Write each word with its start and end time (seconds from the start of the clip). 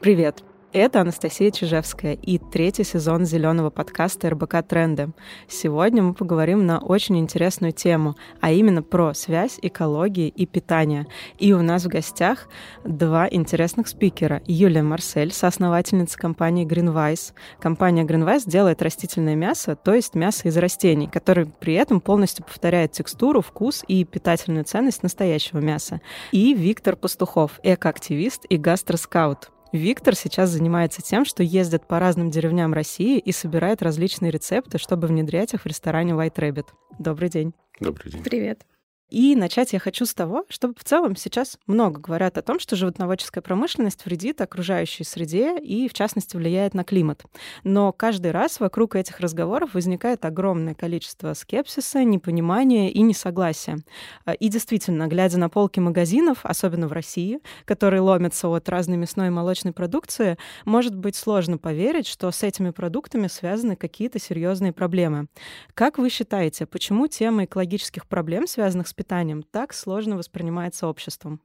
Привет! 0.00 0.42
Это 0.72 1.02
Анастасия 1.02 1.50
Чижевская 1.50 2.14
и 2.14 2.38
третий 2.38 2.84
сезон 2.84 3.26
зеленого 3.26 3.68
подкаста 3.68 4.30
РБК 4.30 4.66
Тренды. 4.66 5.10
Сегодня 5.46 6.02
мы 6.02 6.14
поговорим 6.14 6.64
на 6.64 6.78
очень 6.78 7.18
интересную 7.18 7.72
тему, 7.72 8.16
а 8.40 8.50
именно 8.50 8.82
про 8.82 9.12
связь 9.12 9.58
экологии 9.60 10.28
и 10.28 10.46
питания. 10.46 11.06
И 11.38 11.52
у 11.52 11.60
нас 11.60 11.84
в 11.84 11.88
гостях 11.88 12.48
два 12.82 13.28
интересных 13.30 13.88
спикера. 13.88 14.40
Юлия 14.46 14.82
Марсель, 14.82 15.34
соосновательница 15.34 16.16
компании 16.16 16.66
Greenwise. 16.66 17.34
Компания 17.60 18.04
Greenwise 18.04 18.48
делает 18.48 18.80
растительное 18.80 19.34
мясо, 19.34 19.76
то 19.76 19.92
есть 19.92 20.14
мясо 20.14 20.48
из 20.48 20.56
растений, 20.56 21.08
которое 21.08 21.44
при 21.44 21.74
этом 21.74 22.00
полностью 22.00 22.46
повторяет 22.46 22.92
текстуру, 22.92 23.42
вкус 23.42 23.84
и 23.86 24.06
питательную 24.06 24.64
ценность 24.64 25.02
настоящего 25.02 25.58
мяса. 25.58 26.00
И 26.32 26.54
Виктор 26.54 26.96
Пастухов, 26.96 27.60
экоактивист 27.62 28.46
и 28.48 28.56
гастроскаут. 28.56 29.50
Виктор 29.72 30.16
сейчас 30.16 30.50
занимается 30.50 31.00
тем, 31.00 31.24
что 31.24 31.42
ездит 31.42 31.86
по 31.86 32.00
разным 32.00 32.30
деревням 32.30 32.72
России 32.72 33.18
и 33.18 33.30
собирает 33.30 33.82
различные 33.82 34.32
рецепты, 34.32 34.78
чтобы 34.78 35.06
внедрять 35.06 35.54
их 35.54 35.62
в 35.62 35.66
ресторане 35.66 36.12
White 36.14 36.34
Rabbit. 36.36 36.66
Добрый 36.98 37.28
день. 37.28 37.54
Добрый 37.78 38.10
день. 38.12 38.22
Привет. 38.22 38.66
И 39.10 39.34
начать 39.34 39.72
я 39.72 39.80
хочу 39.80 40.06
с 40.06 40.14
того, 40.14 40.44
что 40.48 40.72
в 40.76 40.84
целом 40.84 41.16
сейчас 41.16 41.58
много 41.66 42.00
говорят 42.00 42.38
о 42.38 42.42
том, 42.42 42.60
что 42.60 42.76
животноводческая 42.76 43.42
промышленность 43.42 44.04
вредит 44.04 44.40
окружающей 44.40 45.02
среде 45.02 45.58
и, 45.58 45.88
в 45.88 45.94
частности, 45.94 46.36
влияет 46.36 46.74
на 46.74 46.84
климат. 46.84 47.24
Но 47.64 47.92
каждый 47.92 48.30
раз 48.30 48.60
вокруг 48.60 48.94
этих 48.94 49.18
разговоров 49.18 49.74
возникает 49.74 50.24
огромное 50.24 50.74
количество 50.74 51.34
скепсиса, 51.34 52.04
непонимания 52.04 52.90
и 52.90 53.02
несогласия. 53.02 53.78
А, 54.24 54.32
и 54.32 54.48
действительно, 54.48 55.08
глядя 55.08 55.38
на 55.38 55.48
полки 55.48 55.80
магазинов, 55.80 56.38
особенно 56.44 56.86
в 56.86 56.92
России, 56.92 57.40
которые 57.64 58.00
ломятся 58.00 58.48
от 58.48 58.68
разной 58.68 58.96
мясной 58.96 59.26
и 59.26 59.30
молочной 59.30 59.72
продукции, 59.72 60.38
может 60.64 60.94
быть 60.94 61.16
сложно 61.16 61.58
поверить, 61.58 62.06
что 62.06 62.30
с 62.30 62.44
этими 62.44 62.70
продуктами 62.70 63.26
связаны 63.26 63.74
какие-то 63.74 64.20
серьезные 64.20 64.72
проблемы. 64.72 65.26
Как 65.74 65.98
вы 65.98 66.10
считаете, 66.10 66.66
почему 66.66 67.08
тема 67.08 67.44
экологических 67.44 68.06
проблем, 68.06 68.46
связанных 68.46 68.86
с 68.86 68.99
питанием 69.00 69.42
так 69.42 69.72
сложно 69.72 70.18
воспринимается 70.18 70.86
обществом? 70.86 71.40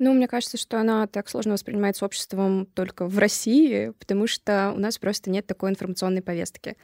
Ну, 0.00 0.12
мне 0.12 0.26
кажется, 0.26 0.56
что 0.56 0.80
она 0.80 1.06
так 1.06 1.28
сложно 1.28 1.52
воспринимается 1.52 2.04
обществом 2.04 2.66
только 2.66 3.06
в 3.06 3.18
России, 3.18 3.92
потому 3.98 4.26
что 4.26 4.72
у 4.74 4.80
нас 4.80 4.98
просто 4.98 5.30
нет 5.30 5.46
такой 5.46 5.70
информационной 5.70 6.22
повестки. 6.22 6.76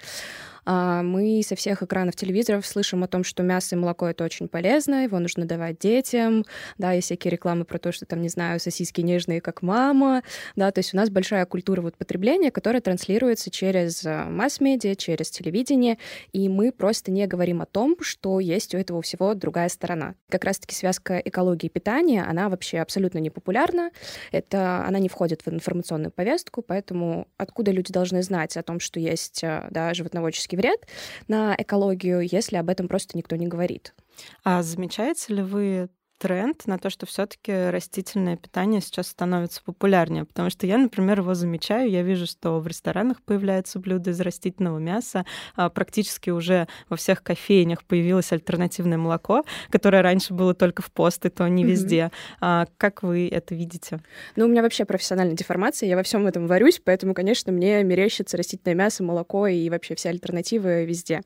А, 0.65 1.03
мы 1.03 1.43
со 1.47 1.57
всех 1.57 1.83
экранов 1.83 2.17
телевизоров 2.17 2.67
слышим 2.67 3.05
о 3.05 3.09
том, 3.09 3.25
что 3.25 3.43
мясо 3.43 3.75
и 3.75 3.79
молоко— 3.79 4.07
это 4.09 4.25
очень 4.25 4.49
полезно, 4.49 5.05
его 5.05 5.19
нужно 5.19 5.45
давать 5.45 5.79
детям, 5.79 6.45
да, 6.79 6.93
есть 6.93 7.07
всякие 7.07 7.33
рекламы 7.33 7.65
про 7.65 7.79
то, 7.79 7.93
что 7.93 8.07
там, 8.07 8.23
не 8.23 8.29
знаю, 8.29 8.61
сосиски 8.61 9.01
нежные, 9.01 9.41
как 9.41 9.63
мама, 9.63 10.23
да, 10.57 10.71
то 10.71 10.79
есть 10.79 10.95
у 10.95 10.97
нас 10.97 11.11
большая 11.11 11.45
культура 11.47 11.83
вот 11.83 11.97
потребления, 11.97 12.51
которая 12.51 12.81
транслируется 12.81 13.51
через 13.51 14.05
э, 14.05 14.25
масс-медиа, 14.25 14.95
через 14.95 15.31
телевидение, 15.31 15.99
и 16.33 16.49
мы 16.49 16.73
просто 16.73 17.11
не 17.11 17.27
говорим 17.27 17.61
о 17.61 17.67
том, 17.67 17.97
что 18.01 18.41
есть 18.41 18.75
у 18.75 18.79
этого 18.79 19.03
всего 19.03 19.35
другая 19.35 19.69
сторона. 19.69 20.15
Как 20.31 20.45
раз-таки 20.45 20.75
связка 20.75 21.19
экологии 21.19 21.67
и 21.67 21.71
питания, 21.71 22.23
она 22.23 22.49
вообще 22.49 22.79
абсолютно 22.79 23.19
не 23.19 23.31
популярна, 23.31 23.91
это, 24.33 24.85
она 24.87 24.99
не 24.99 25.09
входит 25.09 25.43
в 25.45 25.49
информационную 25.49 26.11
повестку, 26.11 26.63
поэтому 26.63 27.29
откуда 27.37 27.71
люди 27.71 27.93
должны 27.93 28.23
знать 28.23 28.57
о 28.57 28.63
том, 28.63 28.81
что 28.81 28.99
есть, 28.99 29.45
э, 29.45 29.67
да, 29.71 29.93
животноводческие 29.93 30.54
экологический 30.55 30.57
вред 30.57 30.87
на 31.29 31.55
экологию, 31.59 32.21
если 32.21 32.57
об 32.57 32.69
этом 32.69 32.89
просто 32.89 33.17
никто 33.17 33.37
не 33.37 33.47
говорит. 33.47 33.95
А 34.43 34.63
замечаете 34.63 35.35
ли 35.35 35.43
вы 35.43 35.89
тренд 36.19 36.67
на 36.67 36.79
то, 36.79 36.91
что 36.91 37.07
все-таки 37.07 37.71
растительное 37.71 38.37
питание 38.37 38.81
сейчас 38.81 39.09
становится 39.09 39.63
популярнее. 39.63 40.25
Потому 40.25 40.51
что 40.51 40.67
я, 40.67 40.79
например, 40.79 41.21
его 41.21 41.35
замечаю, 41.35 41.91
я 41.91 42.03
вижу, 42.03 42.27
что 42.27 42.61
в 42.61 42.67
ресторанах 42.67 43.23
появляются 43.23 43.79
блюда 43.79 44.11
из 44.11 44.21
растительного 44.21 44.79
мяса, 44.79 45.25
а 45.55 45.69
практически 45.69 46.31
уже 46.31 46.69
во 46.89 46.97
всех 46.97 47.23
кофейнях 47.23 47.85
появилось 47.85 48.33
альтернативное 48.33 48.99
молоко, 48.99 49.45
которое 49.71 50.03
раньше 50.03 50.35
было 50.35 50.55
только 50.55 50.83
в 50.83 50.91
пост, 50.91 51.25
и 51.27 51.29
то 51.29 51.47
не 51.49 51.65
везде. 51.65 52.11
Mm-hmm. 52.41 52.69
Как 52.77 53.03
вы 53.03 53.29
это 53.29 53.55
видите? 53.55 54.01
Ну, 54.37 54.47
у 54.47 54.49
меня 54.49 54.63
вообще 54.63 54.85
профессиональная 54.85 55.37
деформация, 55.37 55.89
я 55.89 55.97
во 55.97 56.03
всем 56.03 56.27
этом 56.27 56.47
варюсь, 56.47 56.81
поэтому, 56.83 57.15
конечно, 57.15 57.53
мне 57.53 57.83
мерещится 57.83 58.37
растительное 58.37 58.75
мясо, 58.75 59.03
молоко 59.03 59.47
и 59.47 59.69
вообще 59.71 59.95
все 59.95 60.11
альтернативы 60.11 60.85
везде. 60.85 61.23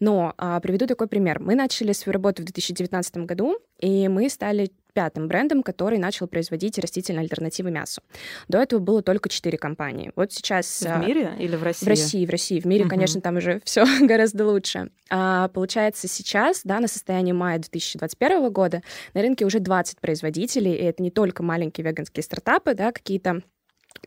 Но 0.00 0.34
а, 0.36 0.60
приведу 0.60 0.86
такой 0.86 1.08
пример. 1.08 1.40
Мы 1.40 1.54
начали 1.54 1.92
свою 1.92 2.14
работу 2.14 2.42
в 2.42 2.44
2019 2.46 3.16
году, 3.18 3.58
и 3.80 4.08
мы 4.08 4.28
стали 4.34 4.70
пятым 4.94 5.26
брендом, 5.28 5.62
который 5.62 5.98
начал 5.98 6.26
производить 6.26 6.78
растительные 6.78 7.22
альтернативы 7.22 7.70
мясу. 7.70 8.00
До 8.48 8.58
этого 8.58 8.80
было 8.80 9.02
только 9.02 9.28
четыре 9.28 9.58
компании. 9.58 10.12
Вот 10.16 10.32
сейчас... 10.32 10.82
В 10.82 10.98
мире 10.98 11.32
или 11.38 11.56
в 11.56 11.62
России? 11.62 11.84
В 11.84 11.88
России, 11.88 12.26
в 12.26 12.30
России. 12.30 12.60
В 12.60 12.64
мире, 12.64 12.84
угу. 12.84 12.90
конечно, 12.90 13.20
там 13.20 13.36
уже 13.36 13.60
все 13.64 13.84
гораздо 14.00 14.46
лучше. 14.46 14.90
А, 15.10 15.48
получается, 15.48 16.08
сейчас, 16.08 16.60
да, 16.64 16.80
на 16.80 16.86
состояние 16.88 17.34
мая 17.34 17.58
2021 17.58 18.52
года 18.52 18.82
на 19.12 19.22
рынке 19.22 19.44
уже 19.44 19.58
20 19.58 20.00
производителей, 20.00 20.74
и 20.74 20.84
это 20.84 21.02
не 21.02 21.10
только 21.10 21.42
маленькие 21.42 21.84
веганские 21.84 22.22
стартапы, 22.22 22.74
да, 22.74 22.92
какие-то 22.92 23.42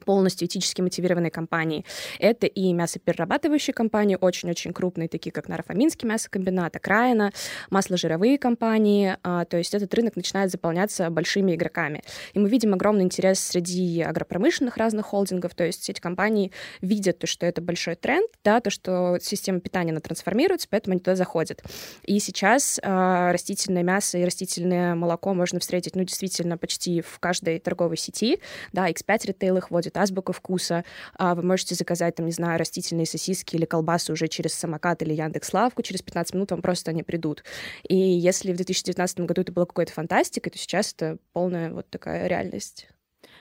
полностью 0.06 0.48
этически 0.48 0.82
мотивированные 0.82 1.32
компании. 1.32 1.86
Это 2.20 2.48
и 2.48 2.74
мясоперерабатывающие 2.74 3.74
компании, 3.74 4.18
очень-очень 4.20 4.74
крупные, 4.74 5.10
такие 5.10 5.32
как 5.32 5.48
Нарафаминский 5.48 6.08
мясокомбинат, 6.08 6.76
Окраина, 6.76 7.32
масложировые 7.70 8.38
компании. 8.38 9.18
А, 9.24 9.46
то 9.46 9.58
есть 9.58 9.74
этот 9.74 9.94
рынок 9.94 10.16
начинает 10.16 10.52
заполняться 10.52 11.10
большими 11.10 11.56
игроками. 11.56 12.04
И 12.34 12.40
мы 12.40 12.50
видим 12.50 12.74
огромный 12.74 13.04
интерес 13.04 13.40
среди 13.40 14.02
агропромышленных 14.02 14.78
разных 14.78 15.08
холдингов. 15.08 15.56
То 15.56 15.66
есть 15.66 15.90
эти 15.90 16.00
компании 16.00 16.52
видят, 16.82 17.20
то, 17.20 17.28
что 17.28 17.46
это 17.46 17.62
большой 17.62 17.96
тренд, 17.96 18.30
да, 18.44 18.60
то, 18.60 18.70
что 18.70 19.18
система 19.22 19.60
питания 19.60 19.92
она 19.92 20.00
трансформируется, 20.00 20.68
поэтому 20.70 20.94
они 20.94 21.00
туда 21.00 21.16
заходят. 21.16 21.64
И 22.04 22.20
сейчас 22.20 22.80
э, 22.82 23.32
растительное 23.32 23.84
мясо 23.84 24.18
и 24.18 24.26
растительное 24.26 24.96
молоко 24.96 25.34
можно 25.34 25.60
встретить, 25.60 25.96
ну, 25.96 26.04
действительно, 26.04 26.58
почти 26.58 27.02
в 27.02 27.20
каждой 27.20 27.60
торговой 27.60 27.98
сети. 27.98 28.40
Да, 28.74 28.90
X5 28.90 29.28
ритейл 29.28 29.58
их 29.58 29.72
вводит 29.78 29.96
азбука 29.98 30.34
вкуса. 30.34 30.84
А 31.18 31.36
вы 31.36 31.44
можете 31.44 31.76
заказать, 31.76 32.16
там, 32.16 32.26
не 32.26 32.32
знаю, 32.32 32.58
растительные 32.58 33.06
сосиски 33.06 33.56
или 33.56 33.66
колбасы 33.66 34.12
уже 34.12 34.28
через 34.28 34.54
самокат 34.54 35.04
или 35.04 35.14
Яндекс 35.14 35.54
Лавку. 35.54 35.84
Через 35.84 36.02
15 36.02 36.34
минут 36.34 36.52
вам 36.52 36.62
просто 36.62 36.92
они 36.92 37.04
придут. 37.04 37.44
И 37.88 37.96
если 37.96 38.52
в 38.52 38.56
2019 38.56 39.20
году 39.22 39.42
это 39.42 39.52
было 39.52 39.66
какой-то 39.66 39.94
фантастикой, 39.94 40.52
то 40.52 40.58
сейчас 40.58 40.94
это 40.94 41.18
полная 41.32 41.72
вот 41.72 41.88
такая 41.90 42.28
реальность. 42.28 42.88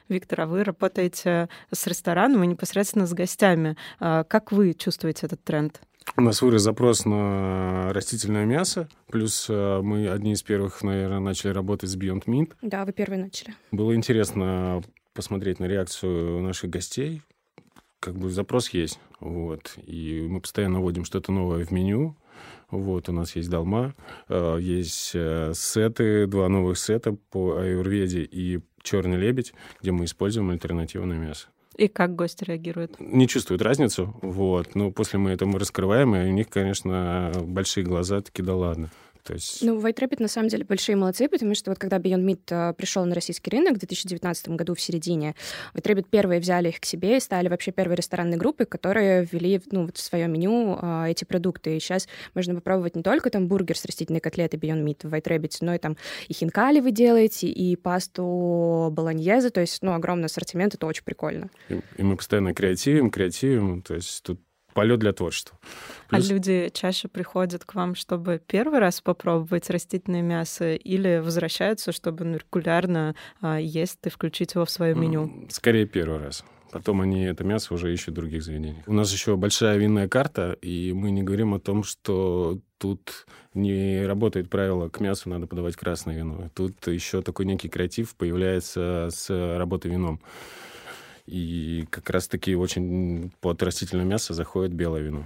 Виктор, 0.09 0.43
а 0.43 0.47
вы 0.47 0.63
работаете 0.63 1.49
с 1.73 1.87
рестораном 1.87 2.45
и 2.45 2.47
непосредственно 2.47 3.07
с 3.07 3.13
гостями. 3.13 3.77
А 3.99 4.25
как 4.25 4.53
вы 4.53 4.75
чувствуете 4.75 5.27
этот 5.27 5.43
тренд? 5.43 5.81
У 6.17 6.21
нас 6.21 6.41
вырос 6.41 6.63
запрос 6.63 7.05
на 7.05 7.93
растительное 7.93 8.45
мясо, 8.45 8.89
плюс 9.11 9.49
э, 9.51 9.81
мы 9.83 10.09
одни 10.09 10.33
из 10.33 10.43
первых, 10.43 10.83
наверное, 10.83 11.19
начали 11.19 11.51
работать 11.51 11.91
с 11.91 11.97
Beyond 11.97 12.27
Meat. 12.27 12.53
Да, 12.63 12.85
вы 12.85 12.93
первые 12.93 13.21
начали. 13.21 13.55
Было 13.73 13.95
интересно 13.95 14.83
посмотреть 15.16 15.59
на 15.59 15.65
реакцию 15.65 16.41
наших 16.43 16.71
гостей. 16.71 17.22
Как 17.99 18.15
бы 18.15 18.31
запрос 18.31 18.69
есть, 18.69 19.00
вот. 19.19 19.75
И 19.87 20.25
мы 20.28 20.41
постоянно 20.41 20.81
вводим 20.81 21.04
что-то 21.04 21.32
новое 21.32 21.65
в 21.65 21.72
меню. 21.72 22.16
Вот, 22.71 23.09
у 23.09 23.12
нас 23.12 23.34
есть 23.37 23.49
долма, 23.49 23.94
э, 24.28 24.59
есть 24.60 25.12
э, 25.15 25.53
сеты, 25.55 26.26
два 26.26 26.49
новых 26.49 26.78
сета 26.78 27.16
по 27.31 27.56
аюрведе 27.56 28.22
и 28.22 28.60
черный 28.82 29.16
лебедь, 29.16 29.55
где 29.81 29.93
мы 29.93 30.05
используем 30.05 30.50
альтернативное 30.50 31.16
мясо. 31.16 31.47
И 31.76 31.88
как 31.88 32.16
гости 32.16 32.44
реагируют? 32.44 32.99
Не 32.99 33.28
чувствуют 33.28 33.62
разницу, 33.62 34.16
вот. 34.21 34.75
Но 34.75 34.91
после 34.91 35.19
мы 35.19 35.31
это 35.31 35.47
мы 35.47 35.59
раскрываем, 35.59 36.15
и 36.16 36.28
у 36.28 36.32
них, 36.32 36.49
конечно, 36.49 37.32
большие 37.43 37.84
глаза, 37.84 38.21
такие, 38.21 38.44
да 38.44 38.55
ладно. 38.55 38.91
То 39.26 39.34
есть... 39.34 39.62
Ну, 39.62 39.81
White 39.81 39.98
Rabbit 39.98 40.22
на 40.22 40.28
самом 40.28 40.48
деле 40.48 40.64
большие 40.64 40.94
молодцы, 40.94 41.28
потому 41.28 41.54
что 41.56 41.70
вот 41.70 41.78
когда 41.78 41.98
Beyond 41.98 42.25
Meat 42.25 42.70
э, 42.70 42.75
пришел 42.75 43.04
на 43.04 43.14
российский 43.14 43.50
рынок 43.50 43.75
в 43.75 43.78
2019 43.78 44.50
году 44.50 44.75
в 44.75 44.81
середине, 44.81 45.34
White 45.75 45.82
Rabbit 45.82 46.06
первые 46.08 46.40
взяли 46.40 46.69
их 46.69 46.78
к 46.81 46.84
себе 46.84 47.17
и 47.17 47.20
стали 47.20 47.49
вообще 47.49 47.73
первой 47.73 47.96
ресторанной 47.96 48.37
группой, 48.37 48.67
которые 48.67 49.26
ввели 49.31 49.61
ну, 49.73 49.87
вот 49.87 49.96
в 49.96 50.00
свое 50.00 50.28
меню 50.28 50.78
а, 50.81 51.08
эти 51.08 51.25
продукты. 51.25 51.76
И 51.76 51.81
сейчас 51.81 52.06
можно 52.34 52.55
попробовать 52.55 52.94
не 52.94 53.02
только 53.02 53.31
там 53.31 53.49
бургер 53.49 53.76
с 53.76 53.84
растительной 53.84 54.20
котлетой 54.20 54.61
Beyond 54.61 54.84
Meat 54.84 55.08
в 55.08 55.12
White 55.12 55.25
Rabbit, 55.25 55.56
но 55.61 55.75
и 55.75 55.79
там 55.79 55.96
и 56.29 56.32
хинкали 56.32 56.79
вы 56.79 56.93
делаете, 56.93 57.49
и 57.49 57.75
пасту 57.75 58.90
болоньезе, 58.93 59.50
то 59.50 59.61
есть, 59.61 59.82
ну, 59.82 59.93
огромный 59.93 60.26
ассортимент, 60.26 60.75
это 60.75 60.87
очень 60.87 61.05
прикольно. 61.05 61.50
И, 61.69 61.81
и 61.96 62.02
мы 62.05 62.17
постоянно 62.17 62.55
креативим, 62.55 63.11
креативим, 63.11 63.82
то 63.82 63.94
есть 63.94 64.22
тут 64.22 64.40
полет 64.76 64.99
для 64.99 65.14
творчества. 65.14 65.58
А 66.08 66.17
Плюс... 66.17 66.31
А 66.31 66.32
люди 66.34 66.70
чаще 66.73 67.08
приходят 67.08 67.64
к 67.64 67.75
вам, 67.75 67.94
чтобы 67.94 68.40
первый 68.46 68.78
раз 68.78 69.00
попробовать 69.00 69.70
растительное 69.70 70.20
мясо, 70.20 70.75
или 70.75 71.19
возвращаются, 71.19 71.93
чтобы 71.93 72.25
ну, 72.25 72.37
регулярно 72.37 73.14
а, 73.40 73.58
есть 73.58 73.99
и 74.05 74.11
включить 74.11 74.55
его 74.55 74.67
в 74.67 74.70
свое 74.70 74.94
меню? 74.94 75.46
Скорее 75.49 75.87
первый 75.87 76.19
раз. 76.19 76.44
Потом 76.73 77.00
они 77.00 77.23
это 77.23 77.43
мясо 77.43 77.73
уже 77.73 77.90
ищут 77.90 78.08
в 78.08 78.17
других 78.17 78.43
заведениях. 78.43 78.87
У 78.87 78.93
нас 78.93 79.11
еще 79.11 79.37
большая 79.37 79.78
винная 79.78 80.08
карта, 80.08 80.58
и 80.61 80.93
мы 80.93 81.11
не 81.11 81.22
говорим 81.22 81.55
о 81.55 81.61
том, 81.61 81.82
что 81.82 82.58
тут 82.76 83.26
не 83.55 84.05
работает 84.05 84.50
правило, 84.50 84.90
к 84.90 85.00
мясу 85.00 85.31
надо 85.31 85.46
подавать 85.46 85.76
красное 85.76 86.19
вино. 86.19 86.50
Тут 86.55 86.87
еще 86.87 87.22
такой 87.22 87.46
некий 87.46 87.70
креатив 87.70 88.14
появляется 88.14 89.08
с 89.11 89.31
работой 89.56 89.90
вином. 89.93 90.20
И 91.26 91.87
как 91.90 92.11
раз-таки 92.11 92.55
очень 92.55 93.32
под 93.40 93.62
растительное 93.62 94.05
мясо 94.05 94.32
заходит 94.32 94.73
белое 94.73 95.02
вино. 95.02 95.25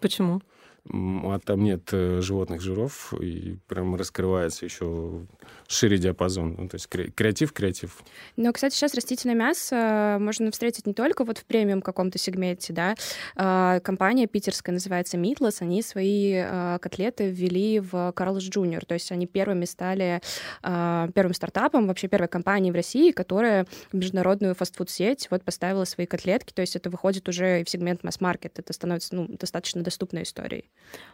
Почему? 0.00 0.40
А 0.88 1.38
там 1.44 1.62
нет 1.62 1.88
э, 1.92 2.20
животных 2.20 2.60
жиров, 2.60 3.12
и 3.20 3.56
прям 3.68 3.94
раскрывается 3.94 4.64
еще 4.64 5.26
шире 5.68 5.98
диапазон. 5.98 6.56
Ну, 6.58 6.68
то 6.68 6.76
есть 6.76 6.88
креатив, 6.88 7.52
креатив. 7.52 8.02
Но, 8.36 8.52
кстати, 8.52 8.74
сейчас 8.74 8.94
растительное 8.94 9.36
мясо 9.36 10.16
можно 10.20 10.50
встретить 10.50 10.86
не 10.86 10.94
только 10.94 11.24
вот 11.24 11.38
в 11.38 11.44
премиум 11.44 11.82
каком-то 11.82 12.18
сегменте, 12.18 12.72
да. 12.72 12.94
А, 13.36 13.80
компания 13.80 14.26
питерская 14.26 14.72
называется 14.72 15.16
Meatless, 15.16 15.56
они 15.60 15.82
свои 15.82 16.34
а, 16.36 16.78
котлеты 16.78 17.30
ввели 17.30 17.78
в 17.80 18.12
Карлс 18.12 18.48
Junior, 18.48 18.84
то 18.84 18.94
есть 18.94 19.12
они 19.12 19.26
первыми 19.26 19.64
стали 19.64 20.20
первым 20.62 21.34
стартапом, 21.34 21.86
вообще 21.86 22.08
первой 22.08 22.28
компанией 22.28 22.72
в 22.72 22.74
России, 22.74 23.12
которая 23.12 23.66
международную 23.92 24.54
фастфуд-сеть 24.54 25.28
вот 25.30 25.44
поставила 25.44 25.84
свои 25.84 26.06
котлетки, 26.06 26.52
то 26.52 26.60
есть 26.60 26.76
это 26.76 26.90
выходит 26.90 27.28
уже 27.28 27.64
в 27.64 27.70
сегмент 27.70 28.02
масс-маркет, 28.02 28.58
это 28.58 28.72
становится 28.72 29.14
ну, 29.14 29.26
достаточно 29.28 29.82
доступной 29.82 30.22
историей. 30.22 30.69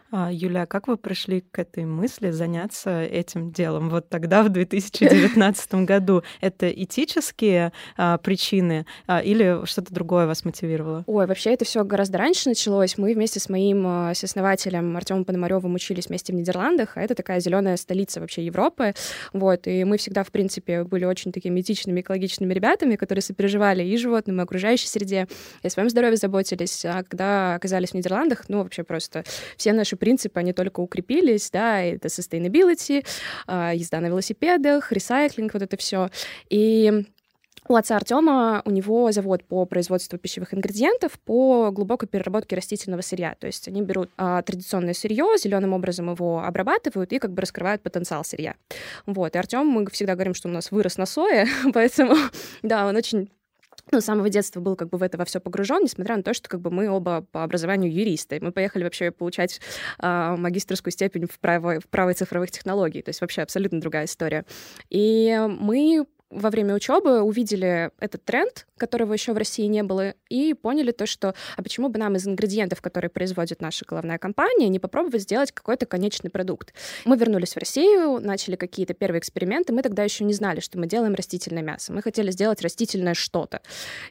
А, 0.09 0.31
Юля, 0.31 0.65
как 0.65 0.87
вы 0.87 0.95
пришли 0.95 1.41
к 1.41 1.59
этой 1.59 1.83
мысли 1.83 2.31
заняться 2.31 3.03
этим 3.03 3.51
делом 3.51 3.89
вот 3.89 4.07
тогда, 4.09 4.41
в 4.43 4.49
2019 4.49 5.73
году? 5.85 6.23
Это 6.39 6.69
этические 6.69 7.73
а, 7.97 8.17
причины 8.17 8.85
а, 9.05 9.19
или 9.19 9.65
что-то 9.65 9.93
другое 9.93 10.25
вас 10.25 10.45
мотивировало? 10.45 11.03
Ой, 11.07 11.25
вообще 11.25 11.53
это 11.53 11.65
все 11.65 11.83
гораздо 11.83 12.19
раньше 12.19 12.47
началось. 12.47 12.97
Мы 12.97 13.13
вместе 13.13 13.41
с 13.41 13.49
моим 13.49 13.85
а, 13.85 14.11
основателем 14.11 14.95
Артемом 14.95 15.25
Пономаревым 15.25 15.75
учились 15.75 16.07
вместе 16.07 16.31
в 16.31 16.35
Нидерландах, 16.37 16.95
а 16.95 17.01
это 17.01 17.13
такая 17.13 17.41
зеленая 17.41 17.75
столица 17.75 18.21
вообще 18.21 18.45
Европы. 18.45 18.93
Вот, 19.33 19.67
и 19.67 19.83
мы 19.83 19.97
всегда, 19.97 20.23
в 20.23 20.31
принципе, 20.31 20.85
были 20.85 21.03
очень 21.03 21.33
такими 21.33 21.59
этичными, 21.59 21.99
экологичными 21.99 22.53
ребятами, 22.53 22.95
которые 22.95 23.21
сопереживали 23.21 23.83
и 23.83 23.97
животным, 23.97 24.39
и 24.39 24.43
окружающей 24.43 24.87
среде, 24.87 25.27
и 25.63 25.67
о 25.67 25.69
своем 25.69 25.89
здоровье 25.89 26.15
заботились. 26.15 26.85
А 26.85 27.03
когда 27.03 27.55
оказались 27.55 27.89
в 27.89 27.93
Нидерландах, 27.95 28.45
ну, 28.47 28.63
вообще 28.63 28.83
просто 28.83 29.25
все 29.55 29.73
наши 29.73 29.95
принципы, 29.95 30.39
они 30.39 30.53
только 30.53 30.79
укрепились, 30.79 31.49
да, 31.51 31.81
это 31.81 32.07
sustainability, 32.07 33.05
а, 33.45 33.73
езда 33.73 33.99
на 33.99 34.07
велосипедах, 34.07 34.91
ресайклинг, 34.91 35.53
вот 35.53 35.61
это 35.61 35.77
все. 35.77 36.09
И 36.49 37.05
у 37.69 37.75
отца 37.75 37.97
Артема 37.97 38.61
у 38.63 38.71
него 38.71 39.11
завод 39.11 39.43
по 39.43 39.65
производству 39.65 40.17
пищевых 40.17 40.53
ингредиентов 40.53 41.19
по 41.19 41.69
глубокой 41.71 42.07
переработке 42.07 42.55
растительного 42.55 43.01
сырья. 43.01 43.35
То 43.39 43.47
есть 43.47 43.67
они 43.67 43.81
берут 43.81 44.09
а, 44.17 44.41
традиционное 44.41 44.93
сырье, 44.93 45.25
зеленым 45.37 45.73
образом 45.73 46.09
его 46.09 46.41
обрабатывают 46.41 47.11
и 47.11 47.19
как 47.19 47.33
бы 47.33 47.41
раскрывают 47.41 47.81
потенциал 47.81 48.23
сырья. 48.23 48.55
Вот. 49.05 49.35
И 49.35 49.37
Артем, 49.37 49.67
мы 49.67 49.85
всегда 49.89 50.13
говорим, 50.13 50.33
что 50.33 50.47
у 50.47 50.51
нас 50.51 50.71
вырос 50.71 50.97
на 50.97 51.05
сое, 51.05 51.45
поэтому 51.73 52.15
да, 52.61 52.87
он 52.87 52.95
очень 52.95 53.29
ну, 53.91 54.01
с 54.01 54.05
самого 54.05 54.29
детства 54.29 54.59
был 54.59 54.75
как 54.75 54.89
бы 54.89 54.97
в 54.97 55.03
это 55.03 55.17
во 55.17 55.25
все 55.25 55.39
погружен, 55.39 55.83
несмотря 55.83 56.17
на 56.17 56.23
то, 56.23 56.33
что 56.33 56.49
как 56.49 56.61
бы 56.61 56.71
мы 56.71 56.89
оба 56.89 57.21
по 57.21 57.43
образованию 57.43 57.91
юристы. 57.91 58.39
Мы 58.41 58.51
поехали 58.51 58.83
вообще 58.83 59.11
получать 59.11 59.61
э, 60.01 60.35
магистрскую 60.37 60.91
степень 60.91 61.27
в 61.27 61.39
правой, 61.39 61.79
в 61.79 61.87
правой 61.87 62.13
цифровых 62.13 62.51
технологий, 62.51 63.01
то 63.01 63.09
есть 63.09 63.21
вообще 63.21 63.41
абсолютно 63.41 63.79
другая 63.79 64.05
история. 64.05 64.45
И 64.89 65.39
мы 65.47 66.05
во 66.29 66.49
время 66.49 66.75
учебы 66.75 67.21
увидели 67.21 67.91
этот 67.99 68.23
тренд, 68.25 68.67
которого 68.77 69.13
еще 69.13 69.33
в 69.33 69.37
России 69.37 69.65
не 69.65 69.83
было, 69.83 70.13
и 70.29 70.53
поняли 70.53 70.91
то, 70.91 71.05
что 71.05 71.33
а 71.55 71.63
почему 71.63 71.89
бы 71.89 71.99
нам 71.99 72.15
из 72.15 72.27
ингредиентов, 72.27 72.81
которые 72.81 73.09
производит 73.09 73.61
наша 73.61 73.85
головная 73.85 74.17
компания, 74.17 74.67
не 74.67 74.79
попробовать 74.79 75.21
сделать 75.21 75.51
какой-то 75.51 75.85
конечный 75.85 76.29
продукт. 76.29 76.73
Мы 77.05 77.17
вернулись 77.17 77.53
в 77.53 77.57
Россию, 77.57 78.19
начали 78.19 78.55
какие-то 78.55 78.93
первые 78.93 79.19
эксперименты. 79.19 79.73
Мы 79.73 79.81
тогда 79.81 80.03
еще 80.03 80.25
не 80.25 80.33
знали, 80.33 80.59
что 80.59 80.77
мы 80.77 80.87
делаем 80.87 81.15
растительное 81.15 81.63
мясо. 81.63 81.93
Мы 81.93 82.01
хотели 82.01 82.31
сделать 82.31 82.61
растительное 82.61 83.13
что-то. 83.13 83.61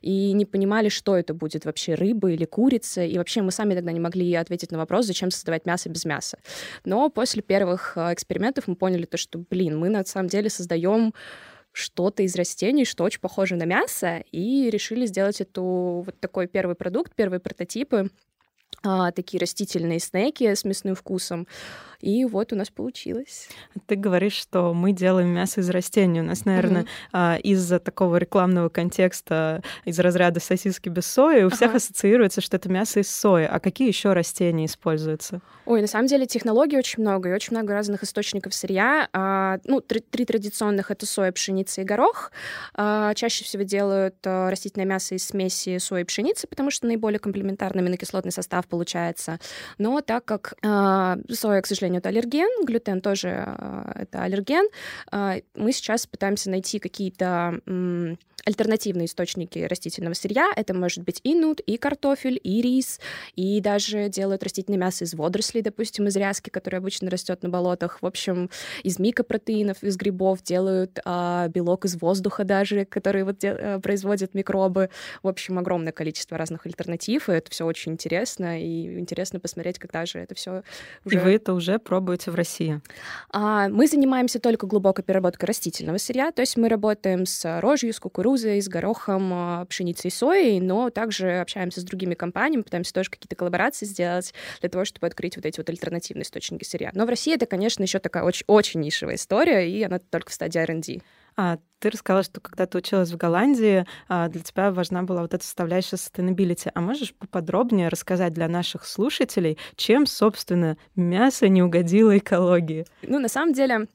И 0.01 0.33
не 0.33 0.47
понимали, 0.47 0.89
что 0.89 1.17
это 1.17 1.35
будет 1.35 1.65
вообще, 1.67 1.95
рыба 1.95 2.31
или 2.31 2.45
курица. 2.45 3.05
И 3.05 3.19
вообще 3.19 3.43
мы 3.43 3.53
сами 3.53 3.75
тогда 3.75 3.93
не 3.93 4.01
могли 4.01 4.33
ответить 4.35 4.73
на 4.73 4.79
вопрос, 4.79 5.07
зачем 5.07 5.31
создавать 5.31 5.67
мясо 5.67 5.89
без 5.91 6.05
мяса. 6.05 6.39
Но 6.85 7.11
после 7.11 7.43
первых 7.43 7.93
э, 7.97 8.13
экспериментов 8.13 8.69
мы 8.69 8.77
поняли 8.77 9.05
то, 9.05 9.17
что, 9.17 9.39
блин, 9.39 9.79
мы 9.79 9.91
на 9.91 10.05
самом 10.05 10.29
деле 10.29 10.49
создаем 10.49 11.13
что-то 11.77 12.23
из 12.23 12.35
растений, 12.37 12.87
что 12.87 13.05
очень 13.05 13.21
похоже 13.21 13.57
на 13.57 13.65
мясо, 13.65 14.25
и 14.33 14.71
решили 14.71 15.05
сделать 15.05 15.43
эту 15.43 16.03
вот 16.07 16.19
такой 16.21 16.47
первый 16.47 16.75
продукт, 16.75 17.15
первые 17.15 17.39
прототипы, 17.39 18.09
а, 18.83 19.11
такие 19.13 19.41
растительные 19.41 19.99
снеки 19.99 20.55
с 20.55 20.65
мясным 20.65 20.95
вкусом. 20.95 21.47
И 22.01 22.25
вот 22.25 22.53
у 22.53 22.57
нас 22.57 22.71
получилось. 22.71 23.49
Ты 23.87 23.97
говоришь, 23.97 24.35
что 24.35 24.75
мы 24.75 24.93
делаем 24.93 25.29
мясо 25.29 25.61
из 25.61 25.71
растений. 25.71 26.21
У 26.21 26.25
нас, 26.25 26.45
наверное, 26.45 26.87
mm-hmm. 27.13 27.41
из-за 27.41 27.79
такого 27.79 28.17
рекламного 28.17 28.69
контекста, 28.69 29.63
из 29.85 29.99
разряда 29.99 30.41
сосиски 30.41 30.89
без 30.89 31.07
сои, 31.07 31.43
у 31.43 31.51
всех 31.51 31.71
ага. 31.71 31.79
ассоциируется, 31.79 32.41
что 32.41 32.57
это 32.57 32.69
мясо 32.69 33.01
из 33.01 33.11
сои. 33.11 33.45
А 33.45 33.59
какие 33.61 33.89
еще 33.89 34.13
растения 34.13 34.67
используются? 34.67 35.41
Ой, 35.65 35.81
на 35.81 35.89
самом 35.89 36.07
деле 36.07 36.27
технологий 36.27 36.77
очень 36.77 37.03
много, 37.03 37.31
и 37.31 37.33
очень 37.33 37.57
много 37.57 37.73
разных 37.73 38.03
источников 38.05 38.55
сырья. 38.55 39.09
А, 39.13 39.59
ну, 39.65 39.81
три, 39.81 40.01
три 40.01 40.25
традиционных— 40.25 40.91
это 40.93 41.07
соя, 41.07 41.33
пшеница 41.33 41.81
и 41.81 41.85
горох. 41.85 42.31
А, 42.75 43.15
чаще 43.15 43.45
всего 43.45 43.65
делают 43.65 44.17
а, 44.25 44.51
растительное 44.51 44.87
мясо 44.87 45.15
из 45.15 45.27
смеси 45.27 45.79
сои 45.79 46.03
и 46.03 46.05
пшеницы, 46.05 46.47
потому 46.47 46.71
что 46.71 46.87
наиболее 46.87 47.19
комплементарный 47.19 47.83
аминокислотный 47.83 48.33
состав 48.33 48.56
получается. 48.65 49.39
Но 49.79 50.01
так 50.01 50.25
как 50.25 50.55
а, 50.65 51.19
соя, 51.31 51.61
к 51.63 51.67
сожалению, 51.67 51.99
это 51.99 52.09
аллерген, 52.09 52.65
глютен 52.65 53.01
тоже 53.01 53.45
э, 53.47 53.93
это 54.03 54.23
аллерген. 54.23 54.69
Э, 55.13 55.41
мы 55.55 55.73
сейчас 55.73 56.07
пытаемся 56.07 56.51
найти 56.51 56.79
какие-то 56.79 57.61
альтернативные 58.47 59.07
источники 59.07 59.59
растительного 59.59 60.15
сырья. 60.15 60.51
Это 60.55 60.73
может 60.73 61.05
быть 61.05 61.21
и 61.25 61.35
нут, 61.35 61.61
и 61.61 61.77
картофель, 61.77 62.41
и 62.43 62.63
рис, 62.63 63.01
и 63.35 63.61
даже 63.61 64.09
делают 64.09 64.45
растительное 64.45 64.79
мясо 64.79 65.05
из 65.05 65.15
водорослей, 65.15 65.63
допустим, 65.63 66.07
из 66.07 66.17
ряски, 66.17 66.49
которая 66.49 66.81
обычно 66.81 67.11
растет 67.11 67.43
на 67.43 67.49
болотах. 67.49 68.01
В 68.03 68.07
общем, 68.07 68.49
из 68.85 69.01
микопротеинов, 69.01 69.83
из 69.83 69.97
грибов 69.97 70.43
делают 70.45 71.01
а, 71.05 71.49
белок 71.49 71.87
из 71.87 72.01
воздуха 72.01 72.45
даже, 72.45 72.85
который 72.85 73.25
вот 73.25 73.39
де- 73.39 73.49
э, 73.49 73.81
производят 73.81 74.33
микробы. 74.33 74.91
В 75.25 75.29
общем, 75.29 75.59
огромное 75.59 75.93
количество 75.93 76.39
разных 76.39 76.67
альтернатив, 76.67 77.29
и 77.29 77.33
это 77.33 77.51
все 77.51 77.67
очень 77.67 77.93
интересно, 77.93 78.46
и 78.55 78.99
интересно 78.99 79.41
посмотреть, 79.41 79.79
когда 79.79 80.07
же 80.07 80.19
это 80.19 80.35
все 80.35 80.63
уже... 81.05 81.17
И 81.17 81.19
вы 81.19 81.35
это 81.35 81.55
уже 81.55 81.79
пробуете 81.79 82.31
в 82.31 82.35
России? 82.35 82.81
А, 83.31 83.69
мы 83.69 83.87
занимаемся 83.87 84.39
только 84.39 84.67
глубокой 84.67 85.03
переработкой 85.03 85.49
растительного 85.49 85.99
сырья, 85.99 86.31
то 86.33 86.43
есть 86.43 86.57
мы 86.57 86.69
работаем 86.69 87.27
с 87.27 87.61
рожью, 87.61 87.93
с 87.93 88.01
кукурузой, 88.01 88.61
с 88.61 88.69
горохом, 88.69 89.31
а, 89.33 89.65
пшеницей 89.67 90.09
и 90.09 90.13
соей, 90.13 90.61
но 90.61 90.91
также 90.91 91.41
общаемся 91.41 91.81
с 91.81 91.85
другими 91.85 92.15
компаниями, 92.15 92.63
пытаемся 92.63 92.93
тоже 92.93 93.11
какие-то 93.11 93.37
коллаборации 93.37 93.87
сделать 93.87 94.35
для 94.61 94.69
того, 94.69 94.85
чтобы 94.85 95.07
открыть 95.07 95.37
вот 95.37 95.47
эти 95.47 95.59
вот 95.59 95.69
альтернативные 95.69 96.23
источники 96.23 96.65
сырья. 96.65 96.91
Но 96.95 97.07
в 97.07 97.09
России 97.09 97.35
это, 97.35 97.47
конечно, 97.47 97.83
еще 97.83 97.99
такая 97.99 98.23
очень, 98.23 98.45
очень 98.47 98.81
нишевая 98.81 99.17
история, 99.17 99.69
и 99.69 99.83
она 99.83 99.99
только 99.99 100.31
в 100.31 100.35
стадии 100.35 100.59
R&D. 100.59 101.01
А, 101.37 101.59
ты 101.81 101.91
рассказала, 101.91 102.23
что 102.23 102.41
когда 102.41 102.67
ты 102.67 102.79
училась 102.79 103.11
в 103.11 103.17
Голландии, 103.17 103.87
а, 104.09 104.29
для 104.29 104.43
тебя 104.43 104.71
важна 104.73 105.03
была 105.03 105.23
вот 105.23 105.35
эта 105.35 105.45
составляющая 105.45 105.97
sustainability. 105.97 106.71
А 106.75 106.81
можешь 106.81 107.15
поподробнее 107.15 107.89
рассказать 107.89 108.33
для 108.33 108.49
наших 108.49 108.87
слушателей, 108.87 109.59
чем, 109.77 110.07
собственно, 110.07 110.79
мясо 110.95 111.49
не 111.49 111.63
угодило 111.63 112.17
экологии? 112.17 112.87
Ну, 113.03 113.19
на 113.19 113.29
самом 113.29 113.53
деле, 113.53 113.87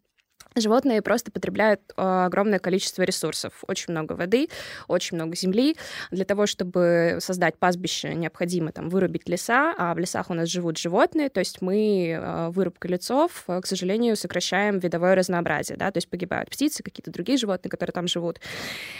Животные 0.55 1.01
просто 1.01 1.31
потребляют 1.31 1.81
э, 1.95 2.25
огромное 2.25 2.59
количество 2.59 3.03
ресурсов. 3.03 3.63
Очень 3.67 3.93
много 3.93 4.13
воды, 4.13 4.49
очень 4.89 5.15
много 5.15 5.35
земли. 5.35 5.77
Для 6.11 6.25
того, 6.25 6.45
чтобы 6.45 7.17
создать 7.19 7.57
пастбище, 7.57 8.13
необходимо 8.15 8.73
там 8.73 8.89
вырубить 8.89 9.29
леса, 9.29 9.73
а 9.77 9.93
в 9.93 9.97
лесах 9.97 10.29
у 10.29 10.33
нас 10.33 10.49
живут 10.49 10.77
животные. 10.77 11.29
То 11.29 11.39
есть 11.39 11.61
мы 11.61 12.09
э, 12.09 12.49
вырубкой 12.49 12.91
лесов, 12.91 13.45
э, 13.47 13.61
к 13.61 13.65
сожалению, 13.65 14.17
сокращаем 14.17 14.79
видовое 14.79 15.15
разнообразие. 15.15 15.77
Да? 15.77 15.89
То 15.89 15.97
есть 15.97 16.09
погибают 16.09 16.49
птицы, 16.49 16.83
какие-то 16.83 17.11
другие 17.11 17.37
животные, 17.37 17.71
которые 17.71 17.93
там 17.93 18.07
живут. 18.07 18.41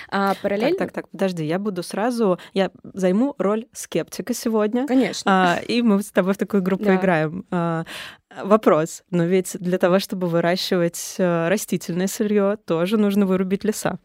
А 0.09 0.35
параллельно... 0.41 0.77
Так, 0.77 0.93
так, 0.93 1.03
так, 1.03 1.09
подожди, 1.09 1.43
я 1.43 1.59
буду 1.59 1.83
сразу... 1.83 2.39
Я 2.53 2.71
займу 2.93 3.35
роль 3.37 3.65
скептика 3.73 4.33
сегодня. 4.33 4.87
Конечно. 4.87 5.55
А, 5.57 5.59
и 5.59 5.81
мы 5.81 6.01
с 6.01 6.11
тобой 6.11 6.33
в 6.33 6.37
такую 6.37 6.63
группу 6.63 6.85
да. 6.85 6.95
играем. 6.95 7.45
А, 7.51 7.83
Вопрос. 8.37 9.03
Но 9.09 9.25
ведь 9.25 9.57
для 9.59 9.77
того, 9.77 9.99
чтобы 9.99 10.27
выращивать 10.27 11.15
э, 11.17 11.49
растительное 11.49 12.07
сырье, 12.07 12.57
тоже 12.65 12.97
нужно 12.97 13.25
вырубить 13.25 13.65
леса. 13.65 13.99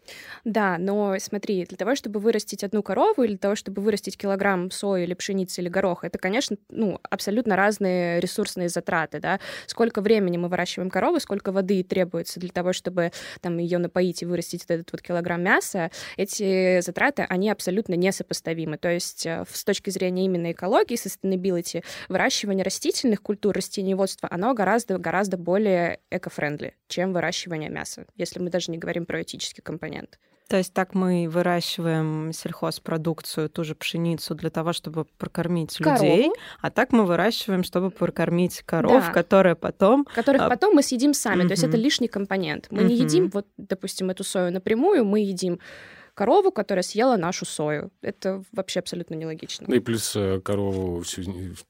Да, 0.44 0.78
но 0.78 1.16
смотри, 1.18 1.64
для 1.64 1.76
того, 1.76 1.94
чтобы 1.94 2.18
вырастить 2.18 2.64
одну 2.64 2.82
корову, 2.82 3.22
или 3.22 3.32
для 3.32 3.38
того, 3.38 3.54
чтобы 3.54 3.82
вырастить 3.82 4.18
килограмм 4.18 4.70
сои 4.72 5.04
или 5.04 5.14
пшеницы 5.14 5.60
или 5.60 5.68
гороха, 5.68 6.08
это, 6.08 6.18
конечно, 6.18 6.56
ну, 6.68 6.98
абсолютно 7.08 7.54
разные 7.54 8.20
ресурсные 8.20 8.68
затраты, 8.68 9.20
да. 9.20 9.38
Сколько 9.66 10.00
времени 10.00 10.38
мы 10.38 10.48
выращиваем 10.48 10.90
корову, 10.90 11.20
сколько 11.20 11.52
воды 11.52 11.84
требуется 11.84 12.40
для 12.40 12.50
того, 12.50 12.72
чтобы 12.72 13.12
там 13.40 13.58
ее 13.58 13.78
напоить 13.78 14.22
и 14.22 14.26
вырастить 14.26 14.64
этот 14.66 14.90
вот 14.90 15.02
килограмм 15.02 15.42
мяса, 15.42 15.92
эти 16.16 16.80
затраты, 16.80 17.26
они 17.28 17.48
абсолютно 17.50 17.94
несопоставимы. 17.94 18.76
То 18.76 18.90
есть 18.90 19.24
э, 19.24 19.44
с 19.48 19.64
точки 19.64 19.90
зрения 19.90 20.24
именно 20.24 20.50
экологии, 20.50 20.96
sustainability, 20.96 21.84
выращивание 22.08 22.64
растительных 22.64 23.22
культур, 23.22 23.54
растениеводства 23.54 24.15
производство, 24.16 24.28
оно 24.30 24.54
гораздо-гораздо 24.54 25.36
более 25.36 26.00
эко-френдли, 26.10 26.74
чем 26.88 27.12
выращивание 27.12 27.70
мяса, 27.70 28.06
если 28.16 28.40
мы 28.40 28.50
даже 28.50 28.70
не 28.70 28.78
говорим 28.78 29.06
про 29.06 29.22
этический 29.22 29.62
компонент. 29.62 30.18
То 30.48 30.56
есть 30.56 30.72
так 30.72 30.94
мы 30.94 31.28
выращиваем 31.28 32.32
сельхозпродукцию, 32.32 33.48
ту 33.50 33.64
же 33.64 33.74
пшеницу 33.74 34.36
для 34.36 34.48
того, 34.48 34.72
чтобы 34.72 35.04
прокормить 35.18 35.76
Корову. 35.76 36.04
людей, 36.04 36.30
а 36.60 36.70
так 36.70 36.92
мы 36.92 37.04
выращиваем, 37.04 37.64
чтобы 37.64 37.90
прокормить 37.90 38.62
коров, 38.64 39.06
да. 39.06 39.12
которые 39.12 39.56
потом... 39.56 40.06
Которых 40.14 40.42
а... 40.42 40.48
потом 40.48 40.76
мы 40.76 40.82
съедим 40.84 41.14
сами, 41.14 41.40
угу. 41.40 41.48
то 41.48 41.52
есть 41.54 41.64
это 41.64 41.76
лишний 41.76 42.06
компонент. 42.06 42.68
Мы 42.70 42.82
угу. 42.82 42.88
не 42.88 42.96
едим, 42.96 43.28
вот, 43.30 43.46
допустим, 43.56 44.10
эту 44.10 44.22
сою 44.22 44.52
напрямую, 44.52 45.04
мы 45.04 45.18
едим 45.18 45.58
корову, 46.16 46.50
которая 46.50 46.82
съела 46.82 47.16
нашу 47.16 47.44
сою. 47.44 47.90
Это 48.00 48.42
вообще 48.50 48.80
абсолютно 48.80 49.14
нелогично. 49.14 49.66
Ну 49.68 49.76
и 49.76 49.80
плюс 49.80 50.16
э, 50.16 50.40
корову 50.40 51.02
всю, 51.02 51.22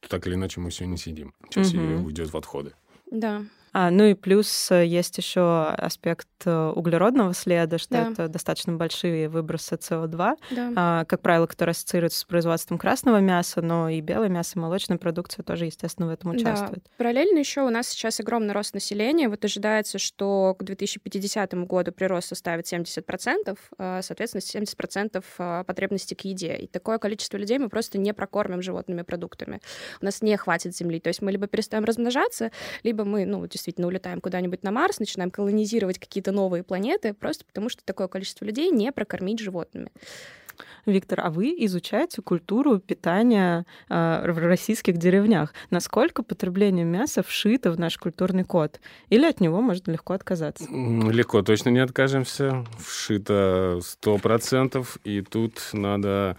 так 0.08 0.26
или 0.26 0.34
иначе 0.34 0.60
мы 0.60 0.70
все 0.70 0.86
не 0.86 0.96
съедим. 0.96 1.34
Часть 1.50 1.74
угу. 1.74 1.82
ее 1.82 1.96
уйдет 1.98 2.32
в 2.32 2.36
отходы. 2.36 2.72
Да. 3.10 3.42
А, 3.78 3.90
ну 3.90 4.04
и 4.04 4.14
плюс 4.14 4.70
э, 4.70 4.86
есть 4.86 5.18
еще 5.18 5.64
аспект 5.66 6.26
э, 6.46 6.72
углеродного 6.74 7.34
следа, 7.34 7.76
что 7.76 7.90
да. 7.90 8.10
это 8.10 8.28
достаточно 8.28 8.72
большие 8.72 9.28
выбросы 9.28 9.74
СО2, 9.74 10.36
да. 10.50 10.72
а, 10.74 11.04
как 11.04 11.20
правило, 11.20 11.46
которые 11.46 11.72
ассоциируются 11.72 12.20
с 12.20 12.24
производством 12.24 12.78
красного 12.78 13.18
мяса, 13.18 13.60
но 13.60 13.90
и 13.90 14.00
белое 14.00 14.30
мясо, 14.30 14.52
и 14.56 14.60
молочная 14.60 14.96
продукция 14.96 15.42
тоже, 15.42 15.66
естественно, 15.66 16.08
в 16.08 16.10
этом 16.10 16.30
участвует. 16.30 16.84
Да. 16.84 16.90
Параллельно 16.96 17.38
еще 17.38 17.60
у 17.60 17.68
нас 17.68 17.88
сейчас 17.88 18.18
огромный 18.18 18.54
рост 18.54 18.72
населения. 18.72 19.28
Вот 19.28 19.44
ожидается, 19.44 19.98
что 19.98 20.56
к 20.58 20.62
2050 20.62 21.52
году 21.66 21.92
прирост 21.92 22.28
составит 22.28 22.72
70%, 22.72 23.58
а, 23.76 24.00
соответственно, 24.00 24.40
70% 24.40 25.22
а, 25.36 25.64
потребностей 25.64 26.14
к 26.14 26.22
еде. 26.22 26.56
И 26.56 26.66
такое 26.66 26.96
количество 26.96 27.36
людей 27.36 27.58
мы 27.58 27.68
просто 27.68 27.98
не 27.98 28.14
прокормим 28.14 28.62
животными 28.62 29.02
продуктами. 29.02 29.60
У 30.00 30.06
нас 30.06 30.22
не 30.22 30.34
хватит 30.38 30.74
земли. 30.74 30.98
То 30.98 31.08
есть 31.08 31.20
мы 31.20 31.30
либо 31.30 31.46
перестаем 31.46 31.84
размножаться, 31.84 32.50
либо 32.82 33.04
мы, 33.04 33.26
ну, 33.26 33.46
действительно, 33.46 33.65
действительно 33.66 33.88
улетаем 33.88 34.20
куда-нибудь 34.20 34.62
на 34.62 34.70
Марс, 34.70 35.00
начинаем 35.00 35.30
колонизировать 35.32 35.98
какие-то 35.98 36.30
новые 36.30 36.62
планеты, 36.62 37.12
просто 37.12 37.44
потому 37.44 37.68
что 37.68 37.84
такое 37.84 38.06
количество 38.06 38.44
людей 38.44 38.70
не 38.70 38.92
прокормить 38.92 39.40
животными. 39.40 39.90
Виктор, 40.86 41.20
а 41.20 41.30
вы 41.30 41.48
изучаете 41.66 42.22
культуру 42.22 42.78
питания 42.78 43.66
э, 43.90 44.30
в 44.30 44.38
российских 44.38 44.96
деревнях? 44.96 45.52
Насколько 45.68 46.22
потребление 46.22 46.84
мяса 46.84 47.22
вшито 47.22 47.72
в 47.72 47.78
наш 47.78 47.98
культурный 47.98 48.44
код? 48.44 48.80
Или 49.10 49.26
от 49.26 49.40
него 49.40 49.60
можно 49.60 49.90
легко 49.90 50.14
отказаться? 50.14 50.64
Легко 50.70 51.42
точно 51.42 51.70
не 51.70 51.80
откажемся. 51.80 52.64
Вшито 52.78 53.80
сто 53.82 54.16
процентов, 54.16 54.96
и 55.04 55.20
тут 55.20 55.60
надо 55.72 56.38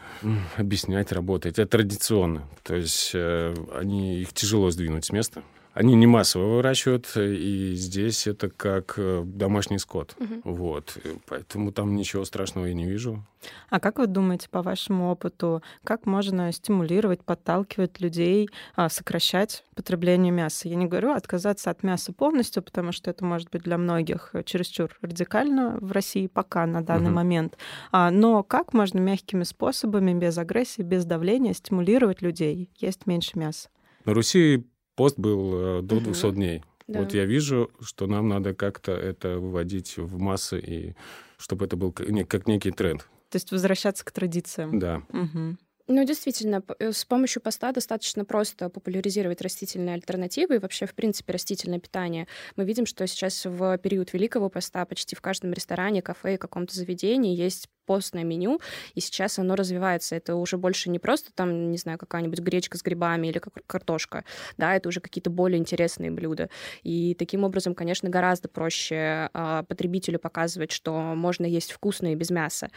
объяснять, 0.56 1.12
работать. 1.12 1.60
Это 1.60 1.68
традиционно. 1.68 2.48
То 2.64 2.76
есть 2.76 3.12
э, 3.14 3.54
они, 3.76 4.22
их 4.22 4.34
тяжело 4.34 4.72
сдвинуть 4.72 5.06
с 5.06 5.12
места. 5.12 5.44
Они 5.78 5.94
не 5.94 6.08
массово 6.08 6.56
выращивают, 6.56 7.16
и 7.16 7.76
здесь 7.76 8.26
это 8.26 8.50
как 8.50 8.96
э, 8.98 9.22
домашний 9.24 9.78
скот. 9.78 10.16
Угу. 10.20 10.42
Вот. 10.44 10.98
Поэтому 11.28 11.72
там 11.72 11.96
ничего 11.96 12.26
страшного 12.26 12.66
я 12.66 12.74
не 12.74 12.86
вижу. 12.86 13.24
А 13.70 13.80
как 13.80 14.00
вы 14.00 14.08
думаете, 14.08 14.50
по 14.50 14.64
вашему 14.64 15.12
опыту, 15.12 15.62
как 15.84 16.08
можно 16.08 16.52
стимулировать, 16.52 17.24
подталкивать 17.24 18.02
людей 18.02 18.50
а, 18.76 18.90
сокращать 18.90 19.66
потребление 19.76 20.32
мяса? 20.32 20.68
Я 20.68 20.78
не 20.78 20.88
говорю 20.88 21.12
отказаться 21.12 21.70
от 21.70 21.84
мяса 21.84 22.12
полностью, 22.12 22.64
потому 22.64 22.92
что 22.92 23.12
это 23.12 23.24
может 23.24 23.52
быть 23.52 23.62
для 23.62 23.78
многих 23.78 24.34
чересчур 24.46 24.98
радикально 25.04 25.78
в 25.80 25.92
России 25.92 26.26
пока 26.26 26.66
на 26.66 26.82
данный 26.82 27.10
угу. 27.10 27.18
момент. 27.18 27.56
А, 27.92 28.10
но 28.10 28.42
как 28.42 28.74
можно 28.74 28.98
мягкими 28.98 29.44
способами, 29.44 30.16
без 30.16 30.40
агрессии, 30.40 30.82
без 30.82 31.06
давления 31.06 31.54
стимулировать 31.54 32.24
людей 32.24 32.72
есть 32.78 33.06
меньше 33.06 33.38
мяса? 33.38 33.70
На 34.06 34.16
Руси 34.16 34.66
пост 34.98 35.18
был 35.18 35.80
э, 35.80 35.82
до 35.84 36.02
200 36.02 36.26
угу. 36.26 36.36
дней. 36.36 36.64
Да. 36.88 37.00
Вот 37.00 37.14
я 37.14 37.26
вижу, 37.26 37.70
что 37.82 38.08
нам 38.08 38.28
надо 38.28 38.54
как-то 38.54 38.92
это 38.92 39.40
выводить 39.40 39.98
в 39.98 40.20
массы, 40.20 40.60
и 40.60 40.96
чтобы 41.38 41.66
это 41.66 41.78
был 41.78 41.92
как 41.92 42.48
некий 42.48 42.72
тренд. 42.72 43.08
То 43.30 43.36
есть 43.36 43.52
возвращаться 43.52 44.04
к 44.04 44.12
традициям. 44.12 44.80
Да. 44.80 45.04
Угу. 45.10 45.58
Ну, 45.90 46.04
действительно, 46.04 46.62
э, 46.80 46.92
с 46.92 47.06
помощью 47.06 47.42
поста 47.42 47.72
достаточно 47.72 48.26
просто 48.26 48.70
популяризировать 48.70 49.42
растительные 49.42 49.96
альтернативы 49.96 50.56
и 50.56 50.60
вообще, 50.60 50.86
в 50.86 50.94
принципе, 50.94 51.32
растительное 51.32 51.80
питание. 51.80 52.28
Мы 52.58 52.66
видим, 52.66 52.86
что 52.86 53.08
сейчас 53.08 53.46
в 53.46 53.78
период 53.78 54.12
Великого 54.12 54.50
поста 54.50 54.86
почти 54.86 55.16
в 55.16 55.22
каждом 55.22 55.54
ресторане, 55.54 56.02
кафе 56.02 56.34
и 56.34 56.38
каком-то 56.38 56.76
заведении 56.76 57.34
есть 57.34 57.70
постное 57.86 58.26
меню, 58.26 58.60
и 58.96 59.00
сейчас 59.00 59.40
оно 59.40 59.56
развивается. 59.56 60.16
Это 60.18 60.36
уже 60.36 60.58
больше 60.58 60.90
не 60.90 61.00
просто 61.00 61.32
там, 61.34 61.72
не 61.72 61.78
знаю, 61.78 61.98
какая-нибудь 61.98 62.40
гречка 62.40 62.78
с 62.78 62.84
грибами 62.84 63.28
или 63.28 63.42
картошка, 63.66 64.26
да, 64.58 64.76
это 64.76 64.90
уже 64.90 65.00
какие-то 65.00 65.30
более 65.30 65.58
интересные 65.58 66.12
блюда. 66.12 66.50
И 66.84 67.16
таким 67.16 67.46
образом, 67.46 67.74
конечно, 67.74 68.10
гораздо 68.10 68.50
проще 68.50 69.30
э, 69.34 69.64
потребителю 69.66 70.20
показывать, 70.20 70.72
что 70.72 70.92
можно 71.16 71.46
есть 71.46 71.72
вкусно 71.72 72.12
и 72.12 72.16
без 72.16 72.30
мяса. 72.30 72.70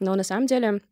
Но 0.00 0.14
на 0.14 0.22
самом 0.22 0.44
деле 0.44 0.82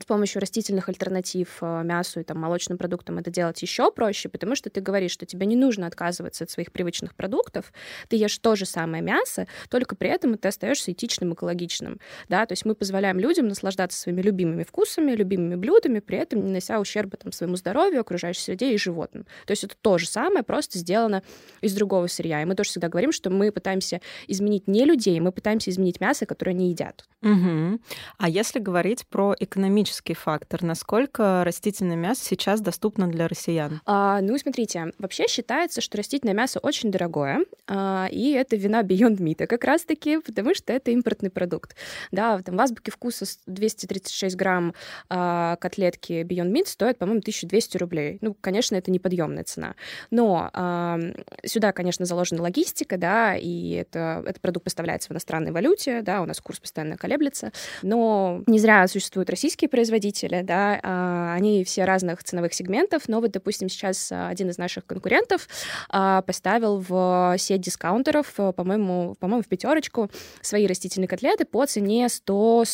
с 0.00 0.04
помощью 0.04 0.40
растительных 0.40 0.88
альтернатив 0.88 1.58
э, 1.60 1.82
мясу 1.82 2.20
и 2.20 2.24
там, 2.24 2.38
молочным 2.38 2.78
продуктам 2.78 3.18
это 3.18 3.30
делать 3.30 3.60
еще 3.62 3.90
проще, 3.90 4.28
потому 4.28 4.54
что 4.54 4.70
ты 4.70 4.80
говоришь, 4.80 5.10
что 5.10 5.26
тебе 5.26 5.46
не 5.46 5.56
нужно 5.56 5.86
отказываться 5.86 6.44
от 6.44 6.50
своих 6.50 6.70
привычных 6.72 7.14
продуктов, 7.14 7.72
ты 8.08 8.16
ешь 8.16 8.38
то 8.38 8.54
же 8.54 8.64
самое 8.64 9.02
мясо, 9.02 9.46
только 9.68 9.96
при 9.96 10.10
этом 10.10 10.38
ты 10.38 10.48
остаешься 10.48 10.92
этичным, 10.92 11.34
экологичным. 11.34 11.98
Да? 12.28 12.46
То 12.46 12.52
есть 12.52 12.64
мы 12.64 12.74
позволяем 12.74 13.18
людям 13.18 13.48
наслаждаться 13.48 13.98
своими 13.98 14.22
любимыми 14.22 14.62
вкусами, 14.62 15.12
любимыми 15.12 15.56
блюдами, 15.56 15.98
при 15.98 16.18
этом 16.18 16.44
не 16.44 16.52
нося 16.52 16.78
ущерба 16.78 17.16
там, 17.16 17.32
своему 17.32 17.56
здоровью, 17.56 18.00
окружающей 18.00 18.42
среде 18.42 18.72
и 18.72 18.78
животным. 18.78 19.26
То 19.46 19.50
есть 19.50 19.64
это 19.64 19.74
то 19.80 19.98
же 19.98 20.06
самое, 20.06 20.44
просто 20.44 20.78
сделано 20.78 21.22
из 21.60 21.74
другого 21.74 22.06
сырья. 22.06 22.42
И 22.42 22.44
мы 22.44 22.54
тоже 22.54 22.70
всегда 22.70 22.88
говорим, 22.88 23.10
что 23.10 23.30
мы 23.30 23.50
пытаемся 23.50 24.00
изменить 24.28 24.68
не 24.68 24.84
людей, 24.84 25.18
мы 25.18 25.32
пытаемся 25.32 25.70
изменить 25.70 26.00
мясо, 26.00 26.24
которое 26.24 26.52
они 26.52 26.70
едят. 26.70 27.04
Угу. 27.22 27.80
А 28.18 28.28
если 28.28 28.60
говорить 28.60 29.06
про 29.08 29.34
экономический 29.38 29.87
экономический 29.88 30.14
фактор. 30.14 30.62
Насколько 30.62 31.42
растительное 31.44 31.96
мясо 31.96 32.24
сейчас 32.24 32.60
доступно 32.60 33.08
для 33.08 33.28
россиян? 33.28 33.80
А, 33.86 34.20
ну, 34.20 34.36
смотрите, 34.38 34.92
вообще 34.98 35.26
считается, 35.28 35.80
что 35.80 35.96
растительное 35.96 36.34
мясо 36.34 36.58
очень 36.60 36.90
дорогое, 36.90 37.44
а, 37.66 38.08
и 38.10 38.32
это 38.32 38.56
вина 38.56 38.82
Beyond 38.82 39.18
Meat 39.18 39.46
как 39.46 39.64
раз-таки, 39.64 40.18
потому 40.18 40.54
что 40.54 40.72
это 40.72 40.90
импортный 40.90 41.30
продукт. 41.30 41.76
Да, 42.12 42.40
там 42.42 42.56
в 42.56 42.60
азбуке 42.60 42.90
вкуса 42.90 43.24
236 43.46 44.36
грамм 44.36 44.74
а, 45.08 45.56
котлетки 45.56 46.22
Beyond 46.22 46.52
Meat 46.52 46.66
стоит, 46.66 46.98
по-моему, 46.98 47.20
1200 47.20 47.76
рублей. 47.78 48.18
Ну, 48.20 48.36
конечно, 48.40 48.76
это 48.76 48.90
неподъемная 48.90 49.44
цена. 49.44 49.74
Но 50.10 50.50
а, 50.52 50.98
сюда, 51.44 51.72
конечно, 51.72 52.04
заложена 52.04 52.42
логистика, 52.42 52.98
да, 52.98 53.36
и 53.36 53.70
это, 53.72 54.22
этот 54.26 54.40
продукт 54.40 54.64
поставляется 54.64 55.08
в 55.08 55.12
иностранной 55.12 55.52
валюте, 55.52 56.02
да, 56.02 56.22
у 56.22 56.26
нас 56.26 56.40
курс 56.40 56.60
постоянно 56.60 56.96
колеблется. 56.96 57.52
Но 57.82 58.42
не 58.46 58.58
зря 58.58 58.86
существуют 58.86 59.30
российские 59.30 59.68
производители, 59.78 60.42
да, 60.42 60.80
а, 60.82 61.34
они 61.34 61.62
все 61.62 61.84
разных 61.84 62.24
ценовых 62.24 62.52
сегментов, 62.52 63.04
но 63.06 63.20
вот, 63.20 63.30
допустим, 63.30 63.68
сейчас 63.68 64.10
а, 64.10 64.28
один 64.28 64.50
из 64.50 64.58
наших 64.58 64.84
конкурентов 64.84 65.46
а, 65.88 66.22
поставил 66.22 66.78
в 66.80 67.36
сеть 67.38 67.60
дискаунтеров, 67.60 68.32
по-моему, 68.32 69.14
по-моему, 69.20 69.44
в 69.44 69.46
пятерочку 69.46 70.10
свои 70.40 70.66
растительные 70.66 71.06
котлеты 71.06 71.44
по 71.44 71.64
цене 71.64 72.08
100 72.08 72.64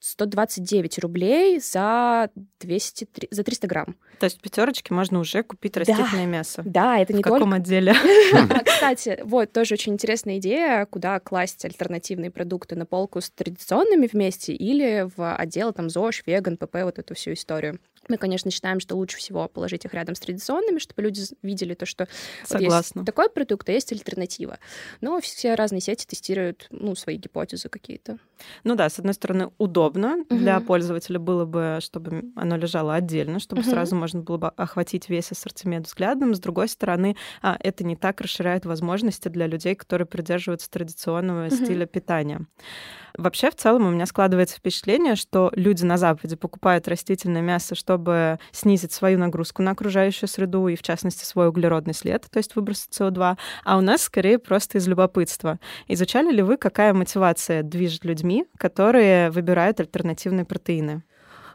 129 0.00 0.98
рублей 0.98 1.60
за 1.60 2.30
200, 2.60 3.08
за 3.30 3.44
300 3.44 3.66
грамм. 3.66 3.96
То 4.18 4.24
есть 4.24 4.38
в 4.38 4.40
пятерочке 4.40 4.94
можно 4.94 5.18
уже 5.18 5.42
купить 5.42 5.76
растительное 5.76 6.24
да, 6.24 6.30
мясо. 6.30 6.62
Да, 6.64 6.98
это 6.98 7.12
не 7.12 7.20
в 7.20 7.22
каком 7.22 7.52
отделе? 7.52 7.94
Кстати, 8.64 9.20
вот 9.24 9.52
тоже 9.52 9.74
очень 9.74 9.92
интересная 9.92 10.38
идея, 10.38 10.86
куда 10.86 11.20
класть 11.20 11.64
альтернативные 11.64 12.30
продукты 12.30 12.76
на 12.76 12.86
полку 12.86 13.20
с 13.20 13.30
традиционными 13.30 14.08
вместе 14.10 14.54
или 14.54 15.08
в 15.16 15.34
отдел 15.36 15.72
там 15.72 15.90
ЗОЖ, 15.90 16.22
веган, 16.26 16.56
ПП, 16.56 16.76
вот 16.82 16.98
эту 16.98 17.14
всю 17.14 17.34
историю. 17.34 17.78
Мы, 18.08 18.16
конечно, 18.16 18.50
считаем, 18.50 18.80
что 18.80 18.96
лучше 18.96 19.18
всего 19.18 19.46
положить 19.48 19.84
их 19.84 19.94
рядом 19.94 20.14
с 20.14 20.20
традиционными, 20.20 20.78
чтобы 20.78 21.02
люди 21.02 21.22
видели 21.42 21.74
то, 21.74 21.86
что 21.86 22.08
вот 22.48 22.60
есть 22.60 22.94
такой 23.06 23.30
продукт, 23.30 23.68
а 23.68 23.72
есть 23.72 23.92
альтернатива. 23.92 24.58
Но 25.00 25.20
все 25.20 25.54
разные 25.54 25.80
сети 25.80 26.06
тестируют 26.06 26.66
ну, 26.70 26.94
свои 26.94 27.16
гипотезы 27.16 27.68
какие-то. 27.68 28.18
Ну 28.64 28.74
да, 28.74 28.88
с 28.88 28.98
одной 28.98 29.14
стороны, 29.14 29.50
удобно 29.58 30.16
угу. 30.16 30.36
для 30.36 30.60
пользователя 30.60 31.18
было 31.18 31.44
бы, 31.44 31.78
чтобы 31.82 32.24
оно 32.36 32.56
лежало 32.56 32.94
отдельно, 32.94 33.38
чтобы 33.38 33.62
угу. 33.62 33.70
сразу 33.70 33.96
можно 33.96 34.20
было 34.22 34.38
бы 34.38 34.48
охватить 34.48 35.08
весь 35.08 35.30
ассортимент 35.30 35.86
взглядом. 35.86 36.34
С 36.34 36.40
другой 36.40 36.68
стороны, 36.68 37.16
а, 37.42 37.56
это 37.60 37.84
не 37.84 37.96
так 37.96 38.20
расширяет 38.20 38.64
возможности 38.64 39.28
для 39.28 39.46
людей, 39.46 39.74
которые 39.74 40.06
придерживаются 40.06 40.70
традиционного 40.70 41.46
угу. 41.46 41.54
стиля 41.54 41.86
питания. 41.86 42.46
Вообще, 43.16 43.50
в 43.50 43.56
целом, 43.56 43.86
у 43.86 43.90
меня 43.90 44.06
складывается 44.06 44.56
впечатление, 44.56 45.16
что 45.16 45.50
люди 45.54 45.84
на 45.84 45.96
Западе 45.96 46.36
покупают 46.36 46.88
растительное 46.88 47.42
мясо, 47.42 47.74
чтобы 47.90 48.38
снизить 48.52 48.92
свою 48.92 49.18
нагрузку 49.18 49.62
на 49.62 49.72
окружающую 49.72 50.28
среду 50.28 50.68
и, 50.68 50.76
в 50.76 50.82
частности, 50.82 51.24
свой 51.24 51.48
углеродный 51.48 51.92
след, 51.92 52.24
то 52.30 52.38
есть 52.38 52.54
выброс 52.54 52.88
СО2, 52.92 53.36
а 53.64 53.78
у 53.78 53.80
нас 53.80 54.02
скорее 54.02 54.38
просто 54.38 54.78
из 54.78 54.86
любопытства. 54.86 55.58
Изучали 55.88 56.30
ли 56.30 56.42
вы, 56.42 56.56
какая 56.56 56.94
мотивация 56.94 57.64
движет 57.64 58.04
людьми, 58.04 58.46
которые 58.58 59.30
выбирают 59.30 59.80
альтернативные 59.80 60.44
протеины? 60.44 61.02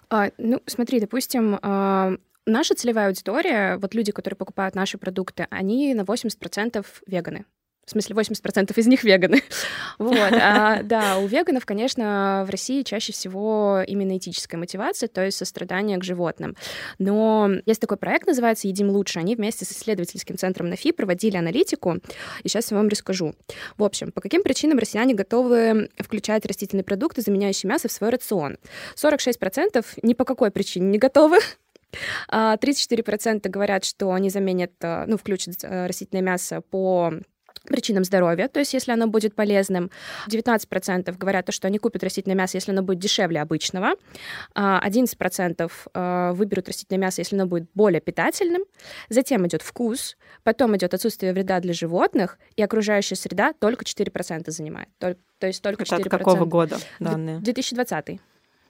А, 0.10 0.30
ну, 0.38 0.62
смотри, 0.66 1.00
допустим, 1.00 1.58
а, 1.62 2.16
наша 2.46 2.76
целевая 2.76 3.08
аудитория, 3.08 3.78
вот 3.78 3.96
люди, 3.96 4.12
которые 4.12 4.36
покупают 4.38 4.76
наши 4.76 4.98
продукты, 4.98 5.48
они 5.50 5.94
на 5.94 6.04
80% 6.04 6.86
веганы. 7.08 7.46
В 7.86 7.92
смысле, 7.92 8.16
80% 8.16 8.74
из 8.76 8.88
них 8.88 9.04
веганы. 9.04 9.44
вот. 10.00 10.34
А, 10.34 10.82
да, 10.84 11.20
у 11.20 11.28
веганов, 11.28 11.66
конечно, 11.66 12.44
в 12.48 12.50
России 12.50 12.82
чаще 12.82 13.14
всего 13.14 13.84
именно 13.86 14.18
этическая 14.18 14.60
мотивация, 14.60 15.08
то 15.08 15.24
есть 15.24 15.38
сострадание 15.38 15.98
к 16.00 16.04
животным. 16.04 16.56
Но 16.98 17.50
есть 17.66 17.82
такой 17.82 17.98
проект, 17.98 18.26
называется 18.26 18.68
«Едим 18.68 18.90
лучше». 18.90 19.20
Они 19.20 19.36
вместе 19.36 19.66
с 19.66 19.72
исследовательским 19.72 20.38
центром 20.38 20.70
НАФИ 20.70 20.94
проводили 20.94 21.38
аналитику, 21.38 21.98
и 22.44 22.48
сейчас 22.48 22.72
я 22.72 22.78
вам 22.78 22.88
расскажу. 22.88 23.36
В 23.78 23.84
общем, 23.84 24.12
по 24.12 24.22
каким 24.22 24.42
причинам 24.42 24.80
россияне 24.80 25.14
готовы 25.14 25.90
включать 26.00 26.46
растительные 26.46 26.84
продукты, 26.84 27.22
заменяющие 27.22 27.70
мясо, 27.70 27.88
в 27.88 27.92
свой 27.92 28.10
рацион? 28.10 28.58
46% 28.96 29.86
ни 30.02 30.14
по 30.14 30.26
какой 30.26 30.50
причине 30.50 30.88
не 30.88 30.98
готовы, 30.98 31.38
34% 32.32 33.42
а, 33.46 33.50
говорят, 33.50 33.86
что 33.86 34.12
они 34.12 34.30
заменят, 34.30 34.72
э, 34.82 35.06
ну, 35.08 35.18
включат 35.18 35.56
э, 35.64 35.88
растительное 35.88 36.22
мясо 36.22 36.62
по 36.62 37.14
причинам 37.68 38.04
здоровья, 38.04 38.48
то 38.48 38.60
есть 38.60 38.74
если 38.74 38.92
оно 38.92 39.08
будет 39.08 39.36
полезным. 39.36 39.92
19% 40.30 41.18
говорят, 41.18 41.52
что 41.54 41.68
они 41.68 41.78
купят 41.78 42.04
растительное 42.04 42.36
мясо, 42.36 42.58
если 42.58 42.72
оно 42.72 42.82
будет 42.82 43.00
дешевле 43.00 43.42
обычного. 43.42 43.96
11% 44.56 45.72
а, 45.94 46.32
э, 46.32 46.34
выберут 46.34 46.68
растительное 46.68 47.02
мясо, 47.02 47.22
если 47.22 47.36
оно 47.36 47.46
будет 47.46 47.70
более 47.74 48.02
питательным. 48.02 48.64
Затем 49.10 49.46
идет 49.48 49.62
вкус, 49.62 50.18
потом 50.44 50.76
идет 50.78 50.94
отсутствие 50.94 51.34
вреда 51.34 51.60
для 51.60 51.74
животных, 51.74 52.38
и 52.56 52.64
окружающая 52.64 53.16
среда 53.16 53.54
только 53.54 53.84
4% 53.86 54.50
занимает. 54.52 54.90
То, 54.98 55.16
то 55.40 55.48
есть 55.48 55.62
только 55.62 55.84
4%. 55.84 56.00
Это 56.00 56.04
от 56.04 56.10
какого 56.10 56.46
года 56.46 56.78
данные? 57.00 57.40
2020. 57.40 58.20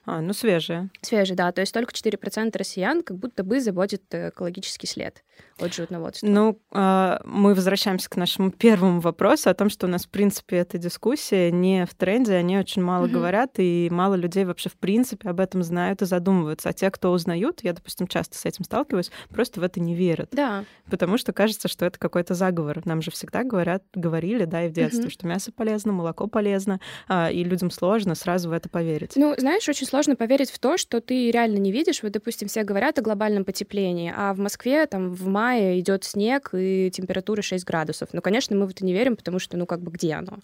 А, 0.06 0.20
ну 0.20 0.32
свежие. 0.32 0.88
Свежие, 1.02 1.36
да. 1.36 1.50
То 1.50 1.60
есть 1.60 1.74
только 1.74 1.92
4% 1.92 2.56
россиян 2.56 3.02
как 3.02 3.18
будто 3.18 3.42
бы 3.42 3.60
заботит 3.60 4.02
экологический 4.12 4.86
след 4.86 5.24
от 5.58 5.74
животноводства. 5.74 6.26
Ну, 6.26 6.60
э, 6.72 7.18
мы 7.24 7.54
возвращаемся 7.54 8.08
к 8.08 8.16
нашему 8.16 8.52
первому 8.52 9.00
вопросу 9.00 9.50
о 9.50 9.54
том, 9.54 9.68
что 9.68 9.86
у 9.86 9.90
нас, 9.90 10.06
в 10.06 10.08
принципе, 10.08 10.58
эта 10.58 10.78
дискуссия 10.78 11.50
не 11.50 11.86
в 11.86 11.94
тренде, 11.94 12.34
они 12.34 12.56
очень 12.56 12.82
мало 12.82 13.06
mm-hmm. 13.06 13.10
говорят, 13.10 13.50
и 13.56 13.88
мало 13.90 14.14
людей 14.14 14.44
вообще, 14.44 14.68
в 14.68 14.76
принципе, 14.76 15.28
об 15.28 15.40
этом 15.40 15.64
знают 15.64 16.02
и 16.02 16.06
задумываются. 16.06 16.68
А 16.68 16.72
те, 16.72 16.90
кто 16.92 17.10
узнают, 17.10 17.64
я, 17.64 17.72
допустим, 17.72 18.06
часто 18.06 18.38
с 18.38 18.44
этим 18.44 18.64
сталкиваюсь, 18.64 19.10
просто 19.30 19.60
в 19.60 19.64
это 19.64 19.80
не 19.80 19.96
верят. 19.96 20.28
Да. 20.30 20.64
Потому 20.88 21.18
что 21.18 21.32
кажется, 21.32 21.66
что 21.66 21.84
это 21.84 21.98
какой-то 21.98 22.34
заговор. 22.34 22.82
Нам 22.84 23.02
же 23.02 23.10
всегда 23.10 23.42
говорят, 23.42 23.82
говорили, 23.92 24.44
да, 24.44 24.66
и 24.66 24.68
в 24.68 24.72
детстве, 24.72 25.06
mm-hmm. 25.06 25.10
что 25.10 25.26
мясо 25.26 25.50
полезно, 25.50 25.92
молоко 25.92 26.28
полезно, 26.28 26.80
э, 27.08 27.32
и 27.32 27.42
людям 27.42 27.72
сложно 27.72 28.14
сразу 28.14 28.50
в 28.50 28.52
это 28.52 28.68
поверить. 28.68 29.12
Ну, 29.16 29.34
знаешь, 29.36 29.68
очень 29.68 29.86
сложно 29.86 29.95
поверить 30.16 30.50
в 30.50 30.58
то, 30.58 30.76
что 30.76 31.00
ты 31.00 31.30
реально 31.30 31.58
не 31.58 31.72
видишь. 31.72 32.02
Вот, 32.02 32.12
допустим, 32.12 32.48
все 32.48 32.62
говорят 32.62 32.98
о 32.98 33.02
глобальном 33.02 33.44
потеплении, 33.44 34.12
а 34.16 34.34
в 34.34 34.38
Москве 34.38 34.86
там 34.86 35.10
в 35.10 35.26
мае 35.26 35.80
идет 35.80 36.04
снег 36.04 36.50
и 36.52 36.90
температура 36.92 37.42
6 37.42 37.64
градусов. 37.64 38.10
Ну, 38.12 38.20
конечно, 38.20 38.54
мы 38.56 38.66
в 38.66 38.70
это 38.70 38.84
не 38.84 38.92
верим, 38.92 39.16
потому 39.16 39.38
что, 39.38 39.56
ну, 39.56 39.66
как 39.66 39.80
бы 39.80 39.90
где 39.90 40.14
оно? 40.14 40.26
То 40.26 40.36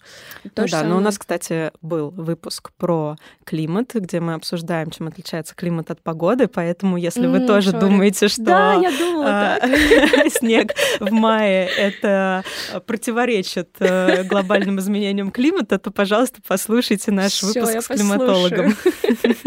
ну 0.43 0.51
да, 0.55 0.67
самое... 0.67 0.89
но 0.89 0.97
у 0.97 0.99
нас, 0.99 1.17
кстати, 1.17 1.71
был 1.81 2.09
выпуск 2.09 2.71
про 2.77 3.15
климат, 3.43 3.91
где 3.93 4.19
мы 4.19 4.33
обсуждаем, 4.33 4.89
чем 4.91 5.07
отличается 5.07 5.55
климат 5.55 5.91
от 5.91 6.01
погоды, 6.01 6.47
поэтому 6.47 6.97
если 6.97 7.27
вы 7.27 7.45
тоже 7.45 7.71
sorry. 7.71 7.79
думаете, 7.79 8.27
что 8.27 8.43
да, 8.43 8.73
я 8.73 8.91
думала, 8.97 9.59
а, 9.61 10.29
снег 10.29 10.73
в 10.99 11.11
мае 11.11 11.67
это 11.77 12.43
противоречит 12.85 13.75
э, 13.79 14.23
глобальным 14.23 14.79
изменениям 14.79 15.31
климата, 15.31 15.77
то, 15.77 15.91
пожалуйста, 15.91 16.41
послушайте 16.47 17.11
наш 17.11 17.43
выпуск 17.43 17.81
с 17.81 17.87
климатологом. 17.87 18.75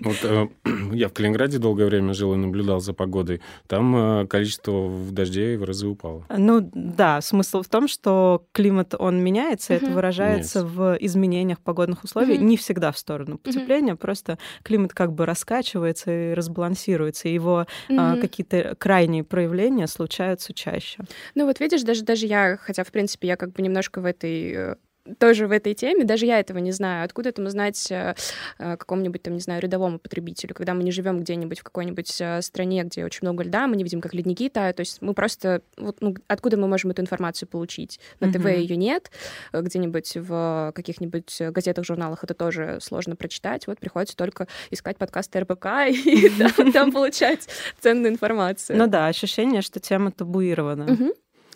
Вот 0.00 0.16
э, 0.22 0.48
я 0.92 1.08
в 1.08 1.12
Калининграде 1.12 1.58
долгое 1.58 1.86
время 1.86 2.12
жил 2.12 2.34
и 2.34 2.36
наблюдал 2.36 2.80
за 2.80 2.92
погодой. 2.92 3.40
Там 3.66 3.96
э, 3.96 4.26
количество 4.26 4.90
дождей 5.10 5.56
в 5.56 5.64
разы 5.64 5.86
упало. 5.86 6.24
Ну 6.28 6.70
да, 6.74 7.20
смысл 7.20 7.62
в 7.62 7.68
том, 7.68 7.88
что 7.88 8.46
климат, 8.52 8.94
он 8.98 9.22
меняется, 9.22 9.72
uh-huh. 9.72 9.76
это 9.76 9.86
выражается 9.86 10.60
Нет. 10.60 10.68
в 10.70 10.96
изменениях 11.00 11.60
погодных 11.60 12.04
условий, 12.04 12.36
uh-huh. 12.36 12.44
не 12.44 12.56
всегда 12.56 12.92
в 12.92 12.98
сторону 12.98 13.38
потепления, 13.38 13.94
uh-huh. 13.94 13.98
просто 13.98 14.38
климат 14.62 14.92
как 14.92 15.12
бы 15.12 15.26
раскачивается 15.26 16.10
и 16.10 16.34
разбалансируется, 16.34 17.28
и 17.28 17.34
его 17.34 17.66
uh-huh. 17.88 18.20
какие-то 18.20 18.74
крайние 18.78 19.24
проявления 19.24 19.86
случаются 19.86 20.52
чаще. 20.52 20.98
Ну 21.34 21.46
вот 21.46 21.60
видишь, 21.60 21.82
даже, 21.82 22.04
даже 22.04 22.26
я, 22.26 22.58
хотя 22.58 22.84
в 22.84 22.92
принципе 22.92 23.28
я 23.28 23.36
как 23.36 23.52
бы 23.52 23.62
немножко 23.62 24.00
в 24.00 24.04
этой 24.04 24.52
э, 24.52 24.76
тоже 25.18 25.46
в 25.46 25.52
этой 25.52 25.74
теме, 25.74 26.04
даже 26.04 26.26
я 26.26 26.40
этого 26.40 26.58
не 26.58 26.72
знаю. 26.72 27.04
Откуда 27.04 27.30
это 27.30 27.42
мы 27.42 27.50
знать 27.50 27.90
э, 27.90 28.14
э, 28.58 28.76
какому-нибудь, 28.76 29.22
там, 29.22 29.34
не 29.34 29.40
знаю, 29.40 29.62
рядовому 29.62 29.98
потребителю, 29.98 30.54
когда 30.54 30.74
мы 30.74 30.82
не 30.82 30.90
живем 30.90 31.20
где-нибудь 31.20 31.60
в 31.60 31.62
какой-нибудь 31.62 32.20
э, 32.20 32.42
стране, 32.42 32.82
где 32.84 33.04
очень 33.04 33.20
много 33.22 33.44
льда, 33.44 33.66
мы 33.66 33.76
не 33.76 33.84
видим, 33.84 34.00
как 34.00 34.14
ледники 34.14 34.48
тают, 34.48 34.76
то 34.76 34.80
есть 34.80 35.02
мы 35.02 35.14
просто... 35.14 35.62
Вот, 35.76 35.98
ну, 36.00 36.14
откуда 36.28 36.56
мы 36.56 36.68
можем 36.68 36.90
эту 36.90 37.02
информацию 37.02 37.48
получить? 37.48 38.00
На 38.20 38.32
ТВ 38.32 38.36
mm-hmm. 38.36 38.60
ее 38.60 38.76
нет, 38.76 39.10
где-нибудь 39.52 40.16
в 40.16 40.72
каких-нибудь 40.74 41.36
газетах, 41.50 41.84
журналах 41.84 42.24
это 42.24 42.34
тоже 42.34 42.78
сложно 42.80 43.16
прочитать, 43.16 43.66
вот 43.66 43.78
приходится 43.78 44.16
только 44.16 44.48
искать 44.70 44.98
подкасты 44.98 45.40
РБК 45.40 45.66
и 45.88 46.30
там 46.72 46.92
получать 46.92 47.48
ценную 47.80 48.12
информацию. 48.12 48.78
Ну 48.78 48.86
да, 48.86 49.06
ощущение, 49.06 49.62
что 49.62 49.80
тема 49.80 50.10
табуирована. 50.10 51.12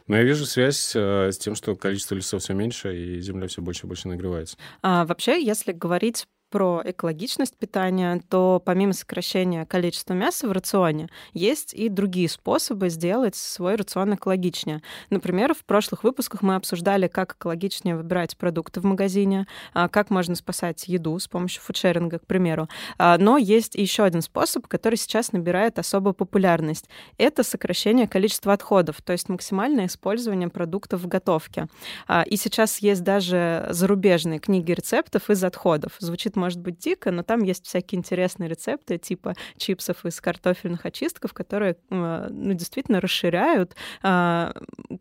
Но 0.06 0.16
я 0.16 0.22
вижу 0.22 0.46
связь 0.46 0.92
э, 0.94 1.30
с 1.32 1.38
тем, 1.38 1.54
что 1.54 1.76
количество 1.76 2.14
лесов 2.14 2.42
все 2.42 2.54
меньше, 2.54 2.96
и 2.96 3.20
земля 3.20 3.46
все 3.48 3.62
больше 3.62 3.86
и 3.86 3.88
больше 3.88 4.08
нагревается. 4.08 4.56
А, 4.82 5.04
вообще, 5.04 5.42
если 5.42 5.72
говорить 5.72 6.26
про 6.50 6.82
экологичность 6.84 7.56
питания, 7.56 8.20
то 8.28 8.60
помимо 8.64 8.92
сокращения 8.92 9.64
количества 9.64 10.14
мяса 10.14 10.48
в 10.48 10.52
рационе, 10.52 11.08
есть 11.32 11.72
и 11.74 11.88
другие 11.88 12.28
способы 12.28 12.90
сделать 12.90 13.36
свой 13.36 13.76
рацион 13.76 14.14
экологичнее. 14.14 14.82
Например, 15.10 15.54
в 15.54 15.64
прошлых 15.64 16.04
выпусках 16.04 16.42
мы 16.42 16.56
обсуждали, 16.56 17.06
как 17.06 17.34
экологичнее 17.34 17.96
выбирать 17.96 18.36
продукты 18.36 18.80
в 18.80 18.84
магазине, 18.84 19.46
а, 19.74 19.88
как 19.88 20.10
можно 20.10 20.34
спасать 20.34 20.88
еду 20.88 21.18
с 21.18 21.28
помощью 21.28 21.62
фудшеринга, 21.62 22.18
к 22.18 22.26
примеру. 22.26 22.68
А, 22.98 23.16
но 23.18 23.36
есть 23.36 23.74
еще 23.76 24.02
один 24.02 24.22
способ, 24.22 24.66
который 24.66 24.96
сейчас 24.96 25.32
набирает 25.32 25.78
особую 25.78 26.14
популярность. 26.14 26.88
Это 27.16 27.44
сокращение 27.44 28.08
количества 28.08 28.52
отходов, 28.52 29.00
то 29.02 29.12
есть 29.12 29.28
максимальное 29.28 29.86
использование 29.86 30.48
продуктов 30.48 31.02
в 31.02 31.06
готовке. 31.06 31.68
А, 32.08 32.22
и 32.22 32.36
сейчас 32.36 32.78
есть 32.78 33.02
даже 33.04 33.68
зарубежные 33.70 34.40
книги 34.40 34.72
рецептов 34.72 35.30
из 35.30 35.44
отходов. 35.44 35.92
Звучит 35.98 36.36
может 36.40 36.58
быть 36.58 36.78
дико, 36.78 37.10
но 37.10 37.22
там 37.22 37.42
есть 37.42 37.66
всякие 37.66 37.98
интересные 37.98 38.48
рецепты, 38.48 38.98
типа 38.98 39.34
чипсов 39.56 40.04
из 40.06 40.20
картофельных 40.20 40.86
очистков, 40.86 41.32
которые 41.32 41.76
э, 41.90 42.28
ну, 42.30 42.54
действительно 42.54 43.00
расширяют 43.00 43.76
а, 44.02 44.52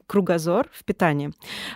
кругозор 0.06 0.70
в 0.72 0.84
питании. 0.84 1.32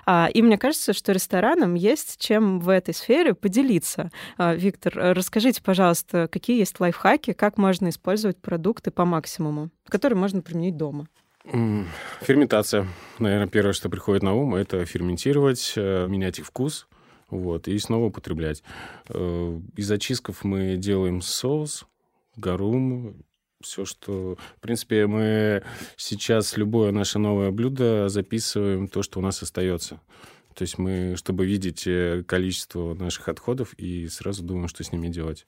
А, 0.05 0.29
и 0.31 0.41
мне 0.41 0.57
кажется, 0.57 0.93
что 0.93 1.11
ресторанам 1.13 1.75
есть 1.75 2.19
чем 2.19 2.59
в 2.59 2.69
этой 2.69 2.93
сфере 2.93 3.33
поделиться. 3.33 4.11
А, 4.37 4.53
Виктор, 4.53 4.93
расскажите, 4.95 5.61
пожалуйста, 5.63 6.27
какие 6.31 6.59
есть 6.59 6.79
лайфхаки, 6.79 7.33
как 7.33 7.57
можно 7.57 7.89
использовать 7.89 8.37
продукты 8.37 8.91
по 8.91 9.05
максимуму, 9.05 9.69
которые 9.87 10.17
можно 10.17 10.41
применить 10.41 10.77
дома? 10.77 11.07
Ферментация. 12.21 12.87
Наверное, 13.19 13.47
первое, 13.47 13.73
что 13.73 13.89
приходит 13.89 14.23
на 14.23 14.33
ум, 14.33 14.55
это 14.55 14.85
ферментировать, 14.85 15.73
э, 15.75 16.07
менять 16.07 16.39
их 16.39 16.45
вкус 16.45 16.87
вот, 17.39 17.67
и 17.67 17.77
снова 17.79 18.05
употреблять. 18.05 18.63
Э, 19.09 19.59
из 19.75 19.91
очистков 19.91 20.43
мы 20.43 20.77
делаем 20.77 21.21
соус, 21.21 21.85
гарум, 22.35 23.15
все, 23.61 23.85
что... 23.85 24.37
В 24.57 24.59
принципе, 24.59 25.07
мы 25.07 25.63
сейчас 25.95 26.57
любое 26.57 26.91
наше 26.91 27.17
новое 27.19 27.51
блюдо 27.51 28.09
записываем 28.09 28.87
то, 28.87 29.03
что 29.03 29.19
у 29.19 29.21
нас 29.21 29.41
остается. 29.41 30.01
То 30.53 30.63
есть 30.63 30.77
мы, 30.77 31.15
чтобы 31.15 31.45
видеть 31.45 31.87
э, 31.87 32.23
количество 32.27 32.93
наших 32.93 33.29
отходов, 33.29 33.73
и 33.73 34.07
сразу 34.07 34.43
думаем, 34.43 34.67
что 34.67 34.83
с 34.83 34.91
ними 34.91 35.07
делать. 35.07 35.45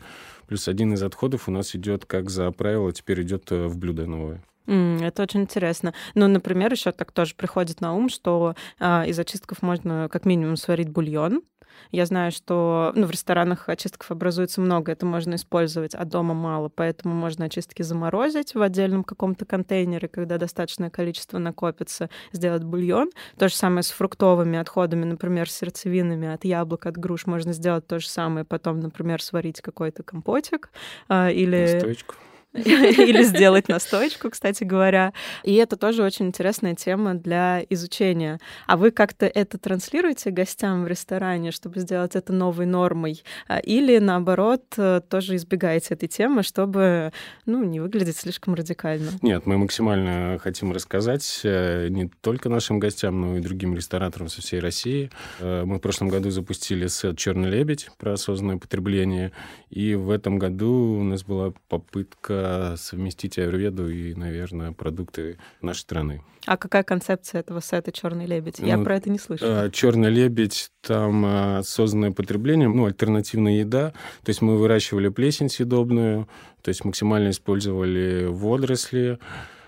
Плюс 0.47 0.67
один 0.67 0.93
из 0.93 1.03
отходов 1.03 1.47
у 1.47 1.51
нас 1.51 1.75
идет, 1.75 2.05
как 2.05 2.29
за 2.29 2.51
правило, 2.51 2.91
теперь 2.91 3.21
идет 3.21 3.51
э, 3.51 3.67
в 3.67 3.77
блюдо 3.77 4.07
новое. 4.07 4.43
Mm, 4.65 5.05
это 5.05 5.21
очень 5.21 5.41
интересно. 5.41 5.93
Ну, 6.15 6.27
например, 6.27 6.71
еще 6.71 6.91
так 6.91 7.11
тоже 7.11 7.35
приходит 7.35 7.81
на 7.81 7.93
ум, 7.93 8.09
что 8.09 8.55
а, 8.79 9.05
из 9.05 9.19
очистков 9.19 9.61
можно 9.61 10.09
как 10.11 10.25
минимум 10.25 10.57
сварить 10.57 10.89
бульон, 10.89 11.43
я 11.91 12.05
знаю, 12.05 12.31
что 12.31 12.91
ну, 12.95 13.05
в 13.05 13.11
ресторанах 13.11 13.69
очистков 13.69 14.11
образуется 14.11 14.61
много, 14.61 14.91
это 14.91 15.05
можно 15.05 15.35
использовать, 15.35 15.95
а 15.95 16.05
дома 16.05 16.33
мало, 16.33 16.69
поэтому 16.69 17.13
можно 17.13 17.45
очистки 17.45 17.81
заморозить 17.81 18.55
в 18.55 18.61
отдельном 18.61 19.03
каком-то 19.03 19.45
контейнере, 19.45 20.07
когда 20.07 20.37
достаточное 20.37 20.89
количество 20.89 21.37
накопится, 21.37 22.09
сделать 22.31 22.63
бульон. 22.63 23.09
То 23.37 23.47
же 23.47 23.55
самое 23.55 23.83
с 23.83 23.91
фруктовыми 23.91 24.57
отходами, 24.57 25.05
например, 25.05 25.49
с 25.49 25.53
сердцевинами 25.53 26.27
от 26.33 26.45
яблок, 26.45 26.85
от 26.85 26.97
груш 26.97 27.25
можно 27.25 27.53
сделать 27.53 27.87
то 27.87 27.99
же 27.99 28.07
самое, 28.07 28.45
потом, 28.45 28.79
например, 28.79 29.21
сварить 29.21 29.61
какой-то 29.61 30.03
компотик 30.03 30.69
а, 31.07 31.29
или... 31.29 31.73
Настоечку 31.73 32.15
или 32.55 33.23
сделать 33.23 33.67
настойку, 33.67 34.29
кстати 34.29 34.63
говоря. 34.63 35.13
И 35.43 35.53
это 35.55 35.75
тоже 35.75 36.03
очень 36.03 36.27
интересная 36.27 36.75
тема 36.75 37.13
для 37.13 37.63
изучения. 37.69 38.39
А 38.67 38.77
вы 38.77 38.91
как-то 38.91 39.25
это 39.25 39.57
транслируете 39.57 40.31
гостям 40.31 40.83
в 40.83 40.87
ресторане, 40.87 41.51
чтобы 41.51 41.79
сделать 41.79 42.15
это 42.15 42.31
новой 42.31 42.65
нормой? 42.65 43.23
А, 43.47 43.59
или, 43.59 43.97
наоборот, 43.97 44.63
э, 44.77 45.01
тоже 45.07 45.35
избегаете 45.35 45.93
этой 45.95 46.07
темы, 46.07 46.43
чтобы 46.43 47.11
ну, 47.45 47.63
не 47.63 47.79
выглядеть 47.79 48.17
слишком 48.17 48.53
радикально? 48.53 49.11
Нет, 49.21 49.45
мы 49.45 49.57
максимально 49.57 50.39
хотим 50.41 50.71
рассказать 50.71 51.41
э, 51.43 51.87
не 51.89 52.09
только 52.21 52.49
нашим 52.49 52.79
гостям, 52.79 53.19
но 53.19 53.37
и 53.37 53.41
другим 53.41 53.75
рестораторам 53.75 54.29
со 54.29 54.41
всей 54.41 54.59
России. 54.59 55.09
Э, 55.39 55.63
мы 55.65 55.77
в 55.77 55.81
прошлом 55.81 56.07
году 56.07 56.29
запустили 56.29 56.87
сет 56.87 57.17
«Черный 57.17 57.49
лебедь» 57.49 57.89
про 57.97 58.13
осознанное 58.13 58.57
потребление, 58.57 59.31
и 59.69 59.95
в 59.95 60.09
этом 60.09 60.39
году 60.39 60.99
у 60.99 61.03
нас 61.03 61.23
была 61.23 61.53
попытка 61.67 62.44
совместить 62.77 63.37
аюрведу 63.37 63.89
и, 63.89 64.13
наверное, 64.13 64.71
продукты 64.71 65.37
нашей 65.61 65.79
страны. 65.79 66.21
А 66.45 66.57
какая 66.57 66.83
концепция 66.83 67.39
этого 67.39 67.59
сета 67.59 67.91
«Черный 67.91 68.25
лебедь»? 68.25 68.59
Я 68.59 68.77
ну, 68.77 68.83
про 68.83 68.97
это 68.97 69.09
не 69.09 69.19
слышала. 69.19 69.69
«Черный 69.71 70.09
лебедь»— 70.09 70.71
там 70.81 71.57
осознанное 71.57 72.11
потребление, 72.11 72.69
ну, 72.69 72.85
альтернативная 72.85 73.59
еда. 73.59 73.93
То 74.23 74.29
есть 74.29 74.41
мы 74.41 74.57
выращивали 74.57 75.09
плесень 75.09 75.49
съедобную, 75.49 76.27
то 76.61 76.69
есть 76.69 76.85
максимально 76.85 77.31
использовали 77.31 78.25
водоросли, 78.25 79.19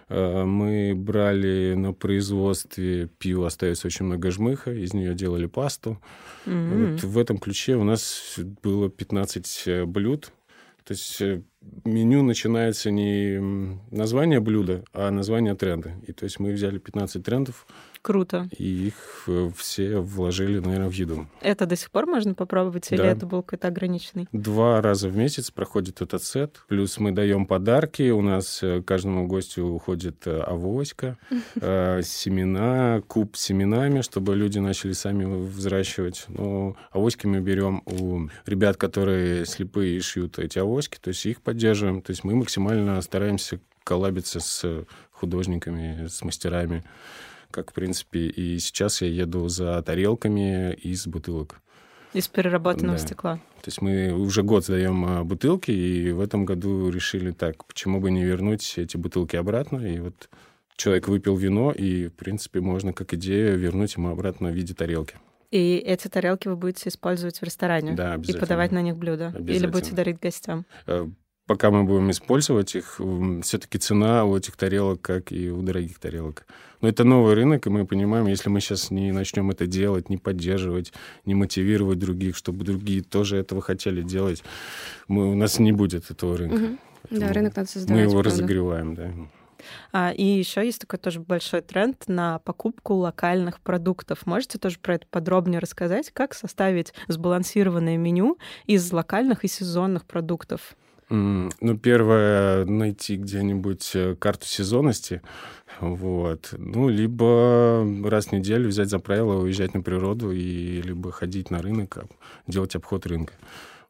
Э, 0.09 0.43
мы 0.43 0.93
брали 0.95 1.73
на 1.75 1.93
производстве 1.93 3.07
пиво, 3.17 3.47
остается 3.47 3.87
очень 3.87 4.05
много 4.05 4.31
жмыха, 4.31 4.71
из 4.71 4.93
нее 4.93 5.13
делали 5.13 5.47
пасту. 5.47 6.01
Mm-hmm. 6.45 6.91
Вот 6.91 7.03
в 7.03 7.17
этом 7.17 7.37
ключе 7.37 7.75
у 7.75 7.83
нас 7.83 8.35
было 8.63 8.89
15 8.89 9.63
э, 9.65 9.85
блюд. 9.85 10.31
То 10.87 10.93
есть 10.93 11.21
э, 11.21 11.41
меню 11.83 12.23
начинается 12.23 12.91
не 12.91 13.39
название 13.91 14.39
блюда, 14.39 14.85
а 14.93 15.11
название 15.11 15.53
тренда. 15.53 15.95
И 16.07 16.13
то 16.13 16.23
есть 16.23 16.39
мы 16.39 16.53
взяли 16.53 16.77
15 16.77 17.21
трендов, 17.25 17.67
Круто. 18.01 18.47
И 18.57 18.87
их 18.87 19.23
э, 19.27 19.49
все 19.55 19.99
вложили, 19.99 20.59
наверное, 20.59 20.89
в 20.89 20.93
еду. 20.93 21.27
Это 21.41 21.65
до 21.65 21.75
сих 21.75 21.91
пор 21.91 22.05
можно 22.05 22.33
попробовать, 22.33 22.91
или 22.91 23.03
это 23.03 23.25
был 23.25 23.43
какой-то 23.43 23.67
ограниченный? 23.67 24.27
Два 24.31 24.81
раза 24.81 25.09
в 25.09 25.17
месяц 25.17 25.51
проходит 25.51 26.01
этот 26.01 26.23
сет. 26.23 26.63
Плюс 26.67 26.97
мы 26.99 27.11
даем 27.11 27.45
подарки. 27.45 28.09
У 28.09 28.21
нас 28.21 28.61
э, 28.63 28.81
каждому 28.81 29.27
гостю 29.27 29.65
уходит 29.65 30.27
э, 30.27 30.39
авоська, 30.39 31.17
семена, 31.55 33.01
куб 33.07 33.35
с 33.35 33.41
семенами, 33.41 34.01
чтобы 34.01 34.35
люди 34.35 34.59
начали 34.59 34.93
сами 34.93 35.25
взращивать. 35.25 36.25
Но 36.27 36.75
авоськи 36.91 37.27
мы 37.27 37.39
берем 37.39 37.81
у 37.85 38.29
ребят, 38.45 38.77
которые 38.77 39.45
слепые 39.45 39.97
и 39.97 39.99
шьют 39.99 40.39
эти 40.39 40.59
авоськи, 40.59 40.97
то 41.01 41.09
есть 41.09 41.25
их 41.25 41.41
поддерживаем. 41.41 42.01
То 42.01 42.11
есть 42.11 42.23
мы 42.23 42.35
максимально 42.35 43.01
стараемся 43.01 43.59
коллабиться 43.83 44.39
с 44.39 44.85
художниками, 45.11 46.07
с 46.07 46.21
мастерами 46.23 46.83
как, 47.57 47.71
в 47.71 47.73
принципе, 47.73 48.27
и 48.27 48.59
сейчас 48.59 49.01
я 49.01 49.07
еду 49.07 49.47
за 49.47 49.81
тарелками 49.81 50.73
из 50.75 51.07
бутылок. 51.07 51.59
Из 52.13 52.27
переработанного 52.27 52.99
да. 52.99 53.03
стекла. 53.03 53.35
То 53.63 53.67
есть 53.69 53.81
мы 53.81 54.11
уже 54.11 54.43
год 54.43 54.63
сдаем 54.63 55.03
а, 55.03 55.23
бутылки, 55.23 55.71
и 55.71 56.11
в 56.11 56.21
этом 56.21 56.45
году 56.45 56.91
решили 56.91 57.31
так, 57.31 57.65
почему 57.65 57.99
бы 57.99 58.11
не 58.11 58.23
вернуть 58.23 58.77
эти 58.77 58.95
бутылки 58.95 59.35
обратно. 59.35 59.79
И 59.79 59.99
вот 59.99 60.29
человек 60.75 61.07
выпил 61.07 61.35
вино, 61.35 61.71
и, 61.71 62.09
в 62.09 62.13
принципе, 62.13 62.61
можно 62.61 62.93
как 62.93 63.15
идею 63.15 63.57
вернуть 63.57 63.95
ему 63.95 64.09
обратно 64.09 64.49
в 64.49 64.53
виде 64.53 64.75
тарелки. 64.75 65.15
И 65.49 65.77
эти 65.77 66.07
тарелки 66.09 66.47
вы 66.47 66.57
будете 66.57 66.89
использовать 66.89 67.39
в 67.39 67.43
ресторане? 67.43 67.93
Да, 67.93 68.13
обязательно. 68.13 68.37
И 68.37 68.39
подавать 68.39 68.71
на 68.71 68.83
них 68.83 68.97
блюда? 68.97 69.33
Или 69.39 69.65
будете 69.65 69.95
дарить 69.95 70.19
гостям? 70.19 70.63
Пока 71.47 71.71
мы 71.71 71.85
будем 71.85 72.11
использовать 72.11 72.75
их, 72.75 72.99
все-таки 73.41 73.77
цена 73.77 74.25
у 74.25 74.35
этих 74.35 74.57
тарелок, 74.57 75.01
как 75.01 75.31
и 75.31 75.49
у 75.49 75.61
дорогих 75.61 75.97
тарелок. 75.97 76.45
Но 76.81 76.89
это 76.89 77.05
новый 77.05 77.33
рынок, 77.35 77.65
и 77.65 77.69
мы 77.69 77.85
понимаем, 77.85 78.27
если 78.27 78.49
мы 78.49 78.59
сейчас 78.59 78.91
не 78.91 79.11
начнем 79.13 79.49
это 79.49 79.65
делать, 79.65 80.09
не 80.09 80.17
поддерживать, 80.17 80.91
не 81.25 81.35
мотивировать 81.35 81.99
других, 81.99 82.35
чтобы 82.35 82.65
другие 82.65 83.01
тоже 83.01 83.37
этого 83.37 83.61
хотели 83.61 84.01
делать, 84.01 84.43
мы, 85.07 85.31
у 85.31 85.35
нас 85.35 85.57
не 85.57 85.71
будет 85.71 86.11
этого 86.11 86.37
рынка. 86.37 86.55
Угу. 86.55 86.77
Да, 87.19 87.33
рынок 87.33 87.55
надо 87.55 87.69
создавать. 87.69 87.97
Мы 87.97 88.01
его 88.01 88.21
правда. 88.21 88.29
разогреваем, 88.29 88.95
да. 88.95 89.11
А, 89.91 90.11
и 90.11 90.23
еще 90.23 90.65
есть 90.65 90.81
такой 90.81 90.99
тоже 90.99 91.19
большой 91.19 91.61
тренд 91.61 92.03
на 92.07 92.39
покупку 92.39 92.95
локальных 92.95 93.59
продуктов. 93.61 94.25
Можете 94.25 94.57
тоже 94.57 94.79
про 94.79 94.95
это 94.95 95.07
подробнее 95.09 95.59
рассказать, 95.59 96.11
как 96.11 96.33
составить 96.33 96.93
сбалансированное 97.07 97.97
меню 97.97 98.37
из 98.65 98.91
локальных 98.91 99.45
и 99.45 99.47
сезонных 99.47 100.05
продуктов? 100.05 100.75
Ну, 101.09 101.77
первое, 101.81 102.65
найти 102.65 103.15
где-нибудь 103.15 103.91
э, 103.93 104.15
карту 104.15 104.45
сезонности, 104.45 105.21
вот. 105.79 106.53
Ну, 106.57 106.89
либо 106.89 107.85
раз 108.03 108.27
в 108.27 108.31
неделю 108.31 108.67
взять 108.67 108.89
за 108.89 108.99
правило 108.99 109.41
уезжать 109.41 109.73
на 109.73 109.81
природу 109.81 110.31
и 110.31 110.81
либо 110.81 111.11
ходить 111.11 111.51
на 111.51 111.61
рынок, 111.61 111.97
а, 111.97 112.05
делать 112.47 112.75
обход 112.75 113.05
рынка. 113.05 113.33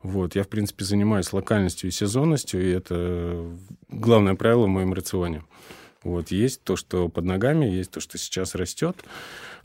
Вот. 0.03 0.35
Я, 0.35 0.43
в 0.43 0.47
принципе, 0.47 0.85
занимаюсь 0.85 1.33
локальностью 1.33 1.89
и 1.89 1.91
сезонностью, 1.91 2.63
и 2.63 2.71
это 2.71 3.49
главное 3.89 4.35
правило 4.35 4.65
в 4.65 4.69
моем 4.69 4.93
рационе. 4.93 5.43
Вот. 6.03 6.29
Есть 6.29 6.63
то, 6.63 6.75
что 6.75 7.09
под 7.09 7.25
ногами, 7.25 7.65
есть 7.65 7.91
то, 7.91 7.99
что 7.99 8.17
сейчас 8.17 8.53
растет. 8.53 8.97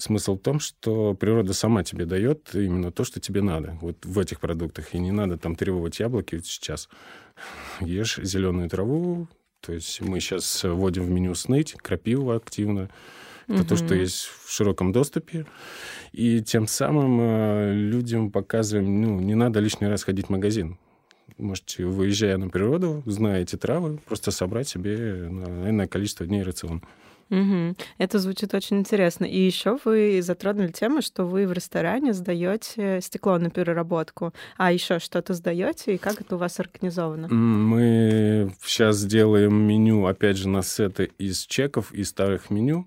Смысл 0.02 0.34
в 0.34 0.40
том, 0.40 0.58
что 0.58 1.14
природа 1.14 1.52
сама 1.52 1.84
тебе 1.84 2.06
дает 2.06 2.56
именно 2.56 2.90
то, 2.90 3.04
что 3.04 3.20
тебе 3.20 3.40
надо 3.40 3.78
вот 3.80 4.04
в 4.04 4.18
этих 4.18 4.40
продуктах. 4.40 4.96
И 4.96 4.98
не 4.98 5.12
надо 5.12 5.38
там 5.38 5.54
требовать 5.54 6.00
яблоки 6.00 6.34
вот 6.34 6.44
сейчас. 6.44 6.88
Ешь 7.80 8.18
зеленую 8.20 8.68
траву, 8.68 9.28
то 9.60 9.72
есть 9.72 10.00
мы 10.00 10.18
сейчас 10.18 10.64
вводим 10.64 11.04
в 11.04 11.10
меню 11.10 11.36
сныть, 11.36 11.74
крапиву 11.74 12.32
активно. 12.32 12.90
Это 13.46 13.60
угу. 13.60 13.64
то, 13.68 13.76
что 13.76 13.94
есть 13.94 14.24
в 14.24 14.50
широком 14.50 14.90
доступе. 14.90 15.46
И 16.10 16.42
тем 16.42 16.66
самым 16.66 17.20
э, 17.20 17.72
людям 17.72 18.32
показываем, 18.32 19.02
ну, 19.02 19.20
не 19.20 19.36
надо 19.36 19.60
лишний 19.60 19.86
раз 19.86 20.02
ходить 20.02 20.26
в 20.26 20.30
магазин. 20.30 20.78
Можете, 21.38 21.84
выезжая 21.84 22.38
на 22.38 22.48
природу, 22.48 23.04
зная 23.06 23.42
эти 23.42 23.54
травы, 23.54 24.00
просто 24.04 24.32
собрать 24.32 24.66
себе 24.66 25.28
наверное, 25.30 25.86
количество 25.86 26.26
дней 26.26 26.42
рацион. 26.42 26.82
Угу. 27.30 27.76
Это 27.98 28.18
звучит 28.18 28.54
очень 28.54 28.80
интересно. 28.80 29.24
И 29.24 29.38
еще 29.38 29.78
вы 29.84 30.20
затронули 30.22 30.68
тему, 30.68 31.02
что 31.02 31.24
вы 31.24 31.46
в 31.46 31.52
ресторане 31.52 32.12
сдаете 32.12 33.00
стекло 33.00 33.38
на 33.38 33.50
переработку. 33.50 34.32
А 34.56 34.72
еще 34.72 34.98
что-то 34.98 35.34
сдаете 35.34 35.94
и 35.94 35.98
как 35.98 36.20
это 36.20 36.36
у 36.36 36.38
вас 36.38 36.60
организовано? 36.60 37.28
Мы 37.28 38.52
сейчас 38.62 39.04
делаем 39.04 39.54
меню, 39.54 40.06
опять 40.06 40.36
же, 40.36 40.48
на 40.48 40.62
сеты 40.62 41.10
из 41.18 41.46
чеков 41.46 41.92
и 41.92 42.04
старых 42.04 42.50
меню. 42.50 42.86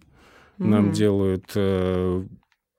Нам 0.57 0.87
угу. 0.87 0.93
делают 0.93 1.51
э, 1.55 2.23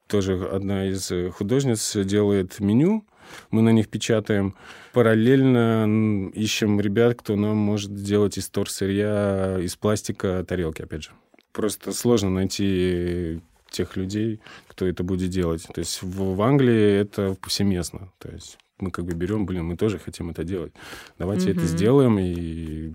тоже 0.07 0.49
одна 0.51 0.87
из 0.89 1.13
художниц 1.35 1.97
делает 1.97 2.61
меню. 2.61 3.05
Мы 3.51 3.63
на 3.63 3.71
них 3.71 3.89
печатаем. 3.89 4.55
Параллельно 4.93 6.31
ищем 6.33 6.81
ребят, 6.81 7.19
кто 7.19 7.37
нам 7.37 7.57
может 7.57 7.91
сделать 7.91 8.39
из 8.39 8.49
торсырья, 8.49 9.59
из 9.61 9.77
пластика 9.77 10.45
тарелки, 10.47 10.83
опять 10.83 11.05
же 11.05 11.11
просто 11.57 11.93
сложно 11.93 12.31
найти 12.31 13.41
тех 13.71 13.97
людей, 13.97 14.41
кто 14.69 14.87
это 14.87 15.03
будет 15.03 15.31
делать. 15.31 15.67
То 15.75 15.79
есть 15.81 16.03
в, 16.03 16.35
в 16.37 16.43
Англии 16.43 17.01
это 17.01 17.35
повсеместно. 17.41 18.13
То 18.19 18.29
есть 18.31 18.59
мы 18.79 18.91
как 18.91 19.07
бы 19.07 19.15
берем, 19.15 19.47
блин, 19.47 19.65
мы 19.65 19.77
тоже 19.77 19.99
хотим 19.99 20.31
это 20.31 20.45
делать. 20.45 20.73
Давайте 21.19 21.49
mm-hmm. 21.49 21.57
это 21.59 21.67
сделаем, 21.67 22.19
и 22.19 22.93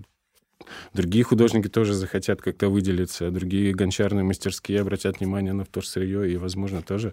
другие 0.92 1.24
художники 1.24 1.68
тоже 1.68 1.94
захотят 1.94 2.42
как-то 2.42 2.68
выделиться, 2.68 3.30
другие 3.30 3.74
гончарные 3.74 4.24
мастерские 4.24 4.80
обратят 4.80 5.20
внимание 5.20 5.52
на 5.52 5.64
вторсырье 5.64 6.30
и, 6.30 6.36
возможно, 6.36 6.82
тоже 6.82 7.12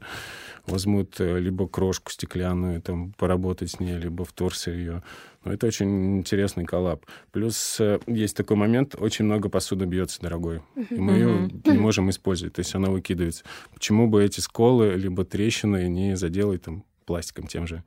возьмут 0.66 1.20
э, 1.20 1.40
либо 1.40 1.68
крошку 1.68 2.12
стеклянную, 2.12 2.82
там, 2.82 3.14
поработать 3.14 3.72
с 3.72 3.80
ней, 3.80 3.98
либо 3.98 4.26
вторсырье. 4.26 5.04
Но 5.44 5.54
это 5.54 5.68
очень 5.68 6.18
интересный 6.18 6.66
коллаб. 6.66 7.06
Плюс 7.32 7.78
э, 7.80 8.00
есть 8.08 8.36
такой 8.36 8.58
момент, 8.58 8.96
очень 9.00 9.26
много 9.26 9.50
посуды 9.50 9.86
бьется 9.86 10.22
дорогой, 10.22 10.62
и 10.90 10.96
мы 10.96 11.14
ее 11.14 11.50
не 11.66 11.78
можем 11.78 12.10
использовать, 12.10 12.54
то 12.56 12.60
есть 12.60 12.76
она 12.76 12.90
выкидывается. 12.90 13.44
Почему 13.74 14.08
бы 14.08 14.24
эти 14.24 14.40
сколы, 14.40 14.96
либо 14.96 15.24
трещины 15.26 15.88
не 15.88 16.16
заделать 16.16 16.64
там 16.64 16.84
пластиком 17.06 17.48
тем 17.48 17.68
же? 17.68 17.84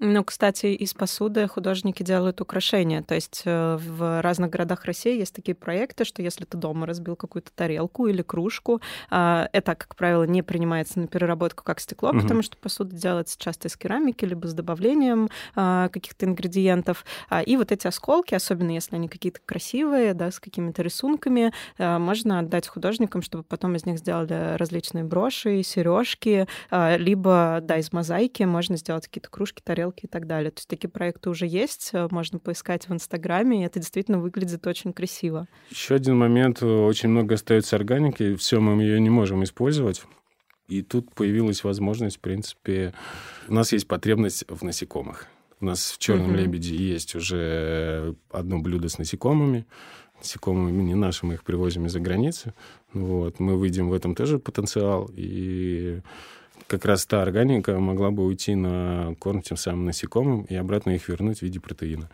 Ну, 0.00 0.24
кстати, 0.24 0.66
из 0.66 0.92
посуды 0.92 1.46
художники 1.46 2.02
делают 2.02 2.40
украшения. 2.40 3.02
То 3.02 3.14
есть 3.14 3.42
э, 3.44 3.78
в 3.80 4.20
разных 4.22 4.50
городах 4.50 4.84
России 4.86 5.16
есть 5.16 5.34
такие 5.34 5.54
проекты, 5.54 6.04
что 6.04 6.20
если 6.20 6.44
ты 6.44 6.58
дома 6.58 6.84
разбил 6.86 7.14
какую-то 7.14 7.52
тарелку 7.54 8.08
или 8.08 8.20
кружку, 8.22 8.82
а, 9.08 9.48
это, 9.52 9.76
как 9.76 9.94
правило, 9.94 10.24
не 10.24 10.42
принимается 10.42 10.98
на 10.98 11.06
переработку 11.06 11.62
как 11.62 11.78
стекло, 11.78 12.10
угу. 12.10 12.20
потому 12.20 12.42
что 12.42 12.56
посуда 12.56 12.94
делается 12.94 13.38
часто 13.38 13.68
из 13.68 13.76
керамики, 13.76 14.24
либо 14.24 14.48
с 14.48 14.52
добавлением 14.52 15.28
а, 15.54 15.88
каких-то 15.88 16.26
ингредиентов. 16.26 17.04
А, 17.30 17.40
и 17.40 17.56
вот 17.56 17.70
эти 17.70 17.86
осколки, 17.86 18.34
особенно 18.34 18.72
если 18.72 18.96
они 18.96 19.08
какие-то 19.08 19.40
красивые, 19.46 20.12
да, 20.14 20.30
с 20.30 20.40
какими-то 20.40 20.82
рисунками, 20.82 21.52
можно 21.78 22.40
отдать 22.40 22.66
художникам, 22.66 23.22
чтобы 23.22 23.44
потом 23.44 23.76
из 23.76 23.86
них 23.86 23.98
сделали 23.98 24.56
различные 24.56 25.04
броши, 25.04 25.62
сережки, 25.62 26.46
либо, 26.70 27.60
да, 27.62 27.78
из 27.78 27.92
мозаики 27.92 28.42
можно 28.42 28.76
сделать 28.76 29.06
какие-то 29.06 29.30
кружки, 29.30 29.62
тарелки, 29.62 29.83
тарелки 29.84 30.06
и 30.06 30.08
так 30.08 30.26
далее. 30.26 30.50
То 30.50 30.58
есть 30.58 30.68
такие 30.68 30.88
проекты 30.88 31.30
уже 31.30 31.46
есть, 31.46 31.90
э, 31.92 32.08
можно 32.10 32.38
поискать 32.38 32.88
в 32.88 32.92
Инстаграме, 32.92 33.62
и 33.62 33.66
это 33.66 33.78
действительно 33.78 34.18
выглядит 34.18 34.66
очень 34.66 34.92
красиво. 34.92 35.46
Еще 35.70 35.94
один 35.94 36.16
момент, 36.16 36.62
очень 36.62 37.08
много 37.08 37.34
остается 37.34 37.76
органики, 37.76 38.34
все 38.36 38.60
мы 38.60 38.82
ее 38.82 39.00
не 39.00 39.10
можем 39.10 39.44
использовать. 39.44 40.02
И 40.68 40.82
тут 40.82 41.14
появилась 41.14 41.62
возможность, 41.62 42.16
в 42.16 42.20
принципе, 42.20 42.94
у 43.48 43.54
нас 43.54 43.72
есть 43.72 43.86
потребность 43.86 44.44
в 44.48 44.64
насекомых. 44.64 45.26
У 45.60 45.66
нас 45.66 45.92
в 45.92 45.98
черном 45.98 46.30
угу. 46.30 46.38
лебеде 46.38 46.74
есть 46.74 47.14
уже 47.14 48.14
одно 48.30 48.58
блюдо 48.58 48.88
с 48.88 48.98
насекомыми. 48.98 49.66
Насекомыми 50.18 50.82
не 50.82 50.94
наши, 50.94 51.26
мы 51.26 51.34
их 51.34 51.44
привозим 51.44 51.86
из-за 51.86 52.00
границы. 52.00 52.54
Вот. 52.92 53.40
Мы 53.40 53.56
выйдем 53.56 53.88
в 53.88 53.92
этом 53.92 54.14
тоже 54.14 54.38
потенциал. 54.38 55.10
И 55.14 56.00
как 56.66 56.84
раз 56.84 57.06
та 57.06 57.22
органика 57.22 57.78
могла 57.78 58.10
бы 58.10 58.24
уйти 58.24 58.54
на 58.54 59.14
корм 59.18 59.42
тем 59.42 59.56
самым 59.56 59.86
насекомым 59.86 60.42
и 60.42 60.54
обратно 60.54 60.90
их 60.90 61.08
вернуть 61.08 61.38
в 61.38 61.42
виде 61.42 61.60
протеина. 61.60 62.08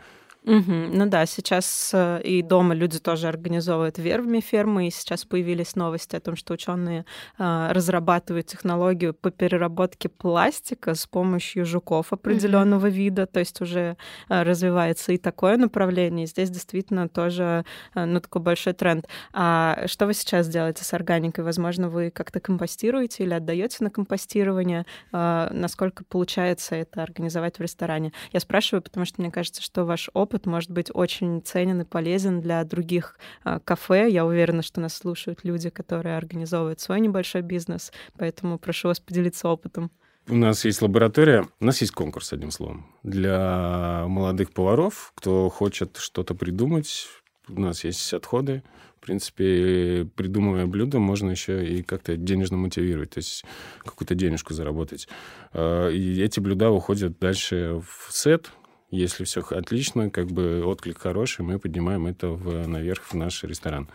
Угу. 0.44 0.72
Ну 0.92 1.07
да, 1.07 1.26
сейчас 1.26 1.90
э, 1.92 2.22
и 2.22 2.42
дома 2.42 2.74
люди 2.74 2.98
тоже 2.98 3.29
организовывают 3.29 3.98
вервми 3.98 4.40
фермы, 4.40 4.88
и 4.88 4.90
сейчас 4.90 5.24
появились 5.24 5.76
новости 5.76 6.16
о 6.16 6.20
том, 6.20 6.35
что 6.35 6.55
ученые 6.55 7.05
а, 7.38 7.72
разрабатывают 7.72 8.46
технологию 8.46 9.12
по 9.12 9.31
переработке 9.31 10.09
пластика 10.09 10.94
с 10.94 11.07
помощью 11.07 11.66
жуков 11.66 12.12
определенного 12.12 12.87
угу. 12.87 12.94
вида, 12.94 13.26
то 13.26 13.40
есть 13.40 13.61
уже 13.61 13.98
а, 14.29 14.42
развивается 14.42 15.12
и 15.12 15.18
такое 15.18 15.59
направление. 15.59 16.24
И 16.24 16.29
здесь 16.29 16.48
действительно 16.48 17.09
тоже 17.09 17.64
а, 17.94 18.07
ну, 18.07 18.20
такой 18.20 18.40
большой 18.40 18.72
тренд. 18.72 19.07
А 19.35 19.87
что 19.87 20.07
вы 20.07 20.14
сейчас 20.14 20.48
делаете 20.48 20.85
с 20.85 20.94
органикой? 20.94 21.44
Возможно, 21.44 21.90
вы 21.90 22.11
как-то 22.11 22.40
компостируете 22.40 23.24
или 23.24 23.35
отдаете 23.35 23.79
на 23.81 23.90
компостирование? 23.90 24.87
Насколько 25.12 26.05
получается 26.05 26.76
это 26.76 27.03
организовать 27.03 27.59
в 27.59 27.62
ресторане? 27.62 28.12
Я 28.33 28.40
спрашиваю, 28.40 28.83
потому 28.83 29.05
что 29.05 29.20
мне 29.20 29.31
кажется, 29.31 29.62
что 29.62 29.85
ваш 29.85 30.09
опыт 30.14 30.29
опыт 30.30 30.46
может 30.46 30.70
быть 30.70 30.90
очень 30.94 31.42
ценен 31.42 31.80
и 31.80 31.84
полезен 31.84 32.40
для 32.40 32.62
других 32.64 33.18
а, 33.42 33.58
кафе. 33.58 34.08
Я 34.08 34.24
уверена, 34.24 34.62
что 34.62 34.80
нас 34.80 34.94
слушают 34.94 35.40
люди, 35.42 35.70
которые 35.70 36.16
организовывают 36.16 36.78
свой 36.78 37.00
небольшой 37.00 37.42
бизнес, 37.42 37.92
поэтому 38.16 38.58
прошу 38.58 38.88
вас 38.88 39.00
поделиться 39.00 39.48
опытом. 39.48 39.90
У 40.28 40.36
нас 40.36 40.64
есть 40.64 40.82
лаборатория, 40.82 41.48
у 41.58 41.64
нас 41.64 41.80
есть 41.80 41.92
конкурс, 41.92 42.32
одним 42.32 42.52
словом, 42.52 42.86
для 43.02 44.04
молодых 44.06 44.52
поваров, 44.52 45.12
кто 45.16 45.48
хочет 45.48 45.96
что-то 45.96 46.34
придумать. 46.34 47.08
У 47.48 47.60
нас 47.60 47.82
есть 47.82 48.12
отходы. 48.12 48.62
В 49.00 49.02
принципе, 49.02 50.06
придумывая 50.14 50.66
блюдо, 50.66 50.98
можно 50.98 51.30
еще 51.30 51.66
и 51.66 51.82
как-то 51.82 52.16
денежно 52.16 52.58
мотивировать, 52.58 53.10
то 53.10 53.18
есть 53.18 53.44
какую-то 53.82 54.14
денежку 54.14 54.52
заработать. 54.52 55.08
А, 55.52 55.88
и 55.88 56.22
эти 56.22 56.38
блюда 56.38 56.70
уходят 56.70 57.18
дальше 57.18 57.80
в 57.82 58.12
сет, 58.12 58.52
если 58.90 59.24
все 59.24 59.40
отлично, 59.42 60.11
как 60.11 60.29
бы 60.29 60.64
отклик 60.64 60.98
хороший, 60.98 61.42
мы 61.42 61.59
поднимаем 61.59 62.07
это 62.07 62.29
в, 62.29 62.66
наверх 62.66 63.05
в 63.05 63.14
наш 63.14 63.42
ресторан. 63.44 63.88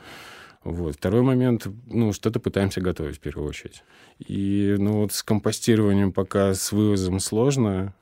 Вот. 0.63 0.95
Второй 0.95 1.21
момент, 1.21 1.67
ну, 1.87 2.11
что-то 2.11 2.39
пытаемся 2.39 2.81
готовить 2.81 3.17
в 3.17 3.19
первую 3.19 3.47
очередь. 3.47 3.83
И, 4.19 4.75
ну, 4.79 5.01
вот 5.01 5.13
с 5.13 5.21
компостированием 5.21 6.11
пока 6.11 6.55
с 6.55 6.71
вывозом 6.71 7.19
сложно. 7.19 7.93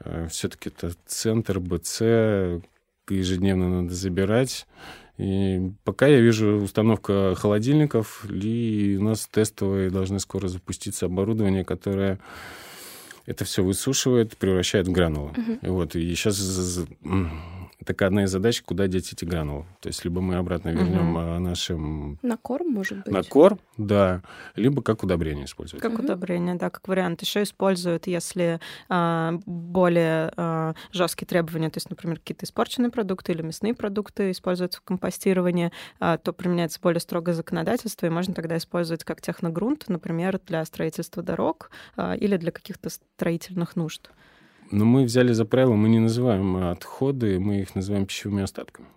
Э, 0.00 0.26
Все-таки 0.30 0.70
это 0.70 0.92
центр, 1.06 1.60
БЦ, 1.60 2.00
ежедневно 3.10 3.82
надо 3.82 3.94
забирать. 3.94 4.66
И 5.18 5.72
пока 5.84 6.06
я 6.06 6.20
вижу 6.20 6.62
установка 6.62 7.34
холодильников, 7.34 8.24
и 8.30 8.96
у 9.00 9.04
нас 9.04 9.26
тестовые 9.26 9.90
должны 9.90 10.20
скоро 10.20 10.48
запуститься 10.48 11.06
оборудование, 11.06 11.64
которое 11.64 12.18
это 13.26 13.44
все 13.44 13.62
высушивает, 13.62 14.36
превращает 14.36 14.88
в 14.88 14.92
гранулы. 14.92 15.32
Uh-huh. 15.32 15.70
Вот, 15.70 15.96
и 15.96 16.14
сейчас 16.14 16.36
такая 17.86 18.08
одна 18.08 18.24
из 18.24 18.30
задач, 18.30 18.62
куда 18.62 18.86
деть 18.86 19.12
эти 19.12 19.24
гранулы. 19.24 19.64
То 19.80 19.88
есть 19.88 20.04
либо 20.04 20.20
мы 20.20 20.36
обратно 20.36 20.70
вернем 20.70 21.16
угу. 21.16 21.40
нашим... 21.40 22.18
На 22.22 22.36
корм, 22.36 22.68
может 22.72 23.04
быть? 23.04 23.12
На 23.12 23.22
корм, 23.22 23.58
да. 23.76 24.22
Либо 24.56 24.82
как 24.82 25.02
удобрение 25.02 25.46
использовать. 25.46 25.82
Как 25.82 25.94
угу. 25.94 26.02
удобрение, 26.02 26.56
да, 26.56 26.68
как 26.68 26.86
вариант. 26.88 27.22
Еще 27.22 27.44
используют, 27.44 28.06
если 28.06 28.60
а, 28.88 29.38
более 29.46 30.32
а, 30.36 30.74
жесткие 30.92 31.26
требования, 31.26 31.70
то 31.70 31.78
есть, 31.78 31.88
например, 31.88 32.18
какие-то 32.18 32.44
испорченные 32.44 32.90
продукты 32.90 33.32
или 33.32 33.42
мясные 33.42 33.74
продукты 33.74 34.30
используются 34.32 34.80
в 34.80 34.82
компостировании, 34.82 35.72
а, 36.00 36.18
то 36.18 36.32
применяется 36.32 36.80
более 36.80 37.00
строгое 37.00 37.34
законодательство, 37.34 38.06
и 38.06 38.10
можно 38.10 38.34
тогда 38.34 38.56
использовать 38.56 39.04
как 39.04 39.20
техногрунт, 39.20 39.84
например, 39.88 40.40
для 40.46 40.64
строительства 40.64 41.22
дорог 41.22 41.70
а, 41.96 42.14
или 42.14 42.36
для 42.36 42.50
каких-то 42.50 42.90
строительных 42.90 43.76
нужд. 43.76 44.10
Но 44.70 44.84
мы 44.84 45.04
взяли 45.04 45.32
за 45.32 45.44
правило, 45.44 45.74
мы 45.74 45.88
не 45.88 46.00
называем 46.00 46.56
отходы, 46.56 47.38
мы 47.38 47.60
их 47.60 47.74
называем 47.74 48.06
пищевыми 48.06 48.42
остатками. 48.42 48.88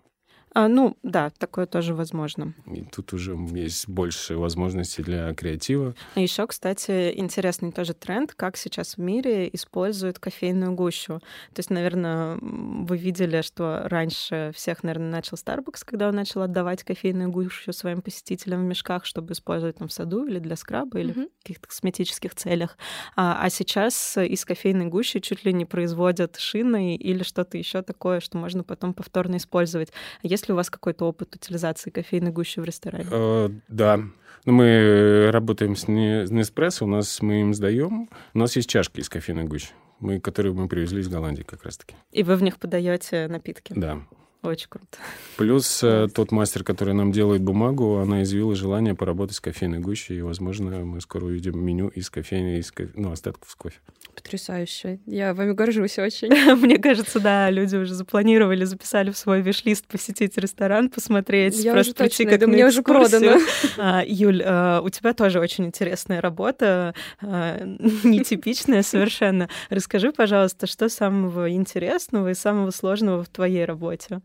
А, 0.54 0.68
ну, 0.68 0.98
да, 1.04 1.30
такое 1.38 1.66
тоже 1.66 1.94
возможно. 1.94 2.54
И 2.66 2.82
тут 2.82 3.14
уже 3.14 3.38
есть 3.52 3.88
больше 3.88 4.36
возможностей 4.36 5.04
для 5.04 5.34
креатива. 5.34 5.96
А 6.16 6.20
еще, 6.20 6.48
кстати, 6.48 7.14
интересный 7.16 7.72
тоже 7.72 7.94
тренд, 7.94 8.34
как 8.34 8.58
сейчас 8.58 8.96
в 8.96 9.00
мире 9.00 9.50
используют 9.54 10.20
кофейную 10.20 10.74
гущу. 10.74 11.20
То 11.54 11.60
есть, 11.60 11.70
наверное, 11.70 12.38
вы 12.42 12.98
видели, 12.98 13.42
что 13.42 13.84
раньше 13.86 14.52
всех, 14.56 14.84
наверное, 14.84 15.12
начал 15.12 15.38
Starbucks, 15.38 15.84
когда 15.86 16.10
он 16.10 16.16
начал 16.16 16.42
отдавать 16.42 16.84
кофейную 16.84 17.30
гущу 17.30 17.72
своим 17.72 18.02
посетителям 18.02 18.62
в 18.62 18.68
мешках, 18.68 19.06
чтобы 19.06 19.34
использовать 19.34 19.78
там 19.78 19.88
в 19.88 19.94
саду 19.94 20.26
или 20.26 20.40
для 20.40 20.56
скраба, 20.56 20.98
mm-hmm. 20.98 21.02
или 21.02 21.12
в 21.12 21.44
каких-то 21.44 21.68
косметических 21.68 22.34
целях. 22.34 22.78
А, 23.16 23.40
а 23.42 23.50
сейчас 23.50 24.18
из 24.18 24.46
кофейной 24.46 24.88
гущи 24.88 25.20
чуть 25.20 25.46
ли 25.46 25.54
не 25.54 25.66
производят 25.66 26.38
шины 26.38 26.96
или 26.96 27.24
что-то 27.24 27.58
еще 27.58 27.82
такое, 27.82 28.20
что 28.20 28.38
можно 28.38 28.64
потом 28.64 28.94
повторно 28.94 29.38
использовать. 29.38 29.92
Есть 30.40 30.48
ли 30.48 30.54
у 30.54 30.56
вас 30.56 30.70
какой-то 30.70 31.04
опыт 31.04 31.36
утилизации 31.36 31.90
кофейной 31.90 32.32
гущи 32.32 32.62
в 32.62 32.64
ресторане? 32.64 33.06
Э, 33.12 33.50
да. 33.68 34.00
Ну, 34.46 34.54
мы 34.54 35.32
работаем 35.34 35.76
с 35.76 35.90
Неспрессо, 35.90 36.86
у 36.86 36.88
нас 36.88 37.22
мы 37.22 37.42
им 37.42 37.54
сдаем. 37.54 38.10
У 38.34 38.40
нас 38.40 38.56
есть 38.56 38.70
чашки 38.70 39.02
из 39.02 39.10
кофейной 39.10 39.44
гущи, 39.44 39.74
мы, 40.00 40.22
которые 40.22 40.54
мы 40.54 40.70
привезли 40.70 41.02
из 41.02 41.10
Голландии 41.10 41.44
как 41.44 41.66
раз-таки. 41.66 41.94
И 42.14 42.24
вы 42.24 42.38
в 42.38 42.42
них 42.42 42.58
подаете 42.58 43.28
напитки? 43.28 43.74
Да. 43.76 44.00
Очень 44.42 44.70
круто. 44.70 44.98
Плюс 45.36 45.84
э, 45.84 46.08
тот 46.14 46.32
мастер, 46.32 46.64
который 46.64 46.94
нам 46.94 47.12
делает 47.12 47.42
бумагу, 47.42 47.98
она 47.98 48.24
изъявила 48.24 48.56
желание 48.56 48.96
поработать 48.96 49.36
с 49.36 49.42
кофейной 49.42 49.80
гущей, 49.80 50.20
и, 50.20 50.22
возможно, 50.22 50.86
мы 50.86 51.02
скоро 51.02 51.26
увидим 51.26 51.60
меню 51.60 51.90
из 51.90 52.10
кофейни, 52.10 52.58
из 52.58 52.72
кофе, 52.72 52.90
ну, 52.96 53.12
остатков 53.12 53.50
с 53.50 53.56
кофе. 53.56 53.80
Потрясающе. 54.16 55.00
Я 55.06 55.34
вами 55.34 55.52
горжусь 55.52 56.00
очень. 56.00 56.30
Мне 56.56 56.78
кажется, 56.78 57.20
да, 57.20 57.50
люди 57.50 57.76
уже 57.76 57.94
запланировали, 57.94 58.64
записали 58.64 59.12
в 59.12 59.18
свой 59.18 59.42
виш-лист 59.42 59.86
посетить 59.88 60.38
ресторан, 60.38 60.90
посмотреть, 60.90 61.58
я 61.58 61.74
просто 61.74 61.92
уже 61.92 62.10
прийти 62.10 62.24
точно, 62.24 62.40
как 62.40 62.48
мне 62.48 62.66
уже 62.66 62.82
продано. 62.82 63.40
А, 63.78 64.04
Юль, 64.06 64.42
а, 64.46 64.82
у 64.82 64.90
тебя 64.90 65.14
тоже 65.14 65.40
очень 65.40 65.66
интересная 65.66 66.22
работа, 66.22 66.94
а, 67.22 67.60
нетипичная 68.04 68.84
совершенно. 68.84 69.50
Расскажи, 69.70 70.12
пожалуйста, 70.12 70.66
что 70.68 70.90
самого 70.90 71.52
интересного 71.52 72.32
и 72.32 72.34
самого 72.34 72.72
сложного 72.72 73.24
в 73.24 73.30
твоей 73.30 73.66
работе? 73.66 74.22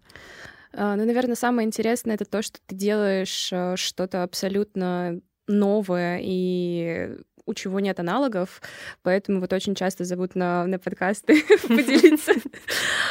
А, 0.72 0.96
ну, 0.96 1.04
наверное, 1.04 1.36
самое 1.36 1.66
интересное 1.66 2.14
это 2.14 2.24
то, 2.24 2.42
что 2.42 2.58
ты 2.66 2.74
делаешь 2.74 3.50
э, 3.52 3.76
что-то 3.76 4.22
абсолютно 4.22 5.20
новое 5.46 6.20
и 6.22 7.16
у 7.46 7.54
чего 7.54 7.80
нет 7.80 8.00
аналогов, 8.00 8.62
поэтому 9.02 9.40
вот 9.40 9.52
очень 9.52 9.74
часто 9.74 10.04
зовут 10.04 10.34
на, 10.34 10.66
на 10.66 10.78
подкасты 10.78 11.42
поделиться, 11.68 12.32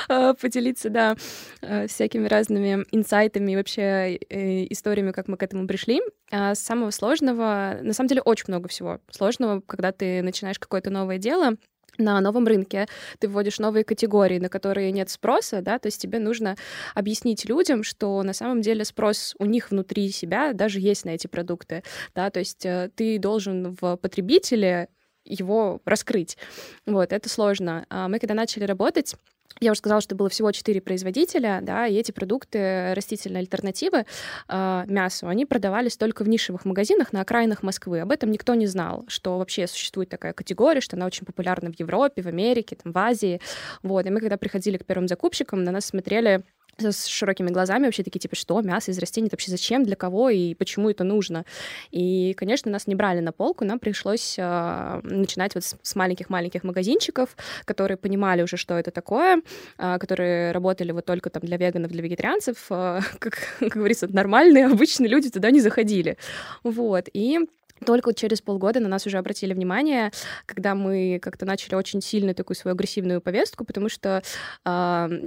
а, 0.10 0.34
поделиться, 0.34 0.90
да, 0.90 1.16
э, 1.62 1.88
всякими 1.88 2.28
разными 2.28 2.86
инсайтами 2.92 3.52
и 3.52 3.56
вообще 3.56 4.18
э, 4.30 4.66
историями, 4.72 5.12
как 5.12 5.28
мы 5.28 5.38
к 5.38 5.44
этому 5.44 5.68
пришли. 5.68 6.02
А 6.32 6.56
самого 6.56 6.90
сложного, 6.90 7.78
на 7.82 7.94
самом 7.94 8.08
деле, 8.08 8.22
очень 8.22 8.46
много 8.48 8.68
всего 8.70 9.00
сложного, 9.12 9.62
когда 9.62 9.92
ты 9.92 10.22
начинаешь 10.24 10.60
какое-то 10.60 10.90
новое 10.90 11.20
дело, 11.20 11.58
на 11.98 12.20
новом 12.22 12.48
рынке, 12.48 12.88
ты 13.20 13.28
вводишь 13.28 13.60
новые 13.60 13.84
категории, 13.84 14.40
на 14.40 14.50
которые 14.50 14.92
нет 14.92 15.10
спроса, 15.10 15.62
да, 15.62 15.80
то 15.80 15.88
есть 15.88 16.02
тебе 16.02 16.20
нужно 16.20 16.56
объяснить 16.96 17.46
людям, 17.46 17.84
что 17.84 18.22
на 18.24 18.34
самом 18.34 18.62
деле 18.62 18.86
спрос 18.86 19.36
у 19.40 19.46
них 19.46 19.72
внутри 19.72 20.10
себя 20.10 20.54
даже 20.54 20.80
есть 20.80 21.06
на 21.06 21.12
эти 21.12 21.28
продукты, 21.28 21.84
да, 22.16 22.30
то 22.30 22.40
есть 22.40 22.66
э, 22.66 22.90
ты 22.96 23.20
должен 23.20 23.76
в 23.80 23.98
потребителе 23.98 24.90
его 25.26 25.82
раскрыть. 25.86 26.38
Вот, 26.86 27.14
это 27.14 27.30
сложно. 27.30 27.86
А 27.90 28.08
мы 28.08 28.20
когда 28.20 28.34
начали 28.34 28.66
работать, 28.66 29.16
я 29.60 29.72
уже 29.72 29.80
сказала, 29.80 30.02
что 30.02 30.16
было 30.16 30.30
всего 30.30 30.52
четыре 30.52 30.82
производителя, 30.82 31.60
да, 31.62 31.88
и 31.88 31.96
эти 31.96 32.12
продукты, 32.12 32.94
растительные 32.94 33.42
альтернативы 33.42 34.06
э, 34.50 34.84
мясу, 34.88 35.28
они 35.28 35.46
продавались 35.46 35.96
только 35.96 36.24
в 36.24 36.30
нишевых 36.30 36.66
магазинах 36.66 37.14
на 37.14 37.22
окраинах 37.22 37.64
Москвы. 37.64 38.02
Об 38.02 38.12
этом 38.12 38.32
никто 38.32 38.56
не 38.56 38.68
знал, 38.68 39.06
что 39.08 39.38
вообще 39.38 39.68
существует 39.68 40.10
такая 40.10 40.34
категория, 40.34 40.82
что 40.82 40.96
она 40.96 41.06
очень 41.06 41.26
популярна 41.26 41.72
в 41.72 41.80
Европе, 41.80 42.22
в 42.22 42.28
Америке, 42.28 42.76
там, 42.82 42.92
в 42.92 42.98
Азии. 42.98 43.40
Вот. 43.84 44.06
И 44.06 44.10
мы, 44.10 44.20
когда 44.20 44.38
приходили 44.38 44.78
к 44.78 44.86
первым 44.86 45.08
закупщикам, 45.08 45.64
на 45.64 45.72
нас 45.72 45.86
смотрели 45.86 46.44
с 46.80 47.06
широкими 47.06 47.50
глазами 47.50 47.86
вообще 47.86 48.04
такие, 48.04 48.20
типа, 48.20 48.36
что, 48.36 48.62
мясо 48.62 48.92
из 48.92 49.00
растений, 49.00 49.30
вообще 49.32 49.52
зачем, 49.52 49.84
для 49.84 49.96
кого 49.96 50.30
и 50.30 50.54
почему 50.56 50.90
это 50.90 51.04
нужно? 51.04 51.46
И, 51.92 52.34
конечно, 52.34 52.72
нас 52.72 52.88
не 52.88 52.96
брали 52.96 53.20
на 53.20 53.32
полку, 53.32 53.66
нам 53.66 53.80
пришлось 53.80 54.36
э, 54.38 55.02
начинать 55.04 55.56
вот 55.56 55.64
с 55.64 55.96
маленьких-маленьких 55.96 56.64
магазинчиков, 56.64 57.36
которые 57.66 57.98
понимали 57.98 58.42
уже, 58.42 58.58
что 58.58 58.78
это 58.78 58.92
такое, 58.92 59.42
э, 59.78 59.98
которые 60.00 60.52
работали 60.52 60.92
вот 60.92 61.06
только 61.06 61.30
там 61.30 61.44
для 61.44 61.58
веганов, 61.58 61.92
для 61.92 62.02
вегетарианцев, 62.02 62.58
э, 62.70 63.00
как, 63.20 63.38
как 63.60 63.74
говорится, 63.74 64.08
нормальные, 64.08 64.66
обычные 64.68 65.10
люди 65.10 65.30
туда 65.30 65.52
не 65.52 65.62
заходили. 65.62 66.18
Вот, 66.64 67.10
и 67.14 67.40
только 67.84 68.14
через 68.14 68.42
полгода 68.42 68.80
на 68.80 68.90
нас 68.90 69.06
уже 69.06 69.18
обратили 69.18 69.54
внимание, 69.54 70.12
когда 70.46 70.76
мы 70.76 71.20
как-то 71.22 71.46
начали 71.46 71.76
очень 71.76 72.02
сильно 72.02 72.34
такую 72.34 72.56
свою 72.56 72.76
агрессивную 72.76 73.22
повестку, 73.22 73.66
потому 73.66 73.90
что 73.90 74.22
э, 74.66 74.70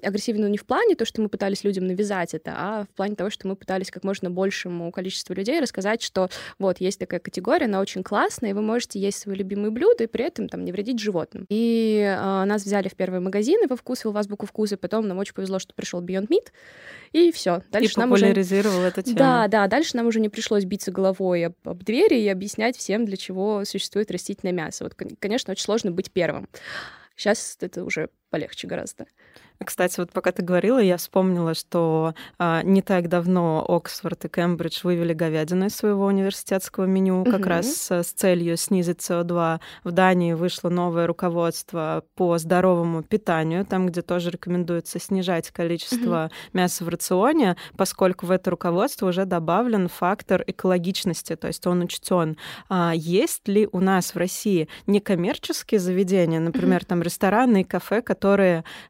агрессивную 0.03 0.51
не 0.51 0.59
в 0.59 0.67
плане 0.67 0.95
то, 0.95 1.05
что 1.05 1.23
мы 1.23 1.29
пытались 1.29 1.65
людям 1.65 1.87
навязать 1.87 2.35
это, 2.35 2.53
а 2.57 2.85
в 2.85 2.97
плане 2.97 3.15
того, 3.17 3.31
что 3.31 3.49
мы 3.49 3.57
пытались 3.57 3.91
как 3.91 4.05
можно 4.05 4.31
большему 4.31 4.91
количеству 4.93 5.35
людей 5.35 5.61
рассказать, 5.61 6.03
что 6.03 6.29
вот 6.59 6.81
есть 6.81 6.99
такая 6.99 7.21
категория, 7.21 7.67
она 7.67 7.81
очень 7.81 8.03
классная, 8.03 8.51
и 8.51 8.53
вы 8.53 8.63
можете 8.63 8.99
есть 8.99 9.19
свои 9.19 9.37
любимые 9.37 9.71
блюда 9.71 10.05
и 10.05 10.07
при 10.07 10.25
этом 10.25 10.49
там 10.49 10.65
не 10.65 10.73
вредить 10.73 10.99
животным. 10.99 11.47
И 11.49 12.01
э, 12.01 12.45
нас 12.45 12.65
взяли 12.65 12.89
в 12.89 12.95
первые 12.95 13.21
магазины 13.21 13.67
во 13.69 13.77
вкус 13.77 14.05
и 14.05 14.09
в 14.09 14.17
азбуку 14.17 14.47
вкуса, 14.47 14.77
потом 14.77 15.07
нам 15.07 15.19
очень 15.19 15.35
повезло, 15.35 15.59
что 15.59 15.75
пришел 15.75 16.03
Beyond 16.03 16.29
Meat, 16.29 16.49
и 17.13 17.33
все. 17.33 17.63
Дальше 17.71 17.93
и 17.97 18.01
нам 18.01 18.13
уже... 18.13 18.27
эту 18.27 19.03
тему. 19.03 19.17
Да, 19.17 19.49
да, 19.49 19.67
дальше 19.67 19.97
нам 19.97 20.07
уже 20.07 20.21
не 20.21 20.29
пришлось 20.29 20.65
биться 20.65 20.91
головой 20.91 21.47
об, 21.47 21.55
об 21.65 21.83
двери 21.83 22.21
и 22.21 22.29
объяснять 22.29 22.46
всем, 22.77 23.05
для 23.05 23.17
чего 23.17 23.65
существует 23.65 24.11
растительное 24.11 24.53
мясо. 24.53 24.85
Вот, 24.85 24.95
конечно, 25.19 25.53
очень 25.53 25.65
сложно 25.65 25.91
быть 25.91 26.11
первым. 26.13 26.49
Сейчас 27.17 27.57
это 27.61 27.85
уже 27.85 28.11
полегче 28.31 28.67
гораздо. 28.67 29.07
Кстати, 29.65 30.01
вот 30.01 30.13
пока 30.13 30.33
ты 30.33 30.43
говорила, 30.43 30.79
я 30.79 30.97
вспомнила, 30.97 31.55
что 31.55 32.15
а, 32.39 32.63
не 32.63 32.83
так 32.83 33.09
давно 33.09 33.65
Оксфорд 33.67 34.25
и 34.27 34.29
Кембридж 34.29 34.81
вывели 34.83 35.15
говядину 35.15 35.67
из 35.67 35.77
своего 35.77 36.05
университетского 36.07 36.85
меню 36.85 37.25
как 37.25 37.41
угу. 37.41 37.49
раз 37.49 37.75
с, 37.75 37.91
с 37.91 38.13
целью 38.13 38.57
снизить 38.57 39.01
СО2. 39.01 39.61
В 39.85 39.93
Дании 39.93 40.35
вышло 40.35 40.69
новое 40.69 41.07
руководство 41.07 42.05
по 42.17 42.37
здоровому 42.39 43.03
питанию, 43.03 43.65
там, 43.65 43.87
где 43.87 44.03
тоже 44.03 44.31
рекомендуется 44.31 44.99
снижать 44.99 45.51
количество 45.51 46.27
угу. 46.27 46.59
мяса 46.59 46.85
в 46.85 46.89
рационе, 46.89 47.57
поскольку 47.77 48.27
в 48.27 48.31
это 48.31 48.51
руководство 48.51 49.09
уже 49.09 49.25
добавлен 49.25 49.89
фактор 49.89 50.45
экологичности, 50.47 51.35
то 51.35 51.47
есть 51.47 51.67
он 51.67 51.83
учтен. 51.83 52.37
А 52.69 52.93
есть 52.95 53.49
ли 53.49 53.69
у 53.73 53.81
нас 53.81 54.15
в 54.15 54.19
России 54.19 54.69
некоммерческие 54.87 55.81
заведения, 55.81 56.41
например, 56.41 56.83
угу. 56.83 56.89
там 56.89 57.03
рестораны 57.03 57.63
и 57.63 57.65
кафе, 57.65 58.03
которые, 58.03 58.16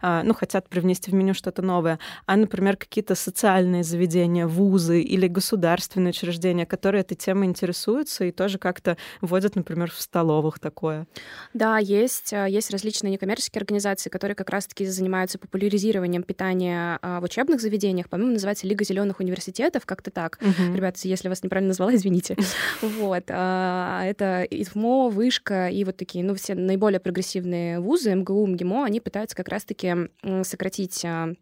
а, 0.00 0.22
ну, 0.22 0.34
хотя 0.34 0.56
хотят 0.56 0.68
привнести 0.70 1.10
в 1.10 1.14
меню 1.14 1.34
что-то 1.34 1.62
новое, 1.62 1.98
а, 2.24 2.36
например, 2.36 2.76
какие-то 2.76 3.14
социальные 3.14 3.82
заведения, 3.82 4.46
вузы 4.46 5.02
или 5.02 5.28
государственные 5.28 6.10
учреждения, 6.10 6.64
которые 6.64 7.02
этой 7.02 7.14
темой 7.14 7.48
интересуются 7.48 8.24
и 8.24 8.30
тоже 8.30 8.58
как-то 8.58 8.96
вводят, 9.20 9.56
например, 9.56 9.90
в 9.90 10.00
столовых 10.00 10.58
такое. 10.58 11.06
Да, 11.52 11.78
есть, 11.78 12.32
а, 12.32 12.46
есть 12.46 12.70
различные 12.70 13.12
некоммерческие 13.12 13.60
организации, 13.60 14.08
которые 14.08 14.34
как 14.34 14.48
раз-таки 14.50 14.86
занимаются 14.86 15.38
популяризированием 15.38 16.22
питания 16.22 16.98
а, 17.02 17.20
в 17.20 17.24
учебных 17.24 17.60
заведениях. 17.60 18.08
По-моему, 18.08 18.32
называется 18.32 18.66
Лига 18.66 18.84
зеленых 18.84 19.20
университетов, 19.20 19.84
как-то 19.84 20.10
так. 20.10 20.38
Угу. 20.40 20.74
Ребята, 20.74 21.00
если 21.02 21.28
вас 21.28 21.42
неправильно 21.42 21.68
назвала, 21.68 21.94
извините. 21.94 22.36
Вот. 22.80 23.24
Это 23.26 24.46
ИФМО, 24.50 25.08
Вышка 25.10 25.68
и 25.68 25.84
вот 25.84 25.96
такие, 25.96 26.24
ну, 26.24 26.34
все 26.34 26.54
наиболее 26.54 27.00
прогрессивные 27.00 27.80
вузы, 27.80 28.14
МГУ, 28.14 28.46
МГИМО, 28.46 28.84
они 28.84 29.00
пытаются 29.00 29.15
как 29.34 29.48
раз-таки 29.48 29.94
сократить 30.42 31.04
а, 31.04 31.34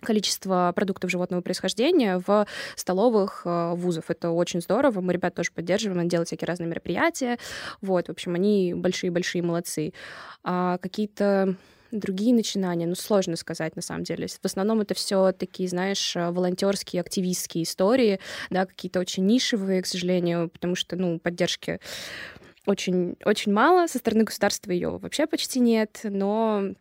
количество 0.00 0.72
продуктов 0.74 1.10
животного 1.10 1.42
происхождения 1.42 2.22
в 2.24 2.46
столовых 2.76 3.42
а, 3.44 3.74
вузов. 3.74 4.10
Это 4.10 4.30
очень 4.30 4.60
здорово. 4.60 5.00
Мы 5.00 5.12
ребят 5.12 5.34
тоже 5.34 5.52
поддерживаем, 5.52 6.00
они 6.00 6.08
делают 6.08 6.28
всякие 6.28 6.46
разные 6.46 6.68
мероприятия. 6.68 7.38
Вот, 7.80 8.08
в 8.08 8.10
общем, 8.10 8.34
они 8.34 8.74
большие-большие 8.74 9.42
молодцы. 9.42 9.92
А 10.42 10.78
какие-то 10.78 11.56
другие 11.92 12.32
начинания, 12.34 12.86
ну, 12.86 12.94
сложно 12.94 13.36
сказать, 13.36 13.74
на 13.76 13.82
самом 13.82 14.04
деле. 14.04 14.28
В 14.28 14.44
основном 14.44 14.80
это 14.80 14.94
все 14.94 15.32
такие, 15.32 15.68
знаешь, 15.68 16.14
волонтерские, 16.14 17.00
активистские 17.00 17.64
истории, 17.64 18.20
да, 18.48 18.66
какие-то 18.66 19.00
очень 19.00 19.26
нишевые, 19.26 19.82
к 19.82 19.86
сожалению, 19.86 20.50
потому 20.50 20.76
что, 20.76 20.94
ну, 20.96 21.18
поддержки 21.18 21.80
очень, 22.66 23.16
очень 23.24 23.52
мало, 23.52 23.86
со 23.86 23.98
стороны 23.98 24.24
государства 24.24 24.70
ее 24.70 24.98
вообще 24.98 25.26
почти 25.26 25.60
нет, 25.60 26.00
но 26.04 26.62
а, 26.62 26.74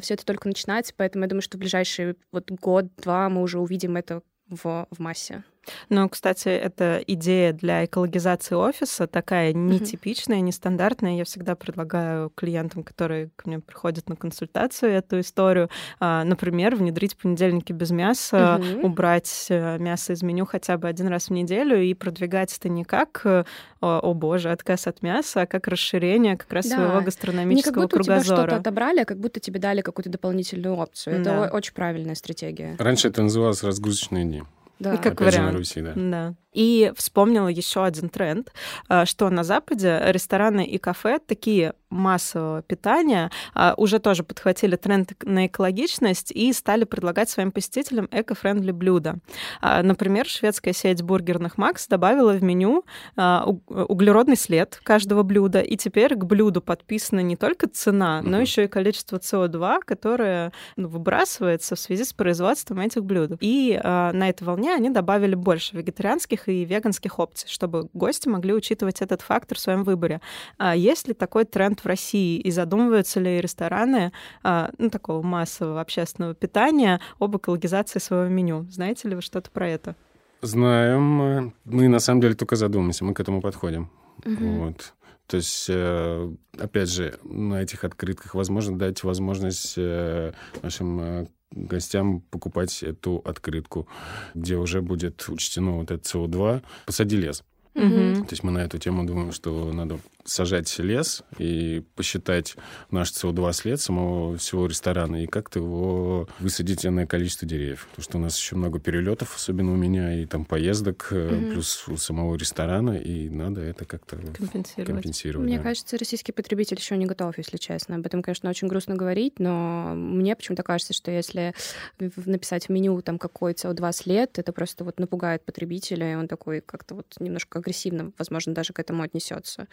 все 0.00 0.14
это 0.14 0.24
только 0.24 0.48
начинается, 0.48 0.94
поэтому 0.96 1.24
я 1.24 1.28
думаю, 1.28 1.42
что 1.42 1.56
в 1.56 1.60
ближайший 1.60 2.16
вот 2.32 2.50
год-два 2.50 3.28
мы 3.28 3.42
уже 3.42 3.58
увидим 3.58 3.96
это 3.96 4.22
в, 4.48 4.86
в 4.90 4.98
массе. 4.98 5.44
Ну, 5.88 6.08
кстати, 6.08 6.48
эта 6.48 7.02
идея 7.06 7.52
для 7.52 7.84
экологизации 7.84 8.54
офиса 8.54 9.06
такая 9.06 9.52
нетипичная, 9.52 10.40
нестандартная. 10.40 11.16
Я 11.16 11.24
всегда 11.24 11.54
предлагаю 11.54 12.30
клиентам, 12.30 12.82
которые 12.82 13.30
ко 13.36 13.48
мне 13.48 13.60
приходят 13.60 14.08
на 14.08 14.16
консультацию, 14.16 14.92
эту 14.92 15.20
историю. 15.20 15.70
А, 16.00 16.24
например, 16.24 16.76
внедрить 16.76 17.16
понедельники 17.16 17.72
без 17.72 17.90
мяса, 17.90 18.60
угу. 18.60 18.88
убрать 18.88 19.46
э, 19.48 19.78
мясо 19.78 20.12
из 20.12 20.22
меню 20.22 20.46
хотя 20.46 20.76
бы 20.78 20.88
один 20.88 21.08
раз 21.08 21.28
в 21.28 21.32
неделю 21.32 21.80
и 21.80 21.94
продвигать 21.94 22.56
это 22.56 22.68
не 22.68 22.84
как 22.84 23.22
э, 23.24 23.44
о 23.80 24.14
боже, 24.14 24.50
отказ 24.50 24.86
от 24.86 25.02
мяса, 25.02 25.42
а 25.42 25.46
как 25.46 25.68
расширение 25.68 26.36
как 26.36 26.52
раз 26.52 26.66
да. 26.66 26.76
своего 26.76 27.00
гастрономического 27.00 27.56
не 27.56 27.62
как 27.62 27.74
будто 27.74 27.96
кругозора. 27.96 28.42
Что-то 28.42 28.56
отобрали, 28.56 29.00
а 29.00 29.04
как 29.04 29.18
будто 29.18 29.40
тебе 29.40 29.60
дали 29.60 29.80
какую-то 29.80 30.10
дополнительную 30.10 30.76
опцию. 30.76 31.22
Да. 31.22 31.46
Это 31.46 31.54
очень 31.54 31.74
правильная 31.74 32.14
стратегия. 32.14 32.76
Раньше 32.78 33.08
это 33.08 33.22
называлось 33.22 33.62
разгрузочные 33.62 34.24
дни. 34.24 34.42
Да. 34.78 34.96
Как 34.96 35.20
Опять 35.20 35.34
вариант. 35.34 35.34
Же 35.34 35.52
на 35.52 35.58
Руси, 35.58 35.82
да. 35.82 35.92
да. 35.94 36.34
И 36.56 36.90
вспомнила 36.96 37.48
еще 37.48 37.84
один 37.84 38.08
тренд, 38.08 38.50
э, 38.88 39.04
что 39.04 39.28
на 39.28 39.44
Западе 39.44 40.00
рестораны 40.06 40.64
и 40.64 40.78
кафе 40.78 41.18
такие 41.18 41.74
массового 41.90 42.62
питания 42.62 43.30
э, 43.54 43.74
уже 43.76 43.98
тоже 43.98 44.24
подхватили 44.24 44.76
тренд 44.76 45.12
на 45.22 45.46
экологичность 45.46 46.32
и 46.32 46.52
стали 46.54 46.84
предлагать 46.84 47.28
своим 47.28 47.52
посетителям 47.52 48.08
эко-френдли 48.10 48.72
блюда. 48.72 49.18
Э, 49.60 49.82
например, 49.82 50.26
шведская 50.26 50.72
сеть 50.72 51.02
бургерных 51.02 51.58
Макс 51.58 51.86
добавила 51.86 52.32
в 52.32 52.42
меню 52.42 52.84
углеродный 53.16 54.36
след 54.36 54.80
каждого 54.82 55.22
блюда, 55.22 55.60
и 55.60 55.76
теперь 55.76 56.14
к 56.14 56.24
блюду 56.24 56.62
подписана 56.62 57.20
не 57.20 57.36
только 57.36 57.68
цена, 57.68 58.22
но 58.22 58.40
еще 58.40 58.64
и 58.64 58.68
количество 58.68 59.18
СО2, 59.18 59.80
которое 59.84 60.52
ну, 60.76 60.88
выбрасывается 60.88 61.76
в 61.76 61.78
связи 61.78 62.04
с 62.04 62.12
производством 62.12 62.80
этих 62.80 63.04
блюд. 63.04 63.32
И 63.40 63.78
на 63.82 64.28
этой 64.28 64.44
волне 64.44 64.74
они 64.74 64.90
добавили 64.90 65.34
больше 65.34 65.76
вегетарианских 65.76 66.45
и 66.48 66.64
веганских 66.64 67.18
опций, 67.18 67.48
чтобы 67.48 67.88
гости 67.92 68.28
могли 68.28 68.54
учитывать 68.54 69.02
этот 69.02 69.22
фактор 69.22 69.58
в 69.58 69.60
своем 69.60 69.84
выборе. 69.84 70.20
А 70.58 70.74
есть 70.76 71.08
ли 71.08 71.14
такой 71.14 71.44
тренд 71.44 71.80
в 71.80 71.86
России 71.86 72.38
и 72.38 72.50
задумываются 72.50 73.20
ли 73.20 73.40
рестораны 73.40 74.12
а, 74.42 74.70
ну, 74.78 74.90
такого 74.90 75.22
массового 75.22 75.80
общественного 75.80 76.34
питания 76.34 77.00
об 77.18 77.36
экологизации 77.36 77.98
своего 77.98 78.28
меню? 78.28 78.66
Знаете 78.70 79.08
ли 79.08 79.14
вы 79.14 79.22
что-то 79.22 79.50
про 79.50 79.68
это? 79.68 79.94
Знаем. 80.42 81.54
Мы 81.64 81.88
на 81.88 81.98
самом 81.98 82.20
деле 82.20 82.34
только 82.34 82.56
задумаемся, 82.56 83.04
мы 83.04 83.14
к 83.14 83.20
этому 83.20 83.40
подходим. 83.40 83.90
Угу. 84.24 84.46
Вот. 84.46 84.94
То 85.26 85.38
есть, 85.38 85.66
э, 85.68 86.32
опять 86.58 86.88
же, 86.88 87.18
на 87.24 87.60
этих 87.62 87.82
открытках 87.82 88.34
возможно 88.34 88.78
дать 88.78 89.02
возможность 89.02 89.74
э, 89.76 90.32
нашим 90.62 91.00
э, 91.00 91.26
гостям 91.52 92.20
покупать 92.20 92.82
эту 92.82 93.18
открытку, 93.24 93.88
где 94.34 94.56
уже 94.56 94.82
будет 94.82 95.28
учтено 95.28 95.78
вот 95.78 95.90
это 95.90 96.02
СО2. 96.02 96.62
Посади 96.86 97.16
лес. 97.16 97.44
Угу. 97.76 98.24
То 98.24 98.32
есть 98.32 98.42
мы 98.42 98.50
на 98.52 98.60
эту 98.60 98.78
тему 98.78 99.04
думаем, 99.04 99.32
что 99.32 99.72
надо 99.72 99.98
сажать 100.24 100.76
лес 100.78 101.22
и 101.38 101.84
посчитать 101.94 102.56
наш 102.90 103.12
СО2 103.12 103.52
след 103.52 103.80
самого 103.80 104.36
всего 104.38 104.66
ресторана 104.66 105.22
и 105.22 105.26
как-то 105.26 105.60
его 105.60 106.28
высадить 106.40 106.84
на 106.84 107.06
количество 107.06 107.46
деревьев. 107.46 107.86
Потому 107.90 108.04
что 108.04 108.18
у 108.18 108.20
нас 108.20 108.38
еще 108.38 108.56
много 108.56 108.80
перелетов, 108.80 109.36
особенно 109.36 109.72
у 109.72 109.76
меня, 109.76 110.20
и 110.20 110.26
там 110.26 110.44
поездок, 110.44 111.08
угу. 111.10 111.52
плюс 111.52 111.86
у 111.88 111.96
самого 111.96 112.34
ресторана, 112.36 112.96
и 112.96 113.28
надо 113.28 113.60
это 113.60 113.84
как-то 113.84 114.16
компенсировать. 114.16 114.86
компенсировать 114.86 115.46
мне 115.46 115.58
да. 115.58 115.62
кажется, 115.62 115.96
российский 115.98 116.32
потребитель 116.32 116.78
еще 116.78 116.96
не 116.96 117.06
готов, 117.06 117.38
если 117.38 117.56
честно. 117.56 117.96
Об 117.96 118.06
этом, 118.06 118.22
конечно, 118.22 118.50
очень 118.50 118.68
грустно 118.68 118.96
говорить, 118.96 119.38
но 119.38 119.92
мне 119.94 120.34
почему-то 120.34 120.62
кажется, 120.62 120.92
что 120.92 121.10
если 121.10 121.54
написать 121.98 122.66
в 122.66 122.68
меню 122.70 123.00
там 123.02 123.18
какой 123.18 123.52
СО2 123.52 123.92
след, 123.92 124.38
это 124.38 124.52
просто 124.52 124.84
вот 124.84 124.98
напугает 124.98 125.44
потребителя, 125.44 126.12
и 126.12 126.14
он 126.14 126.26
такой 126.26 126.60
как-то 126.60 126.96
вот 126.96 127.14
немножко 127.20 127.60
агрессивно, 127.66 128.12
возможно, 128.18 128.54
даже 128.54 128.72
к 128.72 128.78
этому 128.78 129.02
отнесется. 129.02 129.66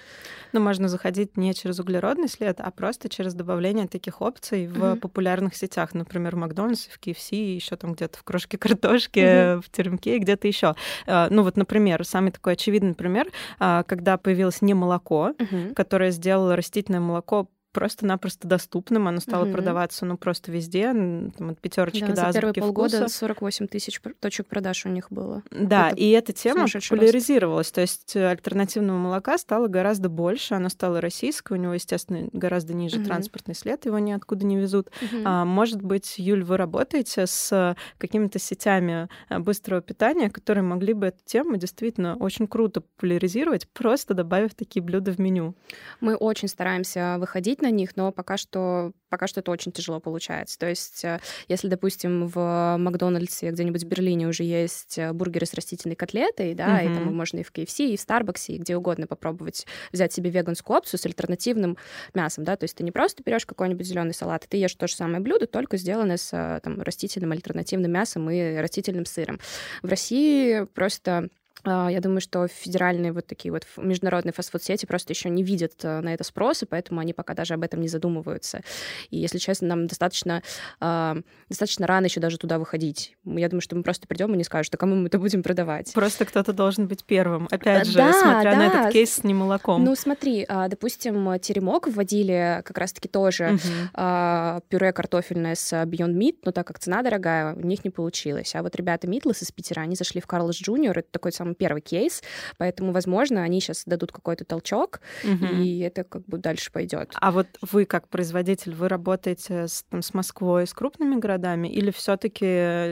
Но 0.51 0.59
можно 0.59 0.87
заходить 0.87 1.37
не 1.37 1.53
через 1.53 1.79
углеродный 1.79 2.27
след, 2.27 2.59
а 2.59 2.71
просто 2.71 3.07
через 3.07 3.33
добавление 3.35 3.87
таких 3.87 4.21
опций 4.21 4.67
в 4.67 4.77
mm-hmm. 4.77 4.99
популярных 4.99 5.55
сетях, 5.55 5.93
например, 5.93 6.35
в 6.35 6.39
Макдональдсе, 6.39 6.89
в 6.89 6.99
KFC, 6.99 7.35
еще 7.55 7.75
там 7.75 7.93
где-то 7.93 8.17
в 8.17 8.23
крошке 8.23 8.57
картошки, 8.57 9.19
mm-hmm. 9.19 9.61
в 9.61 9.69
теремке, 9.69 10.17
где-то 10.17 10.47
еще. 10.47 10.75
А, 11.05 11.27
ну 11.29 11.43
вот, 11.43 11.55
например, 11.55 12.03
самый 12.05 12.31
такой 12.31 12.53
очевидный 12.53 12.95
пример, 12.95 13.29
а, 13.59 13.83
когда 13.83 14.17
появилось 14.17 14.61
не 14.61 14.73
молоко, 14.73 15.33
mm-hmm. 15.37 15.75
которое 15.75 16.11
сделало 16.11 16.55
растительное 16.55 16.99
молоко 16.99 17.47
просто-напросто 17.73 18.47
доступным, 18.47 19.07
оно 19.07 19.19
стало 19.19 19.45
угу. 19.45 19.53
продаваться, 19.53 20.05
ну, 20.05 20.15
просто 20.15 20.51
везде, 20.51 20.93
там, 20.93 21.49
от 21.49 21.59
пятерочки 21.59 22.05
да, 22.05 22.27
до 22.27 22.31
за 22.31 22.39
первые 22.39 22.53
полгода 22.53 22.99
вкуса. 22.99 23.17
48 23.17 23.67
тысяч 23.67 23.99
точек 24.19 24.47
продаж 24.47 24.85
у 24.85 24.89
них 24.89 25.07
было. 25.09 25.43
Да, 25.51 25.89
это 25.89 25.97
и 25.97 26.09
эта 26.11 26.31
тема 26.33 26.67
популяризировалась, 26.67 27.67
рост. 27.67 27.75
то 27.75 27.81
есть 27.81 28.15
э, 28.15 28.27
альтернативного 28.27 28.97
молока 28.97 29.37
стало 29.37 29.67
гораздо 29.67 30.09
больше, 30.09 30.53
оно 30.53 30.69
стало 30.69 31.01
российское, 31.01 31.55
у 31.55 31.57
него, 31.57 31.73
естественно, 31.73 32.29
гораздо 32.31 32.73
ниже 32.73 32.97
угу. 32.99 33.05
транспортный 33.05 33.55
след, 33.55 33.85
его 33.85 33.97
ниоткуда 33.97 34.45
не 34.45 34.55
везут. 34.57 34.89
Угу. 35.01 35.23
А, 35.25 35.43
может 35.43 35.81
быть, 35.81 36.19
Юль, 36.19 36.43
вы 36.43 36.57
работаете 36.57 37.25
с 37.25 37.75
какими-то 37.97 38.37
сетями 38.37 39.09
э, 39.29 39.39
быстрого 39.39 39.81
питания, 39.81 40.29
которые 40.29 40.63
могли 40.63 40.93
бы 40.93 41.07
эту 41.07 41.19
тему 41.25 41.57
действительно 41.57 42.15
очень 42.17 42.45
круто 42.45 42.81
популяризировать, 42.81 43.67
просто 43.69 44.13
добавив 44.13 44.53
такие 44.53 44.83
блюда 44.83 45.11
в 45.11 45.19
меню? 45.19 45.55
Мы 45.99 46.15
очень 46.15 46.47
стараемся 46.47 47.17
выходить 47.19 47.62
на 47.63 47.71
них, 47.71 47.95
но 47.95 48.11
пока 48.11 48.37
что 48.37 48.91
пока 49.09 49.27
что 49.27 49.41
это 49.41 49.51
очень 49.51 49.71
тяжело 49.71 49.99
получается. 49.99 50.57
То 50.57 50.67
есть, 50.67 51.05
э, 51.05 51.19
если, 51.47 51.67
допустим, 51.67 52.25
в 52.25 52.77
Макдональдсе 52.79 53.51
где-нибудь 53.51 53.83
в 53.83 53.87
Берлине 53.87 54.27
уже 54.27 54.43
есть 54.43 54.97
э, 54.97 55.13
бургеры 55.13 55.45
с 55.45 55.53
растительной 55.53 55.95
котлетой, 55.95 56.55
да, 56.55 56.81
mm-hmm. 56.81 56.91
и 56.91 56.95
там 56.95 57.15
можно 57.15 57.37
и 57.37 57.43
в 57.43 57.51
KFC, 57.51 57.89
и 57.89 57.97
в 57.97 57.99
Starbucks, 57.99 58.45
и 58.47 58.57
где 58.57 58.75
угодно 58.75 59.05
попробовать 59.05 59.67
взять 59.91 60.13
себе 60.13 60.31
веганскую 60.31 60.77
опцию 60.77 60.99
с 60.99 61.05
альтернативным 61.05 61.77
мясом, 62.15 62.43
да, 62.43 62.55
то 62.55 62.63
есть 62.63 62.75
ты 62.75 62.83
не 62.83 62.91
просто 62.91 63.21
берешь 63.23 63.45
какой-нибудь 63.45 63.85
зеленый 63.85 64.15
салат, 64.15 64.47
ты 64.49 64.57
ешь 64.57 64.73
то 64.73 64.87
же 64.87 64.95
самое 64.95 65.19
блюдо, 65.19 65.45
только 65.45 65.77
сделанное 65.77 66.17
с 66.17 66.33
э, 66.33 66.59
там, 66.63 66.81
растительным 66.81 67.33
альтернативным 67.33 67.91
мясом 67.91 68.27
и 68.31 68.57
растительным 68.57 69.05
сыром. 69.05 69.39
В 69.83 69.89
России 69.89 70.65
просто 70.73 71.03
а, 71.13 71.27
я 71.65 71.99
думаю, 72.01 72.19
что 72.19 72.47
федеральные 72.47 73.13
вот 73.13 73.25
такие 73.25 73.51
вот 73.51 73.65
международные 73.77 74.33
фастфуд-сети 74.33 74.85
просто 74.85 75.13
еще 75.13 75.29
не 75.29 75.43
видят 75.43 75.73
э, 75.83 76.01
на 76.01 76.13
это 76.13 76.23
спроса, 76.25 76.65
поэтому 76.65 76.99
они 76.99 77.13
пока 77.13 77.33
даже 77.33 77.53
об 77.53 77.63
этом 77.63 77.79
не 77.79 77.87
задумываются. 77.87 78.61
И, 79.09 79.17
если 79.17 79.37
честно, 79.37 79.69
нам 79.69 79.87
достаточно, 79.87 80.43
а, 80.81 81.17
достаточно 81.47 81.87
рано 81.87 82.05
еще 82.05 82.19
даже 82.19 82.37
туда 82.37 82.59
выходить. 82.59 83.15
Я 83.23 83.47
думаю, 83.47 83.61
что 83.61 83.75
мы 83.75 83.83
просто 83.83 84.07
придем 84.07 84.33
и 84.33 84.37
не 84.37 84.43
скажем, 84.43 84.65
что 84.65 84.77
кому 84.77 84.95
мы 84.95 85.07
это 85.07 85.19
будем 85.19 85.41
продавать. 85.41 85.93
Просто 85.93 86.25
кто-то 86.25 86.51
должен 86.51 86.87
быть 86.87 87.05
первым. 87.05 87.47
Опять 87.49 87.87
же, 87.87 87.97
да, 87.97 88.13
смотря 88.13 88.51
да. 88.51 88.57
на 88.57 88.67
этот 88.67 88.91
кейс 88.91 89.13
с 89.13 89.23
немолоком. 89.23 89.83
Ну, 89.83 89.95
смотри, 89.95 90.45
а, 90.47 90.67
допустим, 90.67 91.39
теремок 91.39 91.87
вводили 91.87 92.61
как 92.65 92.77
раз-таки 92.77 93.07
тоже 93.07 93.53
угу. 93.53 94.61
пюре 94.69 94.91
картофельное 94.91 95.55
с 95.55 95.71
Beyond 95.73 96.13
Meat, 96.13 96.37
но 96.43 96.51
так 96.51 96.67
как 96.67 96.79
цена 96.79 97.03
дорогая, 97.03 97.55
у 97.55 97.65
них 97.65 97.85
не 97.85 97.89
получилось. 97.89 98.53
А 98.55 98.63
вот 98.63 98.75
ребята 98.75 99.07
Meatless 99.07 99.43
из 99.43 99.51
Питера, 99.51 99.81
они 99.81 99.95
зашли 99.95 100.19
в 100.19 100.27
Carl's 100.27 100.57
Jr., 100.57 100.99
это 100.99 101.07
такой 101.11 101.31
самый 101.43 101.55
первый 101.55 101.81
кейс, 101.81 102.23
поэтому, 102.57 102.93
возможно, 102.93 103.43
они 103.43 103.59
сейчас 103.59 103.83
дадут 103.85 104.11
какой-то 104.11 104.45
толчок, 104.45 105.01
угу. 105.23 105.45
и 105.45 105.79
это 105.79 106.03
как 106.03 106.25
бы 106.25 106.37
дальше 106.37 106.71
пойдет. 106.71 107.11
А 107.15 107.31
вот 107.31 107.47
вы 107.61 107.85
как 107.85 108.07
производитель, 108.07 108.73
вы 108.73 108.87
работаете 108.87 109.67
с, 109.67 109.83
там, 109.89 110.01
с 110.01 110.13
Москвой, 110.13 110.65
с 110.65 110.73
крупными 110.73 111.19
городами, 111.19 111.67
или 111.67 111.91
все-таки 111.91 112.45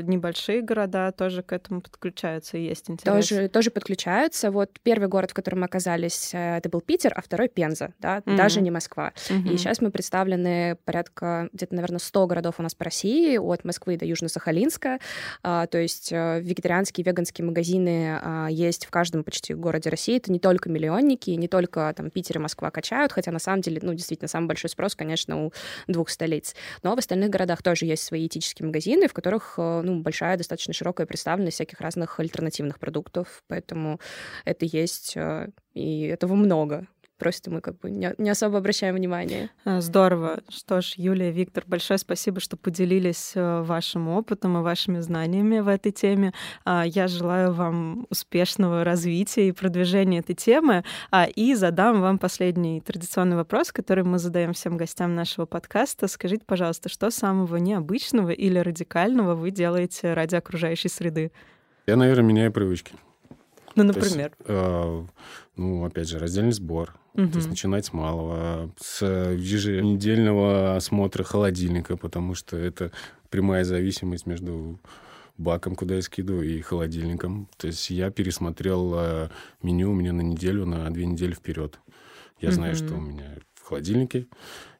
небольшие 0.03 0.61
города 0.61 1.11
тоже 1.13 1.43
к 1.43 1.53
этому 1.53 1.81
подключаются 1.81 2.57
и 2.57 2.63
есть 2.63 2.89
интерес? 2.89 3.29
Тоже, 3.29 3.47
тоже 3.47 3.71
подключаются. 3.71 4.51
Вот 4.51 4.71
первый 4.83 5.07
город, 5.07 5.31
в 5.31 5.33
котором 5.33 5.61
мы 5.61 5.65
оказались, 5.65 6.33
э, 6.33 6.57
это 6.57 6.67
был 6.69 6.81
Питер, 6.81 7.13
а 7.15 7.21
второй 7.21 7.47
Пенза, 7.47 7.93
да, 7.99 8.21
угу. 8.25 8.35
даже 8.35 8.59
не 8.61 8.71
Москва. 8.71 9.13
Угу. 9.29 9.53
И 9.53 9.57
сейчас 9.57 9.79
мы 9.79 9.91
представлены 9.91 10.77
порядка 10.83 11.49
где-то, 11.53 11.73
наверное, 11.75 11.99
100 11.99 12.27
городов 12.27 12.55
у 12.57 12.63
нас 12.63 12.75
по 12.75 12.83
России, 12.83 13.37
от 13.37 13.63
Москвы 13.63 13.97
до 13.97 14.05
Южно-Сахалинска, 14.05 14.99
а, 15.43 15.67
то 15.67 15.77
есть 15.77 16.11
э, 16.11 16.41
вегетарианские, 16.41 17.05
веганские 17.05 17.45
магазины 17.45 18.19
а, 18.21 18.40
есть 18.49 18.85
в 18.85 18.91
каждом 18.91 19.23
почти 19.23 19.53
городе 19.53 19.89
России. 19.89 20.17
Это 20.17 20.31
не 20.31 20.39
только 20.39 20.69
миллионники, 20.69 21.31
не 21.31 21.47
только 21.47 21.93
там 21.95 22.09
Питер 22.09 22.37
и 22.37 22.39
Москва 22.39 22.71
качают, 22.71 23.11
хотя 23.11 23.31
на 23.31 23.39
самом 23.39 23.61
деле, 23.61 23.79
ну, 23.81 23.93
действительно, 23.93 24.27
самый 24.27 24.47
большой 24.47 24.69
спрос, 24.69 24.95
конечно, 24.95 25.45
у 25.45 25.53
двух 25.87 26.09
столиц. 26.09 26.55
Но 26.83 26.95
в 26.95 26.99
остальных 26.99 27.29
городах 27.29 27.61
тоже 27.63 27.85
есть 27.85 28.03
свои 28.03 28.27
этические 28.27 28.67
магазины, 28.67 29.07
в 29.07 29.13
которых, 29.13 29.55
э, 29.57 29.81
ну, 29.83 30.01
большая, 30.01 30.37
достаточно 30.37 30.73
широкая 30.73 31.07
представленность 31.07 31.55
всяких 31.55 31.79
разных 31.81 32.19
альтернативных 32.19 32.79
продуктов, 32.79 33.43
поэтому 33.47 33.99
это 34.45 34.65
есть, 34.65 35.13
э, 35.15 35.49
и 35.73 36.03
этого 36.03 36.35
много 36.35 36.87
просто 37.21 37.51
мы 37.51 37.61
как 37.61 37.77
бы 37.79 37.91
не, 37.91 38.15
не 38.17 38.31
особо 38.31 38.57
обращаем 38.57 38.95
внимания. 38.95 39.51
А, 39.63 39.79
здорово. 39.79 40.39
Что 40.49 40.81
ж, 40.81 40.93
Юлия, 40.97 41.29
Виктор, 41.29 41.63
большое 41.67 41.99
спасибо, 41.99 42.39
что 42.39 42.57
поделились 42.57 43.33
э, 43.35 43.61
вашим 43.61 44.07
опытом 44.07 44.57
и 44.57 44.61
вашими 44.61 45.01
знаниями 45.01 45.59
в 45.59 45.67
этой 45.67 45.91
теме. 45.91 46.33
А, 46.65 46.83
я 46.83 47.07
желаю 47.07 47.53
вам 47.53 48.07
успешного 48.09 48.83
развития 48.83 49.49
и 49.49 49.51
продвижения 49.51 50.17
этой 50.17 50.33
темы. 50.33 50.83
А, 51.11 51.27
и 51.27 51.53
задам 51.53 52.01
вам 52.01 52.17
последний 52.17 52.81
традиционный 52.81 53.35
вопрос, 53.35 53.71
который 53.71 54.03
мы 54.03 54.17
задаем 54.17 54.53
всем 54.53 54.75
гостям 54.75 55.13
нашего 55.13 55.45
подкаста. 55.45 56.07
Скажите, 56.07 56.43
пожалуйста, 56.47 56.89
что 56.89 57.11
самого 57.11 57.57
необычного 57.57 58.31
или 58.31 58.57
радикального 58.57 59.35
вы 59.35 59.51
делаете 59.51 60.15
ради 60.15 60.33
окружающей 60.33 60.89
среды? 60.89 61.31
Я, 61.85 61.97
наверное, 61.97 62.23
меняю 62.23 62.51
привычки. 62.51 62.95
Ну, 63.75 63.83
например? 63.83 64.33
есть, 64.37 64.49
э, 64.49 65.05
ну, 65.55 65.85
опять 65.85 66.09
же, 66.09 66.19
раздельный 66.19 66.51
сбор. 66.51 66.95
Угу. 67.13 67.27
То 67.27 67.37
есть 67.37 67.49
начинать 67.49 67.85
с 67.85 67.93
малого, 67.93 68.71
с 68.79 69.05
еженедельного 69.05 70.75
осмотра 70.75 71.23
холодильника, 71.23 71.97
потому 71.97 72.35
что 72.35 72.57
это 72.57 72.91
прямая 73.29 73.63
зависимость 73.63 74.25
между 74.25 74.79
баком, 75.37 75.75
куда 75.75 75.95
я 75.95 76.01
скидываю, 76.01 76.47
и 76.47 76.61
холодильником. 76.61 77.49
То 77.57 77.67
есть 77.67 77.89
я 77.89 78.11
пересмотрел 78.11 78.93
э, 78.95 79.29
меню 79.61 79.91
у 79.91 79.95
меня 79.95 80.13
на 80.13 80.21
неделю, 80.21 80.65
на 80.65 80.89
две 80.89 81.05
недели 81.05 81.33
вперед. 81.33 81.79
Я 82.39 82.49
угу. 82.49 82.55
знаю, 82.55 82.75
что 82.75 82.95
у 82.95 83.01
меня 83.01 83.37
в 83.55 83.67
холодильнике. 83.67 84.27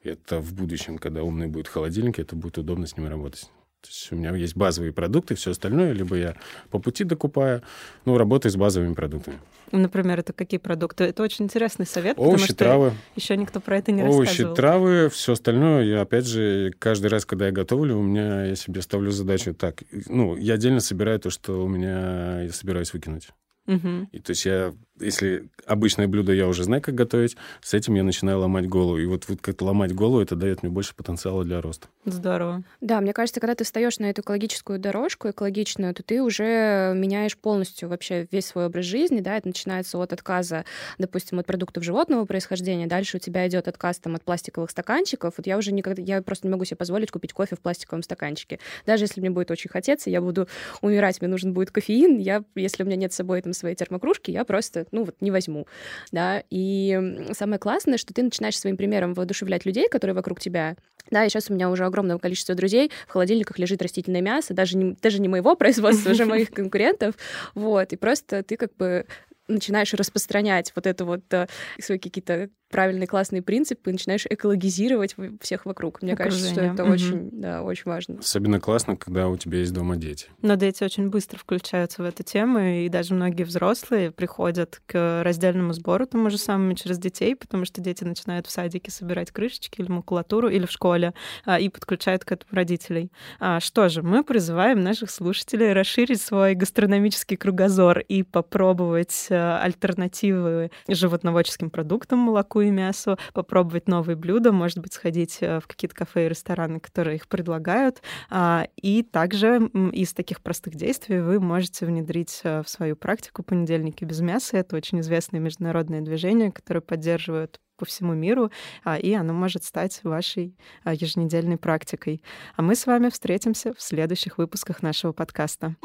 Это 0.04 0.40
в 0.40 0.54
будущем, 0.54 0.98
когда 0.98 1.24
умный 1.24 1.48
будет 1.48 1.68
холодильник, 1.68 2.20
это 2.20 2.36
будет 2.36 2.58
удобно 2.58 2.88
с 2.88 2.98
ним 2.98 3.08
работать. 3.08 3.50
То 3.82 3.88
есть 3.90 4.12
у 4.12 4.16
меня 4.16 4.36
есть 4.36 4.56
базовые 4.56 4.94
продукты, 4.94 5.34
все 5.34 5.52
остальное, 5.52 5.92
либо 5.92 6.16
я 6.16 6.36
по 6.70 6.78
пути 6.78 7.04
докупаю, 7.04 7.64
ну, 8.06 8.18
работаю 8.18 8.52
с 8.52 8.56
базовыми 8.56 8.94
продуктами. 8.94 9.40
Например, 9.72 10.20
это 10.20 10.34
какие 10.34 10.60
продукты? 10.60 11.06
Это 11.06 11.24
очень 11.24 11.46
интересный 11.46 11.88
совет, 11.88 12.20
Овощи, 12.20 12.32
потому 12.32 12.46
что 12.46 12.56
травы. 12.56 12.94
еще 13.16 13.38
никто 13.38 13.60
про 13.60 13.78
это 13.78 13.92
не 13.92 14.04
Овощи, 14.04 14.20
рассказывал. 14.20 14.52
Овощи, 14.52 14.56
травы, 14.56 15.10
все 15.10 15.34
остальное. 15.34 15.84
Я, 15.84 16.02
опять 16.02 16.28
же, 16.28 16.74
каждый 16.78 17.08
раз, 17.08 17.26
когда 17.26 17.48
я 17.48 17.52
готовлю, 17.52 17.98
у 17.98 18.04
меня, 18.04 18.46
я 18.46 18.56
себе 18.56 18.82
ставлю 18.82 19.12
задачу 19.12 19.54
так. 19.56 19.82
Ну, 20.08 20.36
я 20.36 20.56
отдельно 20.56 20.80
собираю 20.80 21.20
то, 21.20 21.30
что 21.30 21.64
у 21.64 21.68
меня 21.68 22.42
я 22.42 22.52
собираюсь 22.52 22.94
выкинуть. 22.94 23.30
Угу. 23.68 24.10
И 24.12 24.20
то 24.20 24.32
есть 24.32 24.46
я 24.46 24.74
если 25.02 25.50
обычное 25.66 26.08
блюдо 26.08 26.34
я 26.34 26.48
уже 26.48 26.64
знаю, 26.64 26.82
как 26.82 26.96
готовить, 26.96 27.36
с 27.62 27.74
этим 27.74 27.96
я 27.96 28.04
начинаю 28.04 28.40
ломать 28.40 28.68
голову. 28.68 28.98
И 28.98 29.06
вот, 29.06 29.28
вот 29.28 29.40
как 29.42 29.62
ломать 29.62 29.94
голову, 29.94 30.22
это 30.22 30.36
дает 30.36 30.64
мне 30.64 30.72
больше 30.72 30.96
потенциала 30.96 31.44
для 31.44 31.62
роста. 31.62 31.88
Здорово. 32.06 32.64
Да, 32.80 33.02
мне 33.02 33.14
кажется, 33.14 33.40
когда 33.40 33.56
ты 33.56 33.64
встаешь 33.64 34.00
на 34.00 34.10
эту 34.10 34.22
экологическую 34.22 34.80
дорожку, 34.80 35.30
экологичную, 35.30 35.94
то 35.94 36.04
ты 36.04 36.22
уже 36.22 36.94
меняешь 36.96 37.38
полностью 37.38 37.90
вообще 37.90 38.28
весь 38.32 38.46
свой 38.46 38.66
образ 38.66 38.86
жизни, 38.86 39.20
да, 39.22 39.38
это 39.38 39.48
начинается 39.48 39.98
от 39.98 40.14
отказа, 40.14 40.66
допустим, 40.98 41.40
от 41.40 41.46
продуктов 41.46 41.84
животного 41.84 42.26
происхождения, 42.26 42.88
дальше 42.88 43.18
у 43.18 43.20
тебя 43.20 43.48
идет 43.48 43.68
отказ 43.68 44.00
там 44.00 44.16
от 44.16 44.24
пластиковых 44.24 44.72
стаканчиков. 44.72 45.34
Вот 45.38 45.48
я 45.48 45.58
уже 45.58 45.72
никогда, 45.72 46.02
я 46.02 46.22
просто 46.22 46.48
не 46.48 46.52
могу 46.52 46.66
себе 46.66 46.78
позволить 46.78 47.12
купить 47.12 47.34
кофе 47.34 47.56
в 47.56 47.60
пластиковом 47.60 48.04
стаканчике. 48.04 48.60
Даже 48.86 49.06
если 49.06 49.22
мне 49.22 49.30
будет 49.30 49.52
очень 49.52 49.70
хотеться, 49.70 50.10
я 50.10 50.22
буду 50.22 50.48
умирать, 50.82 51.22
мне 51.22 51.30
нужен 51.30 51.54
будет 51.54 51.72
кофеин, 51.72 52.18
я, 52.18 52.44
если 52.56 52.84
у 52.84 52.86
меня 52.86 52.96
нет 52.96 53.14
с 53.14 53.16
собой 53.16 53.42
там 53.42 53.54
своей 53.54 53.76
термокружки, 53.76 54.32
я 54.32 54.44
просто 54.46 54.86
ну 54.92 55.06
вот 55.06 55.16
не 55.22 55.32
возьму, 55.32 55.68
да, 56.12 56.44
и 56.50 57.28
самое 57.34 57.60
классное, 57.60 57.98
что 57.98 58.14
ты 58.14 58.24
начинаешь 58.24 58.60
своим 58.60 58.78
примером 58.78 59.14
воодушевлять 59.14 59.66
людей, 59.66 59.88
которые 59.90 60.16
вокруг 60.16 60.40
тебя, 60.40 60.76
да, 61.10 61.26
и 61.26 61.30
сейчас 61.30 61.50
у 61.50 61.54
меня 61.54 61.70
уже 61.70 61.86
огромное 61.86 62.18
количество 62.18 62.56
друзей, 62.56 62.92
в 63.08 63.12
холодильниках 63.12 63.60
лежит 63.60 63.82
растительное 63.82 64.22
мясо, 64.22 64.54
даже 64.54 64.78
не, 64.78 64.96
даже 65.02 65.20
не 65.20 65.28
моего 65.28 65.56
производства, 65.56 66.10
уже 66.12 66.26
моих 66.26 66.52
конкурентов, 66.52 67.16
вот, 67.56 67.94
и 67.94 67.96
просто 67.96 68.44
ты 68.44 68.58
как 68.58 68.76
бы 68.76 69.06
начинаешь 69.48 69.94
распространять 69.94 70.72
вот 70.76 70.88
это 70.88 71.06
вот 71.06 71.22
э, 71.34 71.48
свои 71.80 72.00
какие-то 72.00 72.50
правильные 72.72 73.06
классные 73.06 73.42
принципы 73.42 73.90
и 73.90 73.94
начинаешь 73.94 74.26
экологизировать 74.28 75.16
всех 75.42 75.66
вокруг. 75.66 76.02
Мне 76.02 76.14
Окружение. 76.14 76.42
кажется, 76.42 76.54
что 76.54 76.74
это 76.74 76.84
угу. 76.84 76.94
очень, 76.94 77.30
да, 77.32 77.62
очень 77.64 77.84
важно. 77.86 78.20
Особенно 78.20 78.60
классно, 78.60 78.96
когда 78.96 79.28
у 79.28 79.38
тебя 79.38 79.60
есть 79.60 79.74
дома 79.74 79.98
дети. 79.98 80.28
Но 80.42 80.56
дети 80.56 80.84
очень 80.84 81.10
быстро 81.10 81.38
включаются 81.38 82.02
в 82.02 82.06
эту 82.06 82.24
тему, 82.24 82.60
и 82.60 82.90
даже 82.90 83.14
многие 83.14 83.44
взрослые 83.44 84.12
приходят 84.12 84.82
к 84.86 85.22
раздельному 85.24 85.74
сбору 85.74 86.08
тому 86.08 86.30
же 86.30 86.38
самому 86.38 86.74
через 86.74 86.98
детей, 86.98 87.36
потому 87.36 87.66
что 87.66 87.82
дети 87.82 88.04
начинают 88.04 88.48
в 88.48 88.52
садике 88.52 88.90
собирать 88.90 89.32
крышечки 89.32 89.82
или 89.82 89.92
макулатуру, 89.92 90.50
или 90.50 90.66
в 90.66 90.72
школе, 90.72 91.14
а, 91.46 91.60
и 91.60 91.70
подключают 91.70 92.24
к 92.24 92.32
этому 92.32 92.50
родителей. 92.54 93.12
А, 93.40 93.60
что 93.60 93.90
же, 93.90 94.02
мы 94.02 94.24
призываем 94.24 94.82
наших 94.82 95.12
слушателей 95.12 95.74
расширить 95.74 96.22
свой 96.22 96.56
гастрономический 96.56 97.36
кругозор 97.36 98.00
и 98.00 98.24
попробовать 98.24 99.28
альтернативы 99.36 100.72
животноводческим 100.88 101.70
продуктам, 101.70 102.20
молоку 102.20 102.62
и 102.62 102.70
мясу, 102.70 103.18
попробовать 103.34 103.88
новые 103.88 104.16
блюда, 104.16 104.52
может 104.52 104.80
быть, 104.80 104.94
сходить 104.94 105.40
в 105.42 105.64
какие-то 105.68 105.96
кафе 105.96 106.26
и 106.26 106.30
рестораны, 106.30 106.80
которые 106.80 107.16
их 107.18 107.28
предлагают. 107.28 108.02
А, 108.30 108.68
и 108.76 109.04
также 109.04 109.70
из 109.92 110.14
таких 110.14 110.42
простых 110.42 110.76
действий 110.76 111.20
вы 111.20 111.40
можете 111.40 111.86
внедрить 111.86 112.42
в 112.44 112.66
свою 112.66 112.96
практику 112.96 113.44
понедельники 113.44 114.04
без 114.06 114.22
мяса. 114.22 114.58
Это 114.58 114.76
очень 114.76 115.00
известное 115.02 115.40
международное 115.40 116.02
движение, 116.02 116.52
которое 116.52 116.82
поддерживают 116.82 117.60
по 117.82 117.86
всему 117.86 118.14
миру, 118.14 118.52
а, 118.84 118.98
и 118.98 119.12
оно 119.14 119.34
может 119.34 119.64
стать 119.64 120.02
вашей 120.04 120.56
а, 120.84 120.94
еженедельной 120.94 121.58
практикой. 121.58 122.22
А 122.56 122.62
мы 122.62 122.76
с 122.76 122.86
вами 122.86 123.10
встретимся 123.10 123.74
в 123.74 123.82
следующих 123.82 124.38
выпусках 124.38 124.84
нашего 124.84 125.14
подкаста. 125.14 125.76